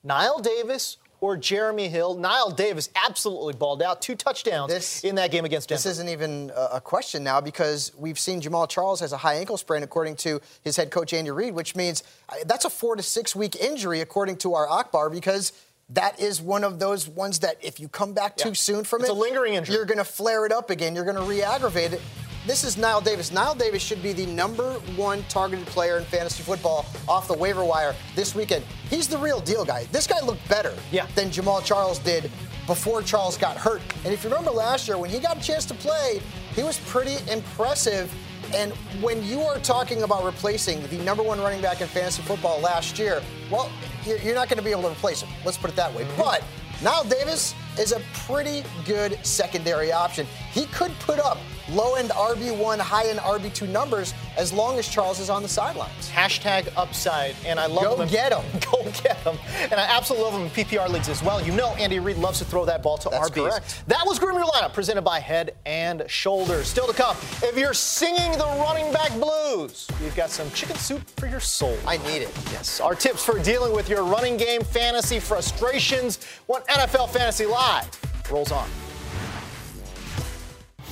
Knile 0.07 0.43
Davis 0.43 0.97
or 1.21 1.37
Jeremy 1.37 1.89
Hill? 1.89 2.17
Knile 2.17 2.55
Davis 2.57 2.89
absolutely 2.95 3.53
balled 3.55 3.83
out, 3.83 4.01
two 4.01 4.15
touchdowns 4.15 5.03
in 5.05 5.17
that 5.17 5.31
game 5.31 5.45
against 5.45 5.69
Denver. 5.69 5.79
This 5.83 5.93
isn't 5.93 6.09
even 6.09 6.51
a 6.55 6.77
a 6.77 6.81
question 6.81 7.25
now 7.25 7.41
because 7.41 7.93
we've 7.99 8.19
seen 8.19 8.41
Jamaal 8.41 8.69
Charles 8.69 9.01
has 9.01 9.13
a 9.13 9.17
high 9.19 9.35
ankle 9.35 9.57
sprain, 9.57 9.83
according 9.83 10.17
to 10.17 10.41
his 10.63 10.77
head 10.77 10.91
coach 10.91 11.13
Andy 11.13 11.31
Reid, 11.31 11.55
which 11.55 11.75
means 11.75 12.03
uh, 12.29 12.35
that's 12.47 12.65
a 12.65 12.71
four 12.71 12.97
to 12.97 13.03
six 13.03 13.35
week 13.35 13.57
injury, 13.57 14.01
according 14.01 14.37
to 14.39 14.55
our 14.55 14.69
Akbar, 14.69 15.11
because 15.11 15.53
that 15.95 16.21
is 16.21 16.41
one 16.41 16.65
of 16.65 16.79
those 16.79 17.09
ones 17.09 17.41
that 17.41 17.57
if 17.63 17.81
you 17.81 17.89
come 17.89 18.13
back 18.13 18.37
too 18.37 18.55
soon 18.55 18.85
from 18.85 19.01
It's 19.01 19.11
it, 19.11 19.17
a 19.17 19.19
lingering 19.19 19.55
injury. 19.55 19.75
you're 19.75 19.85
going 19.85 19.99
to 19.99 20.05
flare 20.05 20.47
it 20.47 20.53
up 20.53 20.71
again. 20.71 20.95
You're 20.95 21.05
going 21.05 21.17
to 21.17 21.23
re-aggravate 21.23 21.93
it. 21.93 22.01
This 22.47 22.65
is 22.65 22.77
Knile 22.77 23.05
Davis. 23.05 23.31
Knile 23.31 23.59
Davis 23.59 23.83
should 23.83 24.03
be 24.03 24.13
the 24.13 24.25
number 24.27 24.73
one 24.97 25.23
targeted 25.29 25.67
player 25.67 25.99
in 25.99 26.05
fantasy 26.05 26.43
football 26.43 26.87
off 27.09 27.29
the 27.29 27.35
waiver 27.35 27.65
wire 27.65 27.95
this 28.17 28.35
weekend. 28.35 28.65
He's 28.89 29.09
the 29.09 29.19
real 29.19 29.41
deal 29.41 29.65
guy. 29.65 29.85
This 29.93 30.07
guy 30.07 30.21
looked 30.25 30.49
better 30.49 30.75
Yeah. 30.91 31.07
than 31.15 31.29
Jamaal 31.31 31.63
Charles 31.65 31.99
did 31.99 32.31
before 32.67 33.03
Charles 33.03 33.37
got 33.37 33.57
hurt. 33.57 33.83
And 34.05 34.15
if 34.15 34.23
you 34.25 34.31
remember 34.31 34.53
last 34.53 34.89
year, 34.89 34.97
when 34.97 35.11
he 35.11 35.19
got 35.19 35.37
a 35.37 35.41
chance 35.41 35.67
to 35.67 35.75
play, 35.75 36.23
he 36.55 36.63
was 36.63 36.79
pretty 36.87 37.17
impressive. 37.31 38.11
And 38.55 38.73
when 39.01 39.25
you 39.25 39.41
are 39.43 39.59
talking 39.59 40.03
about 40.03 40.25
replacing 40.25 40.85
the 40.89 40.99
number 40.99 41.23
one 41.23 41.41
running 41.41 41.61
back 41.61 41.81
in 41.81 41.87
fantasy 41.87 42.23
football 42.23 42.61
last 42.61 42.99
year, 42.99 43.23
well, 43.51 43.71
you're 44.07 44.35
not 44.35 44.49
going 44.49 44.59
to 44.59 44.65
be 44.65 44.71
able 44.71 44.83
to 44.83 44.91
replace 44.91 45.23
him. 45.23 45.29
Let's 45.45 45.57
put 45.57 45.71
it 45.71 45.77
that 45.77 45.95
way. 45.95 46.07
But 46.17 46.43
now 46.83 47.03
Davis 47.03 47.55
is 47.79 47.93
a 47.93 48.01
pretty 48.27 48.65
good 48.85 49.19
secondary 49.25 49.93
option. 49.93 50.27
He 50.53 50.67
could 50.67 50.93
put 51.01 51.21
up 51.21 51.39
low 51.71 51.95
end 51.95 52.11
RB1, 52.11 52.79
high 52.79 53.09
end 53.09 53.19
RB2 53.21 53.69
numbers 53.69 54.15
as 54.37 54.53
long 54.53 54.79
as 54.79 54.89
Charles 54.89 55.21
is 55.21 55.31
on 55.31 55.43
the 55.43 55.49
sidelines. 55.49 56.11
Hashtag 56.11 56.73
upside, 56.77 57.35
and 57.47 57.59
I 57.59 57.67
love 57.67 57.99
them. 57.99 58.07
Go 58.09 58.13
get 58.13 58.33
him. 58.33 58.61
Go 58.73 58.85
get 59.03 59.17
him. 59.19 59.39
And 59.63 59.75
I 59.75 59.85
absolutely 59.85 60.25
love 60.25 60.35
him 60.35 60.43
in 60.43 60.51
PPR 60.51 60.89
leagues 60.89 61.09
as 61.09 61.23
well. 61.23 61.41
You 61.45 61.53
know 61.53 61.71
Andy 61.75 61.99
Reid 61.99 62.17
loves 62.17 62.39
to 62.39 62.45
throw 62.45 62.65
that 62.65 62.83
ball 62.83 62.99
to 62.99 63.09
That's 63.09 63.31
RBs. 63.31 63.49
Correct. 63.51 63.83
That 63.87 64.03
was 64.07 64.19
Groom 64.19 64.37
Your 64.37 64.47
Lineup, 64.47 64.73
presented 64.73 65.03
by 65.03 65.21
Head 65.21 65.55
and 65.67 66.05
Shoulders. 66.09 66.69
Still 66.69 66.87
to 66.87 66.95
come, 66.95 67.17
if 67.43 67.57
you're 67.57 67.75
singing 67.75 68.33
the 68.33 68.47
running 68.59 68.93
back 68.93 69.13
blues, 69.19 69.89
we've 70.03 70.17
got 70.17 70.31
some 70.31 70.51
chicken 70.51 70.77
soup 70.77 71.03
for 71.17 71.27
your 71.27 71.41
soul. 71.41 71.77
I 71.87 71.99
need 71.99 72.23
it. 72.23 72.33
Yes. 72.53 72.81
Our 72.81 72.95
tips 72.95 73.25
for 73.25 73.39
dealing 73.43 73.75
with 73.75 73.89
your 73.89 74.05
running 74.05 74.37
game 74.37 74.63
fantasy 74.63 75.21
frustrations 75.21 76.25
when 76.47 76.63
NFL 76.63 77.11
Fantasy 77.11 77.47
Live 77.47 77.89
rolls 78.31 78.53
on. 78.53 78.69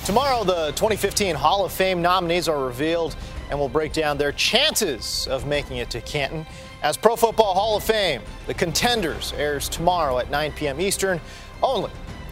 Tomorrow, 0.09 0.43
the 0.43 0.71
2015 0.71 1.35
Hall 1.35 1.63
of 1.63 1.71
Fame 1.71 2.01
nominees 2.01 2.47
are 2.47 2.65
revealed, 2.65 3.15
and 3.51 3.59
we'll 3.59 3.69
break 3.69 3.93
down 3.93 4.17
their 4.17 4.31
chances 4.31 5.27
of 5.27 5.45
making 5.45 5.77
it 5.77 5.91
to 5.91 6.01
Canton. 6.01 6.47
As 6.81 6.97
Pro 6.97 7.15
Football 7.15 7.53
Hall 7.53 7.77
of 7.77 7.83
Fame, 7.83 8.23
The 8.47 8.55
Contenders 8.55 9.33
airs 9.33 9.69
tomorrow 9.69 10.17
at 10.17 10.31
9 10.31 10.51
p.m. 10.53 10.81
Eastern, 10.81 11.21
only 11.61 11.91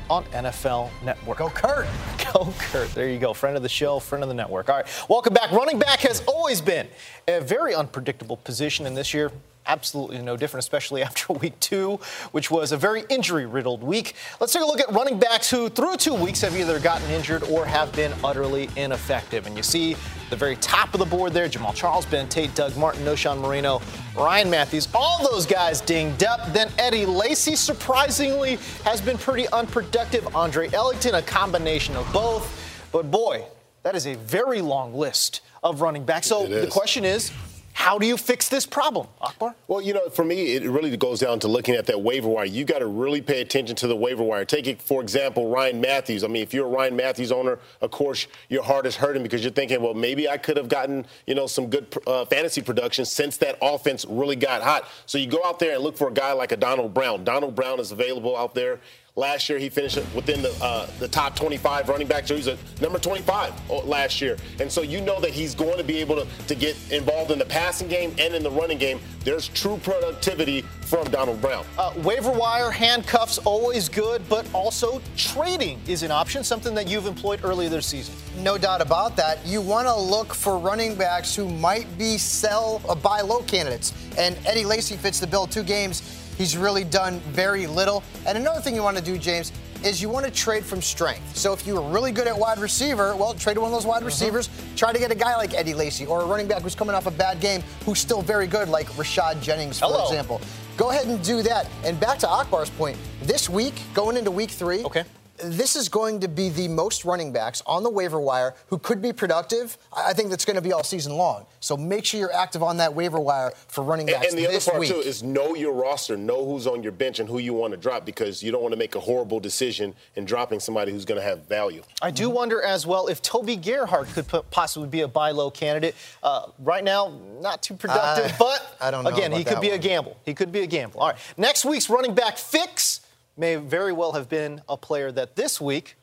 on 0.09 0.23
NFL 0.25 0.89
Network. 1.03 1.37
Go 1.37 1.51
Kurt. 1.51 1.85
Go 2.33 2.51
Kurt. 2.57 2.89
There 2.95 3.09
you 3.11 3.19
go. 3.19 3.31
Friend 3.31 3.55
of 3.55 3.61
the 3.61 3.69
show, 3.69 3.99
friend 3.99 4.23
of 4.23 4.27
the 4.27 4.33
network. 4.33 4.69
All 4.69 4.77
right. 4.77 5.05
Welcome 5.07 5.35
back. 5.35 5.51
Running 5.51 5.77
back 5.77 5.99
has 5.99 6.23
always 6.25 6.61
been 6.61 6.87
a 7.27 7.41
very 7.41 7.75
unpredictable 7.75 8.37
position, 8.37 8.87
and 8.87 8.97
this 8.97 9.13
year 9.13 9.31
absolutely 9.67 10.19
no 10.19 10.37
different, 10.37 10.63
especially 10.63 11.03
after 11.07 11.33
week 11.33 11.59
two, 11.59 11.99
which 12.31 12.49
was 12.49 12.71
a 12.71 12.77
very 12.77 13.03
injury 13.09 13.45
riddled 13.45 13.83
week. 13.83 14.15
Let's 14.39 14.53
take 14.53 14.63
a 14.63 14.65
look 14.65 14.79
at 14.79 14.91
running 14.91 15.19
backs 15.19 15.49
who, 15.49 15.69
through 15.69 15.97
two 15.97 16.13
weeks, 16.13 16.41
have 16.41 16.55
either 16.55 16.79
gotten 16.79 17.09
injured 17.11 17.43
or 17.43 17.65
have 17.65 17.91
been 17.93 18.13
utterly 18.23 18.69
ineffective. 18.75 19.47
And 19.47 19.55
you 19.55 19.63
see 19.63 19.95
the 20.29 20.35
very 20.35 20.55
top 20.57 20.93
of 20.93 20.99
the 20.99 21.05
board 21.05 21.33
there 21.33 21.47
Jamaal 21.47 21.75
Charles, 21.75 22.05
Ben 22.05 22.27
Tate, 22.27 22.53
Doug 22.55 22.75
Martin, 22.77 23.03
Knowshon 23.03 23.39
Moreno, 23.39 23.81
Ryan 24.15 24.49
Mathews, 24.49 24.87
all 24.93 25.29
those 25.29 25.45
guys 25.45 25.81
dinged 25.81 26.23
up. 26.23 26.51
Then 26.53 26.69
Eddie 26.77 27.05
Lacy, 27.05 27.55
surprisingly, 27.55 28.57
has 28.83 29.01
been 29.01 29.17
pretty 29.17 29.47
unproductive. 29.49 30.35
Andre 30.35 30.69
Ellington, 30.71 31.15
a 31.15 31.21
combination 31.21 31.95
of 31.95 32.11
both. 32.11 32.63
But 32.91 33.11
boy, 33.11 33.45
that 33.83 33.95
is 33.95 34.07
a 34.07 34.15
very 34.15 34.61
long 34.61 34.93
list 34.93 35.41
of 35.63 35.81
running 35.81 36.03
backs. 36.03 36.27
So 36.27 36.45
the 36.47 36.67
question 36.67 37.05
is, 37.05 37.31
how 37.77 37.99
do 37.99 38.07
you 38.07 38.17
fix 38.17 38.49
this 38.49 38.65
problem, 38.65 39.05
Akbar? 39.21 39.53
Well, 39.67 39.81
you 39.81 39.93
know, 39.93 40.09
for 40.09 40.25
me, 40.25 40.55
it 40.55 40.63
really 40.63 40.97
goes 40.97 41.19
down 41.19 41.39
to 41.41 41.47
looking 41.47 41.75
at 41.75 41.85
that 41.85 42.01
waiver 42.01 42.27
wire. 42.27 42.45
You 42.45 42.65
got 42.65 42.79
to 42.79 42.87
really 42.87 43.21
pay 43.21 43.39
attention 43.39 43.75
to 43.75 43.87
the 43.87 43.95
waiver 43.95 44.23
wire. 44.23 44.45
Take 44.45 44.65
it, 44.65 44.81
for 44.81 44.99
example, 44.99 45.51
Ryan 45.51 45.79
Mathews. 45.79 46.23
I 46.23 46.27
mean, 46.27 46.41
if 46.41 46.55
you're 46.55 46.65
a 46.65 46.69
Ryan 46.69 46.95
Mathews 46.95 47.31
owner, 47.31 47.59
of 47.81 47.91
course, 47.91 48.25
your 48.49 48.63
heart 48.63 48.87
is 48.87 48.95
hurting 48.95 49.21
because 49.21 49.43
you're 49.43 49.53
thinking, 49.53 49.79
well, 49.79 49.93
maybe 49.93 50.27
I 50.27 50.39
could 50.39 50.57
have 50.57 50.69
gotten, 50.69 51.05
you 51.27 51.35
know, 51.35 51.45
some 51.45 51.69
good 51.69 51.95
uh, 52.07 52.25
fantasy 52.25 52.63
production 52.63 53.05
since 53.05 53.37
that 53.37 53.59
offense 53.61 54.07
really 54.09 54.35
got 54.35 54.63
hot. 54.63 54.89
So 55.05 55.19
you 55.19 55.27
go 55.27 55.45
out 55.45 55.59
there 55.59 55.75
and 55.75 55.83
look 55.83 55.97
for 55.97 56.07
a 56.07 56.13
guy 56.13 56.33
like 56.33 56.51
a 56.51 56.57
Donald 56.57 56.95
Brown. 56.95 57.23
Donald 57.23 57.53
Brown 57.53 57.79
is 57.79 57.91
available 57.91 58.35
out 58.35 58.55
there. 58.55 58.79
Last 59.17 59.49
year, 59.49 59.57
he 59.57 59.67
finished 59.69 59.97
within 60.13 60.43
the 60.43 60.55
uh, 60.61 60.85
the 60.99 61.07
top 61.07 61.35
25 61.35 61.89
running 61.89 62.05
backs. 62.05 62.27
So 62.27 62.35
he's 62.35 62.45
a 62.45 62.55
number 62.79 62.99
25 62.99 63.51
last 63.83 64.21
year, 64.21 64.37
and 64.59 64.71
so 64.71 64.83
you 64.83 65.01
know 65.01 65.19
that 65.19 65.31
he's 65.31 65.55
going 65.55 65.79
to 65.79 65.83
be 65.83 65.97
able 65.97 66.17
to, 66.17 66.27
to 66.45 66.53
get 66.53 66.77
involved 66.91 67.31
in 67.31 67.39
the 67.39 67.45
passing 67.45 67.87
game 67.87 68.13
and 68.19 68.35
in 68.35 68.43
the 68.43 68.51
running 68.51 68.77
game. 68.77 68.99
There's 69.23 69.47
true 69.47 69.79
productivity 69.81 70.61
from 70.81 71.09
Donald 71.09 71.41
Brown. 71.41 71.65
Uh, 71.79 71.93
waiver 72.03 72.29
wire 72.29 72.69
handcuffs 72.69 73.39
always 73.39 73.89
good, 73.89 74.21
but 74.29 74.47
also 74.53 75.01
trading 75.15 75.81
is 75.87 76.03
an 76.03 76.11
option, 76.11 76.43
something 76.43 76.75
that 76.75 76.87
you've 76.87 77.07
employed 77.07 77.39
earlier 77.43 77.69
this 77.69 77.87
season. 77.87 78.13
No 78.43 78.59
doubt 78.59 78.81
about 78.81 79.15
that. 79.17 79.43
You 79.47 79.61
want 79.61 79.87
to 79.87 79.99
look 79.99 80.31
for 80.31 80.59
running 80.59 80.93
backs 80.93 81.35
who 81.35 81.49
might 81.49 81.87
be 81.97 82.19
sell 82.19 82.83
uh, 82.87 82.93
buy 82.93 83.21
low 83.21 83.41
candidates, 83.41 83.93
and 84.15 84.37
Eddie 84.45 84.63
Lacy 84.63 84.95
fits 84.95 85.19
the 85.19 85.25
bill. 85.25 85.47
Two 85.47 85.63
games 85.63 86.26
He's 86.37 86.55
really 86.55 86.83
done 86.83 87.19
very 87.31 87.67
little. 87.67 88.03
And 88.25 88.37
another 88.37 88.61
thing 88.61 88.75
you 88.75 88.83
want 88.83 88.97
to 88.97 89.03
do, 89.03 89.17
James, 89.17 89.51
is 89.83 90.01
you 90.01 90.09
want 90.09 90.25
to 90.25 90.31
trade 90.31 90.63
from 90.63 90.81
strength. 90.81 91.35
So 91.35 91.53
if 91.53 91.65
you 91.67 91.77
are 91.77 91.91
really 91.91 92.11
good 92.11 92.27
at 92.27 92.37
wide 92.37 92.59
receiver, 92.59 93.15
well, 93.15 93.33
trade 93.33 93.57
one 93.57 93.67
of 93.67 93.73
those 93.73 93.85
wide 93.85 93.97
uh-huh. 93.97 94.05
receivers. 94.05 94.49
Try 94.75 94.93
to 94.93 94.99
get 94.99 95.11
a 95.11 95.15
guy 95.15 95.35
like 95.35 95.53
Eddie 95.53 95.73
Lacy 95.73 96.05
or 96.05 96.21
a 96.21 96.25
running 96.25 96.47
back 96.47 96.61
who's 96.61 96.75
coming 96.75 96.95
off 96.95 97.05
a 97.05 97.11
bad 97.11 97.39
game 97.39 97.61
who's 97.85 97.99
still 97.99 98.21
very 98.21 98.47
good, 98.47 98.69
like 98.69 98.87
Rashad 98.91 99.41
Jennings, 99.41 99.79
for 99.79 99.85
Hello. 99.85 100.05
example. 100.05 100.41
Go 100.77 100.91
ahead 100.91 101.07
and 101.07 101.23
do 101.23 101.41
that. 101.43 101.67
And 101.83 101.99
back 101.99 102.19
to 102.19 102.27
Akbar's 102.27 102.69
point, 102.69 102.97
this 103.23 103.49
week, 103.49 103.81
going 103.93 104.17
into 104.17 104.31
week 104.31 104.51
three, 104.51 104.83
okay 104.83 105.03
this 105.43 105.75
is 105.75 105.89
going 105.89 106.19
to 106.21 106.27
be 106.27 106.49
the 106.49 106.67
most 106.67 107.05
running 107.05 107.31
backs 107.31 107.61
on 107.65 107.83
the 107.83 107.89
waiver 107.89 108.19
wire 108.19 108.55
who 108.67 108.77
could 108.77 109.01
be 109.01 109.13
productive. 109.13 109.77
I 109.95 110.13
think 110.13 110.29
that's 110.29 110.45
going 110.45 110.55
to 110.55 110.61
be 110.61 110.73
all 110.73 110.83
season 110.83 111.13
long. 111.13 111.45
So 111.59 111.77
make 111.77 112.05
sure 112.05 112.19
you're 112.19 112.33
active 112.33 112.63
on 112.63 112.77
that 112.77 112.93
waiver 112.93 113.19
wire 113.19 113.51
for 113.67 113.83
running 113.83 114.07
backs. 114.07 114.27
And, 114.27 114.37
and 114.37 114.37
the 114.37 114.47
other 114.47 114.59
part 114.59 114.79
week. 114.79 114.91
too 114.91 114.99
is 114.99 115.23
know 115.23 115.55
your 115.55 115.73
roster, 115.73 116.17
know 116.17 116.45
who's 116.45 116.67
on 116.67 116.83
your 116.83 116.91
bench 116.91 117.19
and 117.19 117.29
who 117.29 117.39
you 117.39 117.53
want 117.53 117.71
to 117.71 117.77
drop 117.77 118.05
because 118.05 118.41
you 118.41 118.51
don't 118.51 118.61
want 118.61 118.73
to 118.73 118.77
make 118.77 118.95
a 118.95 118.99
horrible 118.99 119.39
decision 119.39 119.93
in 120.15 120.25
dropping 120.25 120.59
somebody 120.59 120.91
who's 120.91 121.05
going 121.05 121.19
to 121.19 121.25
have 121.25 121.47
value. 121.47 121.83
I 122.01 122.11
do 122.11 122.29
wonder 122.29 122.61
as 122.61 122.85
well 122.85 123.07
if 123.07 123.21
Toby 123.21 123.55
Gerhart 123.55 124.07
could 124.09 124.27
possibly 124.51 124.87
be 124.87 125.01
a 125.01 125.07
buy 125.07 125.31
low 125.31 125.51
candidate. 125.51 125.95
Uh, 126.23 126.47
right 126.59 126.83
now, 126.83 127.13
not 127.41 127.61
too 127.61 127.75
productive, 127.75 128.31
uh, 128.33 128.35
but 128.39 128.77
I 128.81 128.91
don't 128.91 129.03
know 129.03 129.11
again, 129.11 129.31
he 129.31 129.43
could 129.43 129.61
be 129.61 129.69
one. 129.69 129.77
a 129.77 129.79
gamble. 129.79 130.17
He 130.25 130.33
could 130.33 130.51
be 130.51 130.61
a 130.61 130.67
gamble. 130.67 130.99
All 130.99 131.09
right, 131.09 131.17
next 131.37 131.65
week's 131.65 131.89
running 131.89 132.13
back 132.13 132.37
fix 132.37 133.01
may 133.37 133.55
very 133.55 133.93
well 133.93 134.13
have 134.13 134.27
been 134.27 134.61
a 134.67 134.75
player 134.75 135.11
that 135.11 135.35
this 135.35 135.61
week 135.61 135.95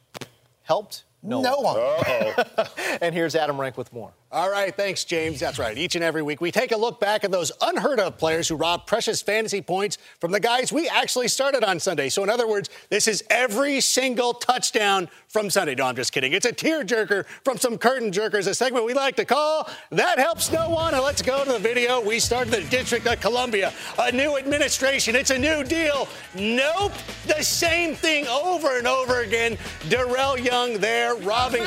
helped 0.63 1.05
no, 1.23 1.41
no 1.41 1.57
one. 1.59 1.77
one. 1.77 2.67
and 3.01 3.15
here's 3.15 3.35
Adam 3.35 3.59
Rank 3.59 3.79
with 3.79 3.93
more. 3.93 4.13
All 4.35 4.51
right, 4.51 4.77
thanks, 4.77 5.05
James. 5.05 5.39
That's 5.39 5.61
right. 5.61 5.79
Each 5.79 5.95
and 5.95 6.03
every 6.03 6.21
week, 6.21 6.41
we 6.41 6.51
take 6.51 6.73
a 6.73 6.77
look 6.77 6.99
back 6.99 7.23
at 7.23 7.31
those 7.31 7.53
unheard 7.61 8.01
of 8.01 8.19
players 8.19 8.49
who 8.49 8.57
robbed 8.57 8.85
precious 8.85 9.23
fantasy 9.23 9.63
points 9.63 9.97
from 10.19 10.33
the 10.33 10.41
guys 10.41 10.73
we 10.73 10.89
actually 10.89 11.29
started 11.29 11.63
on 11.63 11.79
Sunday. 11.79 12.09
So, 12.09 12.25
in 12.25 12.29
other 12.29 12.49
words, 12.49 12.69
this 12.91 13.07
is 13.07 13.23
every 13.31 13.81
single 13.81 14.35
touchdown 14.35 15.09
from 15.29 15.51
Sunday. 15.51 15.77
No, 15.77 15.85
I'm 15.85 15.95
just 15.95 16.13
kidding. 16.13 16.33
It's 16.33 16.47
a 16.47 16.53
tearjerker 16.53 17.27
from 17.45 17.59
some 17.59 17.79
curtain 17.79 18.11
jerkers, 18.11 18.49
a 18.49 18.55
segment 18.55 18.85
we 18.85 18.93
like 18.93 19.15
to 19.17 19.25
call 19.25 19.71
That 19.91 20.19
Helps 20.19 20.51
No 20.51 20.69
One. 20.69 20.95
And 20.95 21.05
let's 21.05 21.23
go 21.23 21.45
to 21.45 21.53
the 21.53 21.61
video. 21.61 22.01
We 22.01 22.19
started 22.19 22.53
the 22.53 22.63
District 22.63 23.07
of 23.07 23.21
Columbia. 23.21 23.73
A 24.01 24.11
new 24.11 24.37
administration. 24.37 25.15
It's 25.15 25.31
a 25.31 25.39
new 25.39 25.63
deal. 25.63 26.09
Nope. 26.35 26.91
The 27.29 27.41
same 27.41 27.95
thing 27.95 28.27
over 28.27 28.79
and 28.79 28.89
over 28.89 29.21
again. 29.21 29.57
Darrel 29.89 30.37
Young 30.37 30.79
there 30.79 31.15
robbing. 31.15 31.63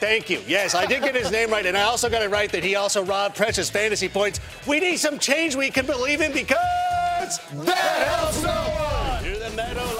Thank 0.00 0.30
you. 0.30 0.40
Yes, 0.46 0.76
I 0.76 0.86
did 0.86 1.02
get 1.02 1.16
his 1.16 1.30
name 1.32 1.50
right, 1.50 1.66
and 1.66 1.76
I 1.76 1.82
also 1.82 2.08
got 2.08 2.22
it 2.22 2.30
right 2.30 2.50
that 2.52 2.62
he 2.62 2.76
also 2.76 3.04
robbed 3.04 3.34
precious 3.34 3.68
fantasy 3.68 4.08
points. 4.08 4.38
We 4.66 4.78
need 4.78 4.98
some 4.98 5.18
change 5.18 5.56
we 5.56 5.70
can 5.70 5.86
believe 5.86 6.20
in 6.20 6.32
because 6.32 6.58
that 7.52 8.08
helps 8.08 8.42
no 8.42 8.50
one. 8.50 9.24
To 9.24 9.38
the 9.38 9.50
Meadowlands, 9.56 9.97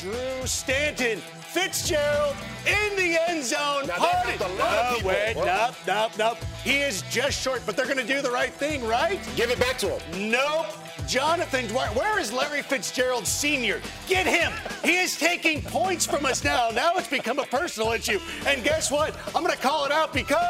Drew 0.00 0.46
Stanton, 0.46 1.18
Fitzgerald 1.18 2.34
in 2.66 2.96
the 2.96 3.18
end 3.28 3.44
zone. 3.44 3.86
Now, 3.86 3.96
Party. 3.96 4.38
No, 4.38 4.46
oh, 4.58 5.00
wait, 5.04 5.34
nope, 5.36 5.74
nope, 5.86 6.12
nope. 6.16 6.38
He 6.64 6.78
is 6.78 7.02
just 7.10 7.38
short, 7.38 7.60
but 7.66 7.76
they're 7.76 7.84
going 7.84 7.98
to 7.98 8.06
do 8.06 8.22
the 8.22 8.30
right 8.30 8.52
thing, 8.52 8.86
right? 8.86 9.20
Give 9.36 9.50
it 9.50 9.60
back 9.60 9.76
to 9.78 9.98
him. 9.98 10.30
Nope. 10.30 10.68
Jonathan 11.06 11.66
Dwyer. 11.66 11.88
Where 11.88 12.18
is 12.18 12.32
Larry 12.32 12.62
Fitzgerald 12.62 13.26
Sr.? 13.26 13.82
Get 14.08 14.26
him. 14.26 14.52
He 14.82 14.96
is 14.96 15.18
taking 15.18 15.60
points 15.60 16.06
from 16.06 16.24
us 16.24 16.42
now. 16.44 16.70
Now 16.70 16.94
it's 16.94 17.08
become 17.08 17.38
a 17.38 17.46
personal 17.46 17.92
issue. 17.92 18.20
And 18.46 18.64
guess 18.64 18.90
what? 18.90 19.14
I'm 19.34 19.42
going 19.42 19.54
to 19.54 19.62
call 19.62 19.84
it 19.84 19.92
out 19.92 20.14
because 20.14 20.40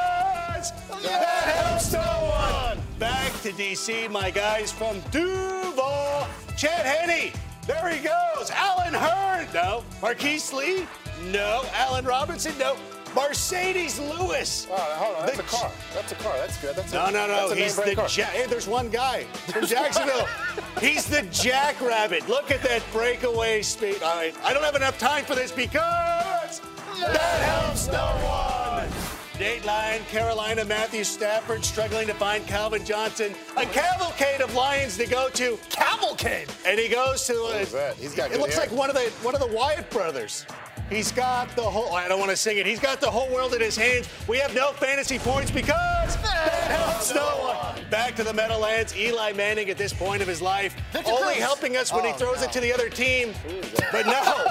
that 1.03 1.45
helps 1.45 1.93
no 1.93 1.99
one. 1.99 2.79
Back 3.01 3.33
to 3.43 3.51
D.C., 3.51 4.07
my 4.09 4.31
guys 4.31 4.71
from 4.71 5.01
Duval. 5.11 6.29
Chad 6.57 6.87
Henne. 6.87 7.33
There 7.71 7.89
he 7.91 7.99
goes. 8.03 8.51
Allen 8.51 8.93
Hurns. 8.95 9.53
No. 9.55 9.85
Marquise 10.03 10.53
Lee. 10.53 10.87
No. 11.31 11.63
Allen 11.75 12.05
Robinson. 12.05 12.53
No. 12.59 12.77
Marcedes 13.15 13.99
Lewis. 13.99 14.69
Oh, 14.71 14.77
hold 14.77 15.17
on. 15.17 15.27
That's 15.27 15.37
The- 15.39 15.43
a 15.43 15.47
car. 15.47 15.71
That's 15.95 16.13
a 16.13 16.15
car. 16.17 16.33
That's 16.39 16.57
good. 16.59 16.77
That's 16.77 16.93
No, 16.93 17.07
a, 17.07 17.11
no, 17.11 17.27
no. 17.27 17.49
A 17.51 17.55
He's 17.57 17.75
the 17.75 17.93
ja- 17.95 18.25
hey, 18.27 18.47
there's 18.47 18.69
one 18.69 18.89
guy 18.89 19.25
from 19.53 19.67
Jacksonville. 19.67 20.29
He's 20.81 21.07
the 21.07 21.23
Jackrabbit. 21.23 22.29
Look 22.29 22.53
at 22.53 22.63
that 22.63 22.83
breakaway 22.93 23.63
speed. 23.63 24.03
All 24.05 24.15
right, 24.17 24.35
I 24.45 24.53
don't 24.55 24.63
have 24.63 24.77
enough 24.77 24.97
time 24.99 25.25
for 25.25 25.35
this 25.35 25.51
because 25.51 26.61
that 27.01 27.41
helps 27.43 27.89
no 27.89 27.99
one. 28.25 28.60
Dateline, 29.41 30.07
Carolina, 30.09 30.67
Matthew 30.67 31.03
Stafford 31.03 31.65
struggling 31.65 32.07
to 32.09 32.13
find 32.13 32.47
Calvin 32.47 32.85
Johnson. 32.85 33.33
A 33.57 33.65
cavalcade 33.65 34.43
of 34.43 34.55
Lions 34.55 34.99
to 34.99 35.07
go 35.07 35.31
to. 35.31 35.59
Cavalcade, 35.71 36.49
and 36.67 36.79
he 36.79 36.91
goes 36.91 37.27
to. 37.27 37.33
What 37.33 37.57
is 37.63 37.73
that? 37.73 37.97
He's 37.97 38.15
got 38.15 38.33
It 38.33 38.39
looks 38.39 38.55
hair. 38.57 38.67
like 38.67 38.73
one 38.77 38.91
of 38.91 38.97
the 38.97 39.11
one 39.23 39.35
of 39.35 39.41
the 39.41 39.47
Wyatt 39.47 39.89
brothers. 39.89 40.45
He's 40.91 41.13
got 41.13 41.55
the 41.55 41.63
whole. 41.63 41.87
Oh, 41.91 41.95
I 41.95 42.09
don't 42.09 42.19
want 42.19 42.31
to 42.33 42.37
sing 42.37 42.59
it. 42.59 42.67
He's 42.67 42.81
got 42.81 43.01
the 43.01 43.11
whole 43.11 43.29
world 43.33 43.55
in 43.55 43.61
his 43.61 43.77
hands. 43.77 44.09
We 44.29 44.39
have 44.39 44.55
no 44.55 44.73
fantasy 44.73 45.19
points 45.19 45.51
because 45.51 46.17
that 46.17 46.65
helps 46.69 47.15
no 47.15 47.23
one. 47.25 47.85
Back 47.91 48.17
to 48.17 48.25
the 48.25 48.33
Meadowlands. 48.35 48.97
Eli 48.97 49.33
Manning 49.33 49.71
at 49.71 49.79
this 49.79 49.93
point 49.93 50.21
of 50.21 50.27
his 50.29 50.43
life, 50.43 50.75
Victor 50.93 51.13
only 51.13 51.35
Cruz. 51.35 51.39
helping 51.39 51.77
us 51.77 51.93
when 51.93 52.05
he 52.05 52.11
Oh, 52.11 52.15
throws 52.15 52.39
no. 52.41 52.45
it 52.47 52.53
to 52.53 52.61
the 52.61 52.73
other 52.73 52.89
team. 52.89 53.33
But 53.93 54.07
no, 54.07 54.45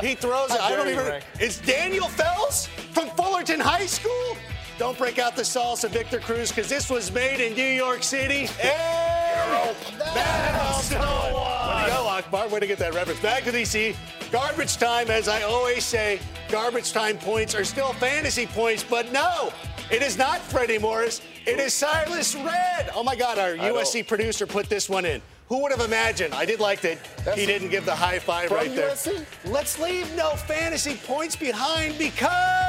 he 0.06 0.14
throws 0.14 0.50
it. 0.52 0.60
I 0.60 0.76
don't 0.76 0.88
even. 0.88 1.04
Rick. 1.06 1.24
It's 1.40 1.58
Daniel 1.58 2.08
Fells 2.08 2.66
from 2.92 3.08
Fullerton 3.10 3.58
High 3.60 3.86
School. 3.86 4.36
Don't 4.78 4.96
break 4.96 5.18
out 5.18 5.34
the 5.34 5.42
salsa, 5.42 5.90
Victor 5.90 6.20
Cruz, 6.20 6.50
because 6.50 6.68
this 6.68 6.88
was 6.88 7.10
made 7.12 7.40
in 7.40 7.54
New 7.54 7.62
York 7.62 8.04
City. 8.04 8.48
And 8.62 9.76
that 9.98 10.54
helps 10.54 10.92
no 10.92 10.98
one. 10.98 11.88
Go, 11.88 12.06
Akbar. 12.06 12.48
Way 12.48 12.60
to 12.60 12.66
get 12.68 12.78
that 12.78 12.94
reference. 12.94 13.18
Back 13.20 13.42
to 13.44 13.50
DC. 13.50 13.96
Garbage 14.30 14.76
time, 14.76 15.10
as 15.10 15.26
I 15.26 15.42
always 15.42 15.84
say, 15.84 16.20
garbage 16.48 16.92
time 16.92 17.18
points 17.18 17.56
are 17.56 17.64
still 17.64 17.92
fantasy 17.94 18.46
points, 18.46 18.84
but 18.84 19.10
no, 19.10 19.52
it 19.90 20.02
is 20.02 20.16
not 20.16 20.38
Freddie 20.40 20.78
Morris. 20.78 21.22
It 21.46 21.58
is 21.58 21.72
Silas 21.74 22.36
Redd. 22.36 22.90
Oh 22.94 23.02
my 23.02 23.16
God, 23.16 23.38
our 23.38 23.54
I 23.54 23.70
USC 23.70 24.06
producer 24.06 24.46
put 24.46 24.68
this 24.68 24.88
one 24.88 25.06
in. 25.06 25.22
Who 25.48 25.62
would 25.62 25.72
have 25.72 25.80
imagined? 25.80 26.34
I 26.34 26.44
did 26.44 26.60
like 26.60 26.82
that 26.82 26.98
That's 27.24 27.38
he 27.38 27.46
didn't 27.46 27.70
give 27.70 27.86
the 27.86 27.96
high 27.96 28.18
five 28.18 28.50
right 28.50 28.74
there. 28.74 28.90
USC? 28.90 29.24
Let's 29.46 29.78
leave 29.78 30.14
no 30.14 30.30
fantasy 30.32 30.96
points 31.06 31.36
behind 31.36 31.96
because 31.96 32.67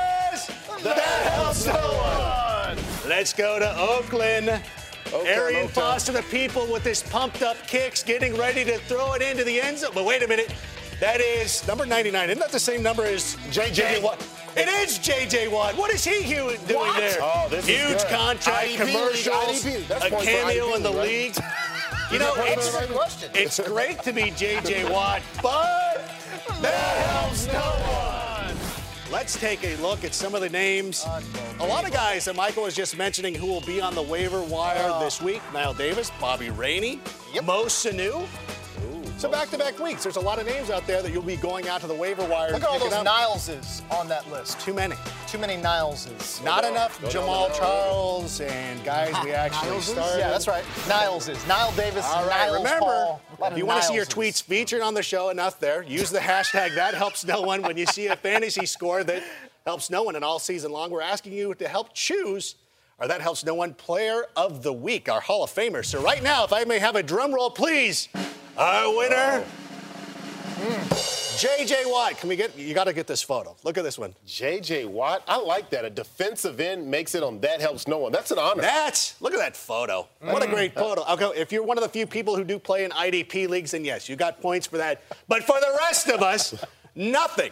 that 0.84 1.32
helps 1.34 1.66
no 1.66 1.74
one. 1.74 2.78
Let's 3.10 3.34
go 3.34 3.60
to 3.60 3.78
Oakland. 3.80 4.50
Arian 5.26 5.66
Oakland. 5.66 5.70
Foster, 5.72 6.12
the 6.12 6.22
people 6.24 6.68
with 6.72 6.84
his 6.84 7.02
pumped 7.02 7.42
up 7.42 7.58
kicks, 7.66 8.04
getting 8.04 8.38
ready 8.38 8.64
to 8.66 8.78
throw 8.80 9.14
it 9.14 9.22
into 9.22 9.44
the 9.44 9.60
end 9.60 9.80
zone. 9.80 9.92
But 9.94 10.06
wait 10.06 10.22
a 10.24 10.28
minute. 10.28 10.54
That 11.00 11.22
is 11.22 11.66
number 11.66 11.86
99. 11.86 12.30
Isn't 12.30 12.40
that 12.40 12.52
the 12.52 12.60
same 12.60 12.84
number 12.84 13.06
as 13.06 13.38
J.J. 13.52 14.02
Watt? 14.04 14.22
It 14.58 14.68
is 14.68 14.98
J.J. 15.00 15.48
Watt. 15.48 15.78
What 15.78 15.94
is 15.94 16.04
he 16.04 16.24
doing 16.26 16.58
What? 16.60 17.00
there? 17.00 17.18
Oh, 17.22 17.48
this 17.50 17.68
is 17.68 17.80
Huge 17.80 17.98
good. 18.00 18.08
contract, 18.10 18.68
IDP, 18.68 18.78
commercials, 18.78 19.66
a 19.66 20.10
cameo 20.22 20.76
in 20.76 20.84
the 20.84 20.92
right? 20.92 21.08
league. 21.08 21.36
You 22.12 22.18
know, 22.18 22.34
it's, 22.38 23.28
it's 23.36 23.60
great 23.70 24.02
to 24.02 24.12
be 24.12 24.32
J.J. 24.32 24.92
Watt, 24.92 25.22
but 25.44 26.12
that 26.60 27.06
helps 27.06 27.46
no 27.46 27.60
one. 27.60 28.09
Let's 29.12 29.40
take 29.40 29.64
a 29.64 29.76
look 29.78 30.04
at 30.04 30.14
some 30.14 30.36
of 30.36 30.42
the 30.42 30.50
names. 30.50 31.06
A 31.60 31.66
lot 31.66 31.84
of 31.86 31.92
guys 31.92 32.26
that 32.26 32.36
Michael 32.36 32.64
was 32.64 32.76
just 32.76 32.96
mentioning 32.96 33.34
who 33.34 33.48
will 33.48 33.62
be 33.62 33.82
on 33.82 33.96
the 33.96 34.02
waiver 34.04 34.42
wire 34.44 34.78
oh. 34.84 35.00
this 35.04 35.20
week. 35.20 35.42
Knile 35.52 35.76
Davis, 35.76 36.12
Bobby 36.22 36.52
Rainey, 36.52 37.00
Yep. 37.34 37.44
Mo 37.46 37.66
Sanu. 37.66 38.28
So 39.18 39.30
back-to-back 39.30 39.78
weeks. 39.80 40.04
There's 40.04 40.16
a 40.16 40.22
lot 40.22 40.40
of 40.40 40.46
names 40.46 40.70
out 40.70 40.88
there 40.88 41.02
that 41.02 41.12
you'll 41.12 41.22
be 41.22 41.36
going 41.36 41.68
out 41.68 41.82
to 41.82 41.88
the 41.88 41.94
waiver 41.94 42.24
wire. 42.24 42.54
Look 42.54 42.64
at 42.64 42.70
all 42.70 42.80
those 42.80 42.94
up. 42.94 43.06
Nileses 43.06 43.82
on 43.92 44.08
that 44.08 44.32
list. 44.32 44.62
Too 44.62 44.74
many. 44.74 44.96
Too 45.28 45.38
many 45.38 45.58
Nileses. 45.58 46.42
Not 46.42 46.64
enough 46.64 47.02
Go 47.02 47.10
Jamal. 47.10 47.50
Charles 47.50 48.40
and 48.40 48.82
guys 48.86 49.14
we 49.26 49.32
actually 49.34 49.72
Nileses? 49.72 49.82
started. 49.92 50.20
Yeah, 50.20 50.30
that's 50.30 50.48
right. 50.48 50.64
Nileses. 50.88 51.36
Knile 51.40 51.76
Davis. 51.76 52.06
All 52.06 52.26
right, 52.28 52.48
Niles 52.48 52.58
remember, 52.60 52.86
Paul. 52.86 53.22
If 53.42 53.58
you 53.58 53.66
want 53.66 53.82
to 53.82 53.88
see 53.88 53.94
your 53.96 54.06
tweets 54.06 54.42
featured 54.42 54.82
on 54.82 54.94
the 54.94 55.04
show 55.04 55.30
enough 55.30 55.60
there, 55.60 55.82
use 55.84 56.10
the 56.10 56.20
hashtag 56.20 56.76
that 56.76 56.94
helps 56.94 57.26
no 57.26 57.42
one 57.42 57.62
when 57.62 57.78
you 57.78 57.86
see 57.86 58.08
a 58.08 58.16
fantasy 58.16 58.66
score 58.66 59.04
that 59.04 59.24
helps 59.66 59.90
no 59.90 60.04
one. 60.04 60.16
And 60.16 60.26
all 60.26 60.40
season 60.40 60.72
long, 60.72 60.92
we're 60.92 61.02
asking 61.02 61.34
you 61.34 61.54
to 61.56 61.68
help 61.68 61.94
choose 61.94 62.56
our 63.00 63.08
That 63.08 63.22
Helps 63.22 63.46
No 63.46 63.54
One 63.54 63.74
Player 63.74 64.26
of 64.36 64.62
the 64.62 64.74
Week, 64.74 65.08
our 65.08 65.22
Hall 65.22 65.44
of 65.44 65.52
Famer. 65.52 65.86
So 65.86 66.02
right 66.02 66.22
now, 66.22 66.44
if 66.44 66.52
I 66.52 66.66
may 66.66 66.80
have 66.80 66.98
a 66.98 67.04
drum 67.04 67.34
roll, 67.34 67.50
please, 67.50 68.10
our 68.58 68.96
winner, 68.98 69.46
J.J. 71.40 71.84
Watt. 71.86 72.18
Can 72.18 72.28
we 72.28 72.36
get, 72.36 72.58
you 72.58 72.74
got 72.74 72.84
to 72.86 72.94
get 72.94 73.08
this 73.08 73.22
photo. 73.22 73.56
Look 73.64 73.78
at 73.78 73.86
this 73.86 73.98
one. 73.98 74.14
J.J. 74.26 74.86
Watt. 74.86 75.24
I 75.26 75.38
like 75.38 75.70
that. 75.70 75.86
A 75.86 75.90
defensive 75.90 76.60
end 76.60 76.86
makes 76.86 77.16
it 77.16 77.24
on 77.24 77.40
that 77.40 77.62
helps 77.62 77.88
no 77.88 77.98
one. 78.00 78.12
That's 78.12 78.32
an 78.32 78.40
honor. 78.40 78.62
That's 78.62 79.20
look 79.22 79.34
at 79.34 79.40
that 79.40 79.56
photo. 79.56 80.08
What 80.20 80.44
a 80.44 80.48
mm. 80.48 80.52
great 80.52 80.74
photo. 80.74 81.06
Okay, 81.14 81.40
if 81.40 81.54
you're 81.54 81.64
one 81.64 81.78
of 81.78 81.84
the 81.84 81.90
few 81.90 82.06
people 82.06 82.36
who 82.36 82.44
do 82.44 82.60
play 82.60 82.84
in 82.84 82.92
IDP 82.92 83.48
leagues, 83.48 83.72
then 83.72 83.86
yes, 83.86 84.10
you 84.10 84.18
got 84.18 84.42
points 84.42 84.68
for 84.68 84.78
that. 84.78 85.02
But 85.30 85.44
for 85.44 85.58
the 85.60 85.78
rest 85.80 86.10
of 86.10 86.22
us, 86.22 86.54
nothing. 86.94 87.52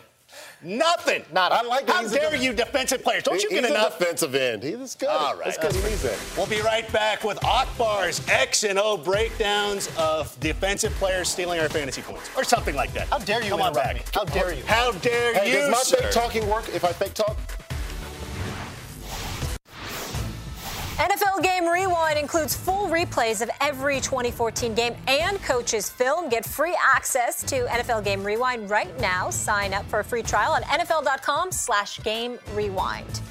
Nothing. 0.61 1.23
Nada. 1.32 1.55
I 1.55 1.61
like 1.61 1.88
How 1.89 2.01
he's 2.01 2.11
dare 2.11 2.36
you 2.36 2.51
defensive 2.53 3.03
players? 3.03 3.23
Don't 3.23 3.41
you 3.41 3.49
He's 3.49 3.61
get 3.61 3.69
enough? 3.69 3.97
defensive 3.99 4.34
end. 4.36 4.63
He's 4.63 4.95
good. 4.95 5.07
All 5.09 5.36
right. 5.36 5.45
That's 5.45 5.57
because 5.57 5.75
he 5.75 5.89
needs 5.89 6.01
that. 6.03 6.17
We'll 6.36 6.47
be 6.47 6.61
right 6.61 6.91
back 6.91 7.23
with 7.23 7.43
Akbar's 7.45 8.28
X 8.28 8.63
and 8.63 8.78
O 8.80 8.97
breakdowns 8.97 9.89
of 9.97 10.38
defensive 10.39 10.91
players 10.93 11.30
stealing 11.30 11.59
our 11.59 11.69
fantasy 11.69 12.01
points, 12.01 12.30
or 12.36 12.43
something 12.43 12.75
like 12.75 12.91
that. 12.93 13.07
How 13.07 13.19
dare 13.19 13.43
you 13.43 13.51
Come 13.51 13.61
on 13.61 13.73
back. 13.73 13.95
me? 13.95 14.01
How 14.13 14.23
dare 14.25 14.53
you? 14.53 14.63
How 14.65 14.91
dare 14.93 15.34
Hey, 15.36 15.51
you, 15.51 15.57
does 15.57 15.69
my 15.71 15.78
sir? 15.78 15.97
fake 15.97 16.11
talking 16.11 16.47
work 16.49 16.67
if 16.69 16.84
I 16.84 16.91
fake 16.91 17.13
talk? 17.13 17.38
NFL 20.98 21.43
Game 21.43 21.68
Rewind 21.68 22.18
includes 22.18 22.56
full 22.56 22.88
replays 22.88 23.43
of 23.43 23.52
every 23.62 23.98
2014 24.02 24.74
game 24.74 24.95
and 25.08 25.39
coaches 25.43 25.91
film. 25.91 26.28
Get 26.28 26.43
free 26.43 26.76
access 26.95 27.43
to 27.43 27.66
NFL 27.68 28.04
Game 28.04 28.24
Rewind 28.24 28.68
right 28.68 29.00
now. 29.00 29.30
Sign 29.30 29.76
up 29.76 29.86
for 29.86 30.00
a 30.00 30.04
free 30.04 30.24
trial 30.24 30.56
at 30.56 30.64
nfl.com 30.64 31.52
slash 31.52 32.02
game 32.02 32.39
rewind. 32.56 33.22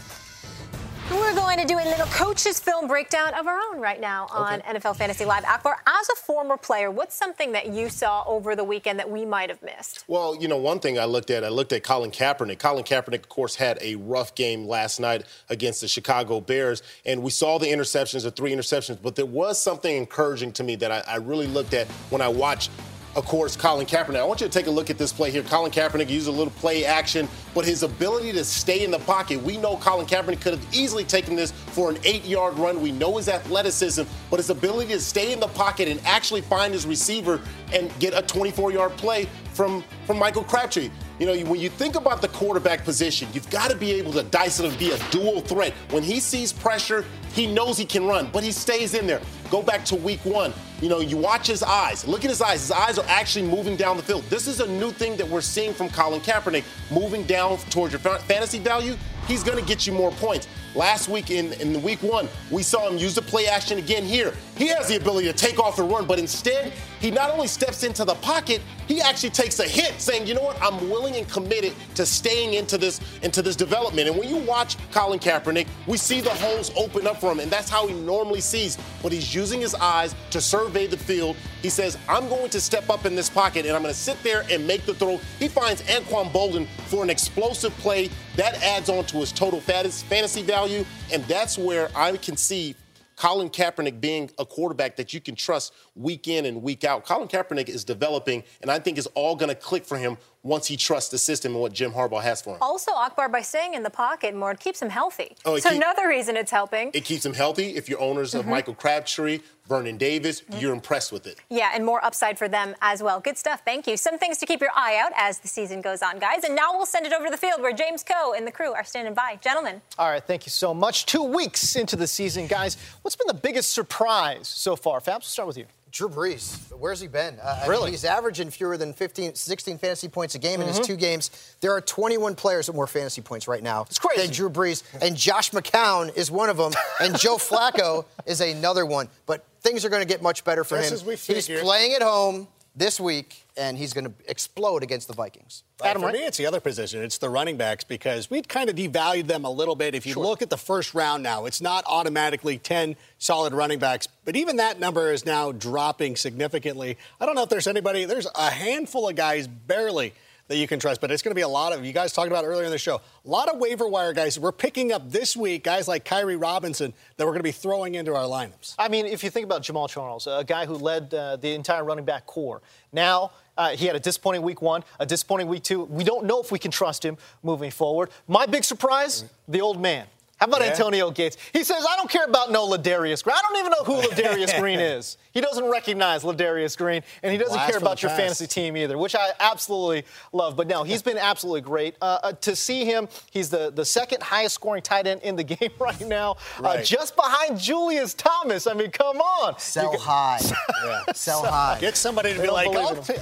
We're 1.08 1.34
going 1.36 1.58
to 1.58 1.64
do 1.64 1.78
a 1.78 1.84
little 1.84 2.06
coaches 2.06 2.58
film 2.58 2.88
breakdown 2.88 3.32
of 3.34 3.46
our 3.46 3.60
own 3.70 3.80
right 3.80 4.00
now 4.00 4.26
on 4.28 4.60
NFL 4.62 4.96
Fantasy 4.96 5.24
Live. 5.24 5.44
Akbar, 5.44 5.80
as 5.86 6.08
a 6.08 6.16
former 6.16 6.56
player, 6.56 6.90
what's 6.90 7.14
something 7.14 7.52
that 7.52 7.68
you 7.72 7.88
saw 7.88 8.24
over 8.26 8.56
the 8.56 8.64
weekend 8.64 8.98
that 8.98 9.08
we 9.08 9.24
might 9.24 9.48
have 9.48 9.62
missed? 9.62 10.02
Well, 10.08 10.34
you 10.34 10.48
know, 10.48 10.56
one 10.56 10.80
thing 10.80 10.98
I 10.98 11.04
looked 11.04 11.30
at, 11.30 11.44
I 11.44 11.48
looked 11.48 11.72
at 11.72 11.84
Colin 11.84 12.10
Kaepernick. 12.10 12.58
Colin 12.58 12.82
Kaepernick, 12.82 13.20
of 13.20 13.28
course, 13.28 13.54
had 13.54 13.78
a 13.80 13.94
rough 13.94 14.34
game 14.34 14.66
last 14.66 14.98
night 14.98 15.26
against 15.48 15.80
the 15.80 15.86
Chicago 15.86 16.40
Bears, 16.40 16.82
and 17.04 17.22
we 17.22 17.30
saw 17.30 17.58
the 17.58 17.66
interceptions, 17.66 18.24
the 18.24 18.32
three 18.32 18.50
interceptions, 18.50 18.98
but 19.00 19.14
there 19.14 19.26
was 19.26 19.62
something 19.62 19.96
encouraging 19.96 20.50
to 20.54 20.64
me 20.64 20.74
that 20.74 20.90
I, 20.90 21.04
I 21.06 21.16
really 21.18 21.46
looked 21.46 21.72
at 21.72 21.86
when 22.10 22.20
I 22.20 22.28
watched. 22.28 22.72
Of 23.16 23.24
course, 23.24 23.56
Colin 23.56 23.86
Kaepernick. 23.86 24.16
I 24.16 24.24
want 24.24 24.42
you 24.42 24.46
to 24.46 24.52
take 24.52 24.66
a 24.66 24.70
look 24.70 24.90
at 24.90 24.98
this 24.98 25.10
play 25.10 25.30
here. 25.30 25.42
Colin 25.42 25.72
Kaepernick 25.72 26.10
used 26.10 26.28
a 26.28 26.30
little 26.30 26.52
play 26.52 26.84
action, 26.84 27.26
but 27.54 27.64
his 27.64 27.82
ability 27.82 28.30
to 28.32 28.44
stay 28.44 28.84
in 28.84 28.90
the 28.90 28.98
pocket. 28.98 29.42
We 29.42 29.56
know 29.56 29.78
Colin 29.78 30.04
Kaepernick 30.04 30.42
could 30.42 30.52
have 30.52 30.66
easily 30.70 31.02
taken 31.02 31.34
this 31.34 31.50
for 31.50 31.88
an 31.88 31.96
eight-yard 32.04 32.58
run. 32.58 32.82
We 32.82 32.92
know 32.92 33.16
his 33.16 33.30
athleticism, 33.30 34.02
but 34.28 34.38
his 34.38 34.50
ability 34.50 34.92
to 34.92 35.00
stay 35.00 35.32
in 35.32 35.40
the 35.40 35.48
pocket 35.48 35.88
and 35.88 35.98
actually 36.04 36.42
find 36.42 36.74
his 36.74 36.84
receiver 36.84 37.40
and 37.72 37.90
get 38.00 38.12
a 38.12 38.20
24-yard 38.20 38.92
play 38.98 39.30
from 39.54 39.82
from 40.06 40.18
Michael 40.18 40.44
Crabtree. 40.44 40.90
You 41.18 41.24
know, 41.24 41.50
when 41.50 41.60
you 41.60 41.70
think 41.70 41.94
about 41.94 42.20
the 42.20 42.28
quarterback 42.28 42.84
position, 42.84 43.28
you've 43.32 43.48
got 43.48 43.70
to 43.70 43.76
be 43.76 43.92
able 43.92 44.12
to 44.12 44.22
dice 44.24 44.60
it 44.60 44.66
and 44.66 44.78
be 44.78 44.90
a 44.90 44.98
dual 45.10 45.40
threat. 45.40 45.72
When 45.90 46.02
he 46.02 46.20
sees 46.20 46.52
pressure, 46.52 47.06
he 47.32 47.46
knows 47.46 47.78
he 47.78 47.86
can 47.86 48.06
run, 48.06 48.28
but 48.32 48.44
he 48.44 48.52
stays 48.52 48.92
in 48.92 49.06
there. 49.06 49.22
Go 49.50 49.62
back 49.62 49.84
to 49.86 49.96
week 49.96 50.20
one. 50.24 50.52
You 50.82 50.90
know, 50.90 51.00
you 51.00 51.16
watch 51.16 51.46
his 51.46 51.62
eyes. 51.62 52.06
Look 52.06 52.24
at 52.24 52.30
his 52.30 52.42
eyes. 52.42 52.60
His 52.60 52.70
eyes 52.70 52.98
are 52.98 53.06
actually 53.08 53.48
moving 53.48 53.76
down 53.76 53.96
the 53.96 54.02
field. 54.02 54.24
This 54.24 54.46
is 54.46 54.60
a 54.60 54.66
new 54.66 54.90
thing 54.90 55.16
that 55.16 55.26
we're 55.26 55.40
seeing 55.40 55.72
from 55.72 55.88
Colin 55.88 56.20
Kaepernick, 56.20 56.64
moving 56.90 57.22
down 57.22 57.56
towards 57.70 57.92
your 57.92 58.00
fantasy 58.00 58.58
value. 58.58 58.94
He's 59.26 59.42
going 59.42 59.58
to 59.58 59.64
get 59.64 59.86
you 59.86 59.94
more 59.94 60.10
points. 60.12 60.48
Last 60.74 61.08
week 61.08 61.30
in, 61.30 61.52
in 61.54 61.72
the 61.72 61.78
week 61.78 62.02
one, 62.02 62.28
we 62.50 62.62
saw 62.62 62.88
him 62.88 62.98
use 62.98 63.14
the 63.14 63.22
play 63.22 63.46
action 63.46 63.78
again 63.78 64.04
here. 64.04 64.34
He 64.56 64.68
has 64.68 64.88
the 64.88 64.96
ability 64.96 65.26
to 65.28 65.32
take 65.32 65.58
off 65.58 65.78
and 65.78 65.90
run, 65.90 66.06
but 66.06 66.18
instead, 66.18 66.72
he 67.00 67.10
not 67.10 67.30
only 67.30 67.46
steps 67.46 67.82
into 67.82 68.04
the 68.04 68.14
pocket, 68.16 68.60
he 68.88 69.00
actually 69.00 69.30
takes 69.30 69.58
a 69.58 69.64
hit, 69.64 70.00
saying, 70.00 70.26
you 70.26 70.34
know 70.34 70.42
what, 70.42 70.60
I'm 70.62 70.88
willing 70.88 71.16
and 71.16 71.28
committed 71.28 71.74
to 71.94 72.06
staying 72.06 72.54
into 72.54 72.78
this 72.78 73.00
into 73.22 73.42
this 73.42 73.56
development. 73.56 74.08
And 74.08 74.18
when 74.18 74.28
you 74.28 74.36
watch 74.36 74.76
Colin 74.92 75.18
Kaepernick, 75.18 75.66
we 75.86 75.96
see 75.96 76.20
the 76.20 76.30
holes 76.30 76.70
open 76.76 77.06
up 77.06 77.20
for 77.20 77.32
him, 77.32 77.40
and 77.40 77.50
that's 77.50 77.68
how 77.68 77.86
he 77.86 77.94
normally 77.94 78.40
sees. 78.40 78.78
But 79.02 79.12
he's 79.12 79.34
using 79.34 79.60
his 79.60 79.74
eyes 79.74 80.14
to 80.30 80.40
survey 80.40 80.86
the 80.86 80.96
field. 80.96 81.36
He 81.62 81.70
says, 81.70 81.98
I'm 82.08 82.28
going 82.28 82.50
to 82.50 82.60
step 82.60 82.90
up 82.90 83.06
in 83.06 83.14
this 83.14 83.28
pocket 83.28 83.66
and 83.66 83.74
I'm 83.74 83.82
going 83.82 83.92
to 83.92 83.98
sit 83.98 84.22
there 84.22 84.44
and 84.50 84.66
make 84.66 84.86
the 84.86 84.94
throw. 84.94 85.18
He 85.38 85.48
finds 85.48 85.82
Anquan 85.82 86.30
Boldin 86.30 86.66
for 86.86 87.02
an 87.02 87.10
explosive 87.10 87.76
play. 87.78 88.08
That 88.36 88.62
adds 88.62 88.88
on 88.88 89.04
to 89.06 89.16
his 89.18 89.32
total 89.32 89.60
fantas- 89.60 90.04
fantasy 90.04 90.42
value. 90.42 90.65
And 91.12 91.24
that's 91.24 91.58
where 91.58 91.90
I 91.94 92.16
can 92.16 92.36
see 92.36 92.74
Colin 93.16 93.48
Kaepernick 93.48 94.00
being 94.00 94.30
a 94.38 94.44
quarterback 94.44 94.96
that 94.96 95.14
you 95.14 95.20
can 95.20 95.34
trust 95.34 95.72
week 95.94 96.28
in 96.28 96.44
and 96.44 96.62
week 96.62 96.84
out. 96.84 97.06
Colin 97.06 97.28
Kaepernick 97.28 97.68
is 97.68 97.82
developing, 97.82 98.44
and 98.60 98.70
I 98.70 98.78
think 98.78 98.98
it's 98.98 99.06
all 99.14 99.34
going 99.34 99.48
to 99.48 99.54
click 99.54 99.86
for 99.86 99.96
him 99.96 100.18
once 100.46 100.66
he 100.66 100.76
trusts 100.76 101.10
the 101.10 101.18
system 101.18 101.52
and 101.52 101.60
what 101.60 101.72
Jim 101.72 101.92
Harbaugh 101.92 102.22
has 102.22 102.40
for 102.40 102.54
him. 102.54 102.58
Also, 102.60 102.92
Akbar, 102.92 103.28
by 103.28 103.42
staying 103.42 103.74
in 103.74 103.82
the 103.82 103.90
pocket 103.90 104.34
more, 104.34 104.52
it 104.52 104.60
keeps 104.60 104.80
him 104.80 104.90
healthy. 104.90 105.36
Oh, 105.44 105.56
it 105.56 105.62
so 105.62 105.70
keep- 105.70 105.78
another 105.78 106.08
reason 106.08 106.36
it's 106.36 106.50
helping. 106.50 106.90
It 106.94 107.04
keeps 107.04 107.26
him 107.26 107.34
healthy. 107.34 107.76
If 107.76 107.88
you're 107.88 108.00
owners 108.00 108.34
of 108.34 108.42
mm-hmm. 108.42 108.50
Michael 108.50 108.74
Crabtree, 108.74 109.40
Vernon 109.68 109.96
Davis, 109.96 110.42
mm-hmm. 110.42 110.60
you're 110.60 110.72
impressed 110.72 111.10
with 111.12 111.26
it. 111.26 111.38
Yeah, 111.50 111.72
and 111.74 111.84
more 111.84 112.04
upside 112.04 112.38
for 112.38 112.48
them 112.48 112.74
as 112.80 113.02
well. 113.02 113.18
Good 113.20 113.36
stuff. 113.36 113.62
Thank 113.64 113.86
you. 113.86 113.96
Some 113.96 114.18
things 114.18 114.38
to 114.38 114.46
keep 114.46 114.60
your 114.60 114.70
eye 114.76 115.00
out 115.02 115.12
as 115.16 115.40
the 115.40 115.48
season 115.48 115.80
goes 115.80 116.02
on, 116.02 116.18
guys. 116.18 116.44
And 116.44 116.54
now 116.54 116.72
we'll 116.72 116.86
send 116.86 117.06
it 117.06 117.12
over 117.12 117.24
to 117.24 117.30
the 117.30 117.36
field 117.36 117.60
where 117.60 117.72
James 117.72 118.04
Koh 118.04 118.34
and 118.36 118.46
the 118.46 118.52
crew 118.52 118.72
are 118.72 118.84
standing 118.84 119.14
by. 119.14 119.38
Gentlemen. 119.42 119.82
All 119.98 120.08
right, 120.08 120.24
thank 120.24 120.46
you 120.46 120.50
so 120.50 120.72
much. 120.72 121.06
Two 121.06 121.24
weeks 121.24 121.74
into 121.76 121.96
the 121.96 122.06
season, 122.06 122.46
guys. 122.46 122.76
What's 123.02 123.16
been 123.16 123.26
the 123.26 123.34
biggest 123.34 123.72
surprise 123.72 124.46
so 124.46 124.76
far? 124.76 125.00
Fabs, 125.00 125.06
we'll 125.06 125.20
start 125.22 125.48
with 125.48 125.58
you. 125.58 125.66
Drew 125.96 126.10
Brees, 126.10 126.58
where's 126.76 127.00
he 127.00 127.06
been? 127.06 127.38
Uh, 127.42 127.64
really? 127.66 127.82
I 127.82 127.84
mean, 127.86 127.92
he's 127.94 128.04
averaging 128.04 128.50
fewer 128.50 128.76
than 128.76 128.92
15, 128.92 129.34
16 129.34 129.78
fantasy 129.78 130.08
points 130.08 130.34
a 130.34 130.38
game 130.38 130.54
mm-hmm. 130.54 130.62
in 130.62 130.68
his 130.68 130.76
mm-hmm. 130.76 130.92
two 130.92 130.96
games. 130.96 131.30
There 131.62 131.72
are 131.72 131.80
21 131.80 132.34
players 132.34 132.66
with 132.66 132.76
more 132.76 132.86
fantasy 132.86 133.22
points 133.22 133.48
right 133.48 133.62
now 133.62 133.82
it's 133.82 133.98
crazy. 133.98 134.20
than 134.20 134.30
Drew 134.30 134.50
Brees. 134.50 134.82
And 135.00 135.16
Josh 135.16 135.52
McCown 135.52 136.14
is 136.14 136.30
one 136.30 136.50
of 136.50 136.58
them. 136.58 136.72
And 137.00 137.18
Joe 137.18 137.36
Flacco 137.38 138.04
is 138.26 138.42
another 138.42 138.84
one. 138.84 139.08
But 139.24 139.46
things 139.62 139.86
are 139.86 139.88
going 139.88 140.02
to 140.02 140.08
get 140.08 140.22
much 140.22 140.44
better 140.44 140.64
for 140.64 140.76
Just 140.76 141.06
him. 141.06 141.16
He's 141.16 141.48
playing 141.48 141.94
at 141.94 142.02
home 142.02 142.46
this 142.76 143.00
week, 143.00 143.46
and 143.56 143.78
he's 143.78 143.94
going 143.94 144.04
to 144.04 144.12
explode 144.28 144.82
against 144.82 145.08
the 145.08 145.14
Vikings. 145.14 145.62
Adam, 145.82 146.02
for 146.02 146.12
me, 146.12 146.18
it's 146.20 146.36
the 146.36 146.46
other 146.46 146.60
position. 146.60 147.02
It's 147.02 147.18
the 147.18 147.30
running 147.30 147.56
backs 147.56 147.84
because 147.84 148.30
we'd 148.30 148.48
kind 148.48 148.68
of 148.68 148.76
devalued 148.76 149.26
them 149.26 149.44
a 149.44 149.50
little 149.50 149.74
bit. 149.74 149.94
If 149.94 150.06
you 150.06 150.12
sure. 150.12 150.24
look 150.24 150.42
at 150.42 150.50
the 150.50 150.58
first 150.58 150.94
round 150.94 151.22
now, 151.22 151.46
it's 151.46 151.60
not 151.60 151.84
automatically 151.86 152.58
10 152.58 152.96
solid 153.18 153.54
running 153.54 153.78
backs, 153.78 154.08
but 154.24 154.36
even 154.36 154.56
that 154.56 154.78
number 154.78 155.10
is 155.10 155.24
now 155.24 155.52
dropping 155.52 156.16
significantly. 156.16 156.98
I 157.18 157.26
don't 157.26 157.34
know 157.34 157.44
if 157.44 157.48
there's 157.48 157.66
anybody, 157.66 158.04
there's 158.04 158.28
a 158.34 158.50
handful 158.50 159.08
of 159.08 159.16
guys 159.16 159.46
barely– 159.48 160.12
that 160.48 160.56
you 160.56 160.66
can 160.66 160.78
trust. 160.78 161.00
But 161.00 161.10
it's 161.10 161.22
going 161.22 161.30
to 161.30 161.36
be 161.36 161.42
a 161.42 161.48
lot 161.48 161.72
of, 161.72 161.84
you 161.84 161.92
guys 161.92 162.12
talked 162.12 162.28
about 162.28 162.44
earlier 162.44 162.64
in 162.64 162.70
the 162.70 162.78
show, 162.78 162.96
a 162.96 163.28
lot 163.28 163.48
of 163.48 163.58
waiver 163.58 163.88
wire 163.88 164.12
guys. 164.12 164.38
We're 164.38 164.52
picking 164.52 164.92
up 164.92 165.10
this 165.10 165.36
week 165.36 165.64
guys 165.64 165.88
like 165.88 166.04
Khiry 166.04 166.40
Robinson 166.40 166.92
that 167.16 167.24
we're 167.24 167.32
going 167.32 167.40
to 167.40 167.44
be 167.44 167.52
throwing 167.52 167.94
into 167.94 168.14
our 168.14 168.24
lineups. 168.24 168.74
I 168.78 168.88
mean, 168.88 169.06
if 169.06 169.24
you 169.24 169.30
think 169.30 169.44
about 169.44 169.62
Jamaal 169.62 169.88
Charles, 169.88 170.26
a 170.26 170.44
guy 170.44 170.66
who 170.66 170.74
led 170.74 171.12
uh, 171.12 171.36
the 171.36 171.52
entire 171.52 171.84
running 171.84 172.04
back 172.04 172.26
corps, 172.26 172.62
now 172.92 173.32
uh, 173.56 173.70
he 173.70 173.86
had 173.86 173.96
a 173.96 174.00
disappointing 174.00 174.42
week 174.42 174.62
one, 174.62 174.84
a 175.00 175.06
disappointing 175.06 175.48
week 175.48 175.62
two. 175.62 175.84
We 175.84 176.04
don't 176.04 176.26
know 176.26 176.40
if 176.40 176.52
we 176.52 176.58
can 176.58 176.70
trust 176.70 177.04
him 177.04 177.16
moving 177.42 177.70
forward. 177.70 178.10
My 178.28 178.46
big 178.46 178.64
surprise, 178.64 179.24
the 179.48 179.60
old 179.60 179.80
man. 179.80 180.06
How 180.36 180.46
about 180.46 180.60
yeah. 180.60 180.68
Antonio 180.68 181.10
Gates? 181.10 181.38
He 181.54 181.64
says, 181.64 181.86
I 181.88 181.96
don't 181.96 182.10
care 182.10 182.24
about 182.24 182.50
no 182.50 182.68
Ladarius 182.68 183.24
Green. 183.24 183.34
I 183.34 183.40
don't 183.40 183.58
even 183.58 183.72
know 183.72 183.84
who 183.84 184.06
Ladarius 184.06 184.58
Green 184.60 184.80
is. 184.80 185.16
He 185.32 185.40
doesn't 185.40 185.64
recognize 185.64 186.24
Ladarius 186.24 186.76
Green, 186.76 187.02
and 187.22 187.32
he 187.32 187.38
doesn't 187.38 187.58
care 187.60 187.78
about 187.78 188.02
your 188.02 188.10
past. 188.10 188.20
fantasy 188.20 188.46
team 188.46 188.76
either, 188.76 188.98
which 188.98 189.14
I 189.14 189.30
absolutely 189.40 190.04
love. 190.32 190.54
But 190.54 190.66
no, 190.66 190.82
he's 190.82 191.02
been 191.02 191.16
absolutely 191.16 191.62
great. 191.62 191.96
Uh, 192.02 192.18
uh, 192.22 192.32
to 192.32 192.54
see 192.54 192.84
him, 192.84 193.08
he's 193.30 193.48
the, 193.48 193.72
the 193.74 193.84
second 193.84 194.22
highest 194.22 194.56
scoring 194.56 194.82
tight 194.82 195.06
end 195.06 195.22
in 195.22 195.36
the 195.36 195.44
game 195.44 195.70
right 195.78 196.00
now, 196.02 196.32
uh, 196.32 196.62
right. 196.62 196.80
Uh, 196.80 196.82
just 196.82 197.16
behind 197.16 197.58
Julius 197.58 198.12
Thomas. 198.12 198.66
I 198.66 198.74
mean, 198.74 198.90
come 198.90 199.18
on. 199.18 199.58
Sell 199.58 199.92
get, 199.92 200.00
high. 200.00 200.40
yeah. 200.84 201.12
Sell 201.14 201.44
high. 201.44 201.78
Get 201.80 201.96
somebody 201.96 202.34
to 202.34 202.42
be 202.42 202.50
like, 202.50 202.70
get 202.70 203.20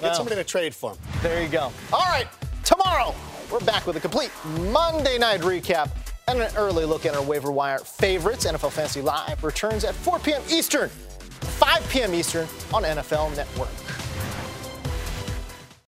no. 0.00 0.12
somebody 0.12 0.36
to 0.36 0.44
trade 0.44 0.76
for 0.76 0.92
him. 0.92 0.98
There 1.22 1.42
you 1.42 1.48
go. 1.48 1.72
All 1.92 2.06
right, 2.06 2.28
tomorrow, 2.62 3.16
we're 3.50 3.60
back 3.60 3.84
with 3.84 3.96
a 3.96 4.00
complete 4.00 4.30
Monday 4.70 5.18
night 5.18 5.40
recap 5.40 5.90
and 6.28 6.40
an 6.40 6.50
early 6.56 6.84
look 6.84 7.06
at 7.06 7.14
our 7.14 7.22
waiver 7.22 7.50
wire 7.50 7.78
favorites. 7.78 8.46
NFL 8.46 8.72
Fantasy 8.72 9.00
Live 9.02 9.42
returns 9.42 9.84
at 9.84 9.94
4 9.94 10.18
p.m. 10.20 10.42
Eastern, 10.50 10.88
5 10.88 11.90
p.m. 11.90 12.14
Eastern 12.14 12.46
on 12.72 12.82
NFL 12.84 13.36
Network. 13.36 13.68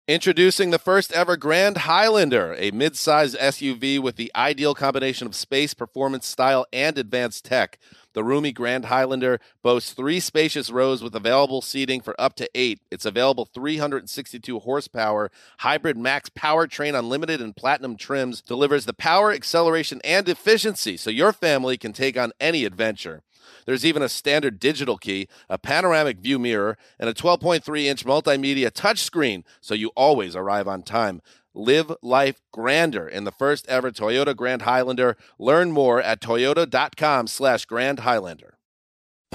Introducing 0.08 0.70
the 0.70 0.78
first 0.78 1.10
ever 1.12 1.36
Grand 1.36 1.78
Highlander, 1.78 2.54
a 2.58 2.70
mid-sized 2.70 3.36
SUV 3.36 3.98
with 3.98 4.14
the 4.14 4.30
ideal 4.36 4.72
combination 4.72 5.26
of 5.26 5.34
space, 5.34 5.74
performance, 5.74 6.28
style, 6.28 6.64
and 6.72 6.96
advanced 6.96 7.44
tech. 7.44 7.80
The 8.16 8.24
roomy 8.24 8.50
Grand 8.50 8.86
Highlander 8.86 9.40
boasts 9.62 9.92
three 9.92 10.20
spacious 10.20 10.70
rows 10.70 11.02
with 11.02 11.14
available 11.14 11.60
seating 11.60 12.00
for 12.00 12.18
up 12.18 12.34
to 12.36 12.48
eight. 12.54 12.80
Its 12.90 13.04
available 13.04 13.44
362 13.44 14.58
horsepower 14.60 15.30
hybrid 15.58 15.98
max 15.98 16.30
powertrain 16.30 16.98
unlimited 16.98 17.42
and 17.42 17.54
platinum 17.54 17.94
trims 17.94 18.40
delivers 18.40 18.86
the 18.86 18.94
power, 18.94 19.32
acceleration, 19.32 20.00
and 20.02 20.30
efficiency 20.30 20.96
so 20.96 21.10
your 21.10 21.30
family 21.30 21.76
can 21.76 21.92
take 21.92 22.16
on 22.16 22.32
any 22.40 22.64
adventure. 22.64 23.22
There's 23.66 23.84
even 23.84 24.00
a 24.00 24.08
standard 24.08 24.58
digital 24.58 24.96
key, 24.96 25.28
a 25.50 25.58
panoramic 25.58 26.18
view 26.18 26.38
mirror, 26.38 26.78
and 26.98 27.10
a 27.10 27.14
12.3 27.14 27.84
inch 27.84 28.06
multimedia 28.06 28.70
touchscreen 28.70 29.44
so 29.60 29.74
you 29.74 29.90
always 29.94 30.34
arrive 30.34 30.66
on 30.66 30.82
time. 30.84 31.20
Live 31.58 31.90
life 32.02 32.42
grander 32.52 33.08
in 33.08 33.24
the 33.24 33.32
first 33.32 33.66
ever 33.66 33.90
Toyota 33.90 34.36
Grand 34.36 34.60
Highlander. 34.62 35.16
Learn 35.38 35.72
more 35.72 36.02
at 36.02 36.20
toyota.com 36.20 37.28
slash 37.28 37.64
Grand 37.64 38.00
Highlander. 38.00 38.58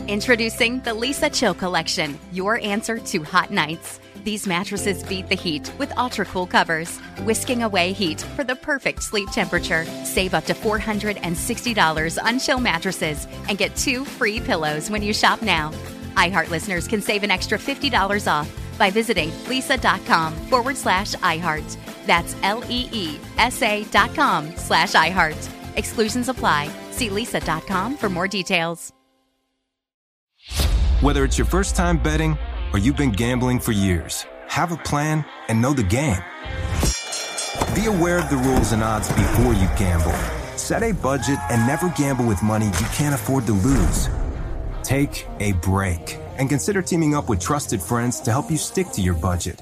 Introducing 0.07 0.81
the 0.81 0.91
Leesa 0.91 1.33
Chill 1.33 1.55
Collection, 1.55 2.19
your 2.31 2.59
answer 2.59 2.99
to 2.99 3.23
hot 3.23 3.49
nights. 3.49 3.99
These 4.23 4.45
mattresses 4.45 5.01
beat 5.01 5.29
the 5.29 5.35
heat 5.35 5.71
with 5.79 5.97
ultra 5.97 6.25
cool 6.25 6.45
covers, 6.45 6.99
whisking 7.23 7.63
away 7.63 7.91
heat 7.91 8.21
for 8.35 8.43
the 8.43 8.55
perfect 8.55 9.01
sleep 9.01 9.29
temperature. 9.31 9.85
Save 10.05 10.35
up 10.35 10.45
to 10.45 10.53
$460 10.53 12.23
on 12.23 12.37
chill 12.37 12.59
mattresses 12.59 13.27
and 13.49 13.57
get 13.57 13.75
two 13.75 14.05
free 14.05 14.39
pillows 14.39 14.91
when 14.91 15.01
you 15.01 15.11
shop 15.11 15.41
now. 15.41 15.71
iHeart 16.17 16.51
listeners 16.51 16.87
can 16.87 17.01
save 17.01 17.23
an 17.23 17.31
extra 17.31 17.57
$50 17.57 18.31
off 18.31 18.77
by 18.77 18.91
visiting 18.91 19.31
leesa.com 19.47 20.33
forward 20.49 20.77
slash 20.77 21.15
iHeart. 21.15 21.77
That's 22.05 22.35
L 22.43 22.63
E 22.69 22.89
E 22.91 23.17
S 23.37 23.61
A 23.61 23.83
dot 23.85 24.13
com 24.15 24.51
slash 24.55 24.93
iHeart. 24.93 25.49
Exclusions 25.77 26.29
apply. 26.29 26.69
See 26.91 27.09
leesa.com 27.09 27.97
for 27.97 28.09
more 28.09 28.27
details. 28.27 28.91
Whether 31.01 31.23
it's 31.23 31.37
your 31.37 31.47
first 31.47 31.75
time 31.75 31.97
betting 31.97 32.37
or 32.73 32.79
you've 32.79 32.95
been 32.95 33.11
gambling 33.11 33.59
for 33.59 33.71
years, 33.71 34.25
have 34.47 34.71
a 34.71 34.77
plan 34.77 35.25
and 35.47 35.61
know 35.61 35.73
the 35.73 35.83
game. 35.83 36.21
Be 37.73 37.87
aware 37.87 38.19
of 38.19 38.29
the 38.29 38.37
rules 38.37 38.71
and 38.71 38.83
odds 38.83 39.07
before 39.09 39.53
you 39.53 39.67
gamble. 39.79 40.13
Set 40.57 40.83
a 40.83 40.91
budget 40.91 41.39
and 41.49 41.65
never 41.65 41.89
gamble 41.89 42.25
with 42.25 42.43
money 42.43 42.65
you 42.65 42.87
can't 42.93 43.15
afford 43.15 43.45
to 43.47 43.53
lose. 43.53 44.09
Take 44.83 45.25
a 45.39 45.53
break 45.53 46.19
and 46.37 46.49
consider 46.49 46.81
teaming 46.81 47.15
up 47.15 47.29
with 47.29 47.39
trusted 47.39 47.81
friends 47.81 48.19
to 48.21 48.31
help 48.31 48.51
you 48.51 48.57
stick 48.57 48.87
to 48.91 49.01
your 49.01 49.15
budget. 49.15 49.61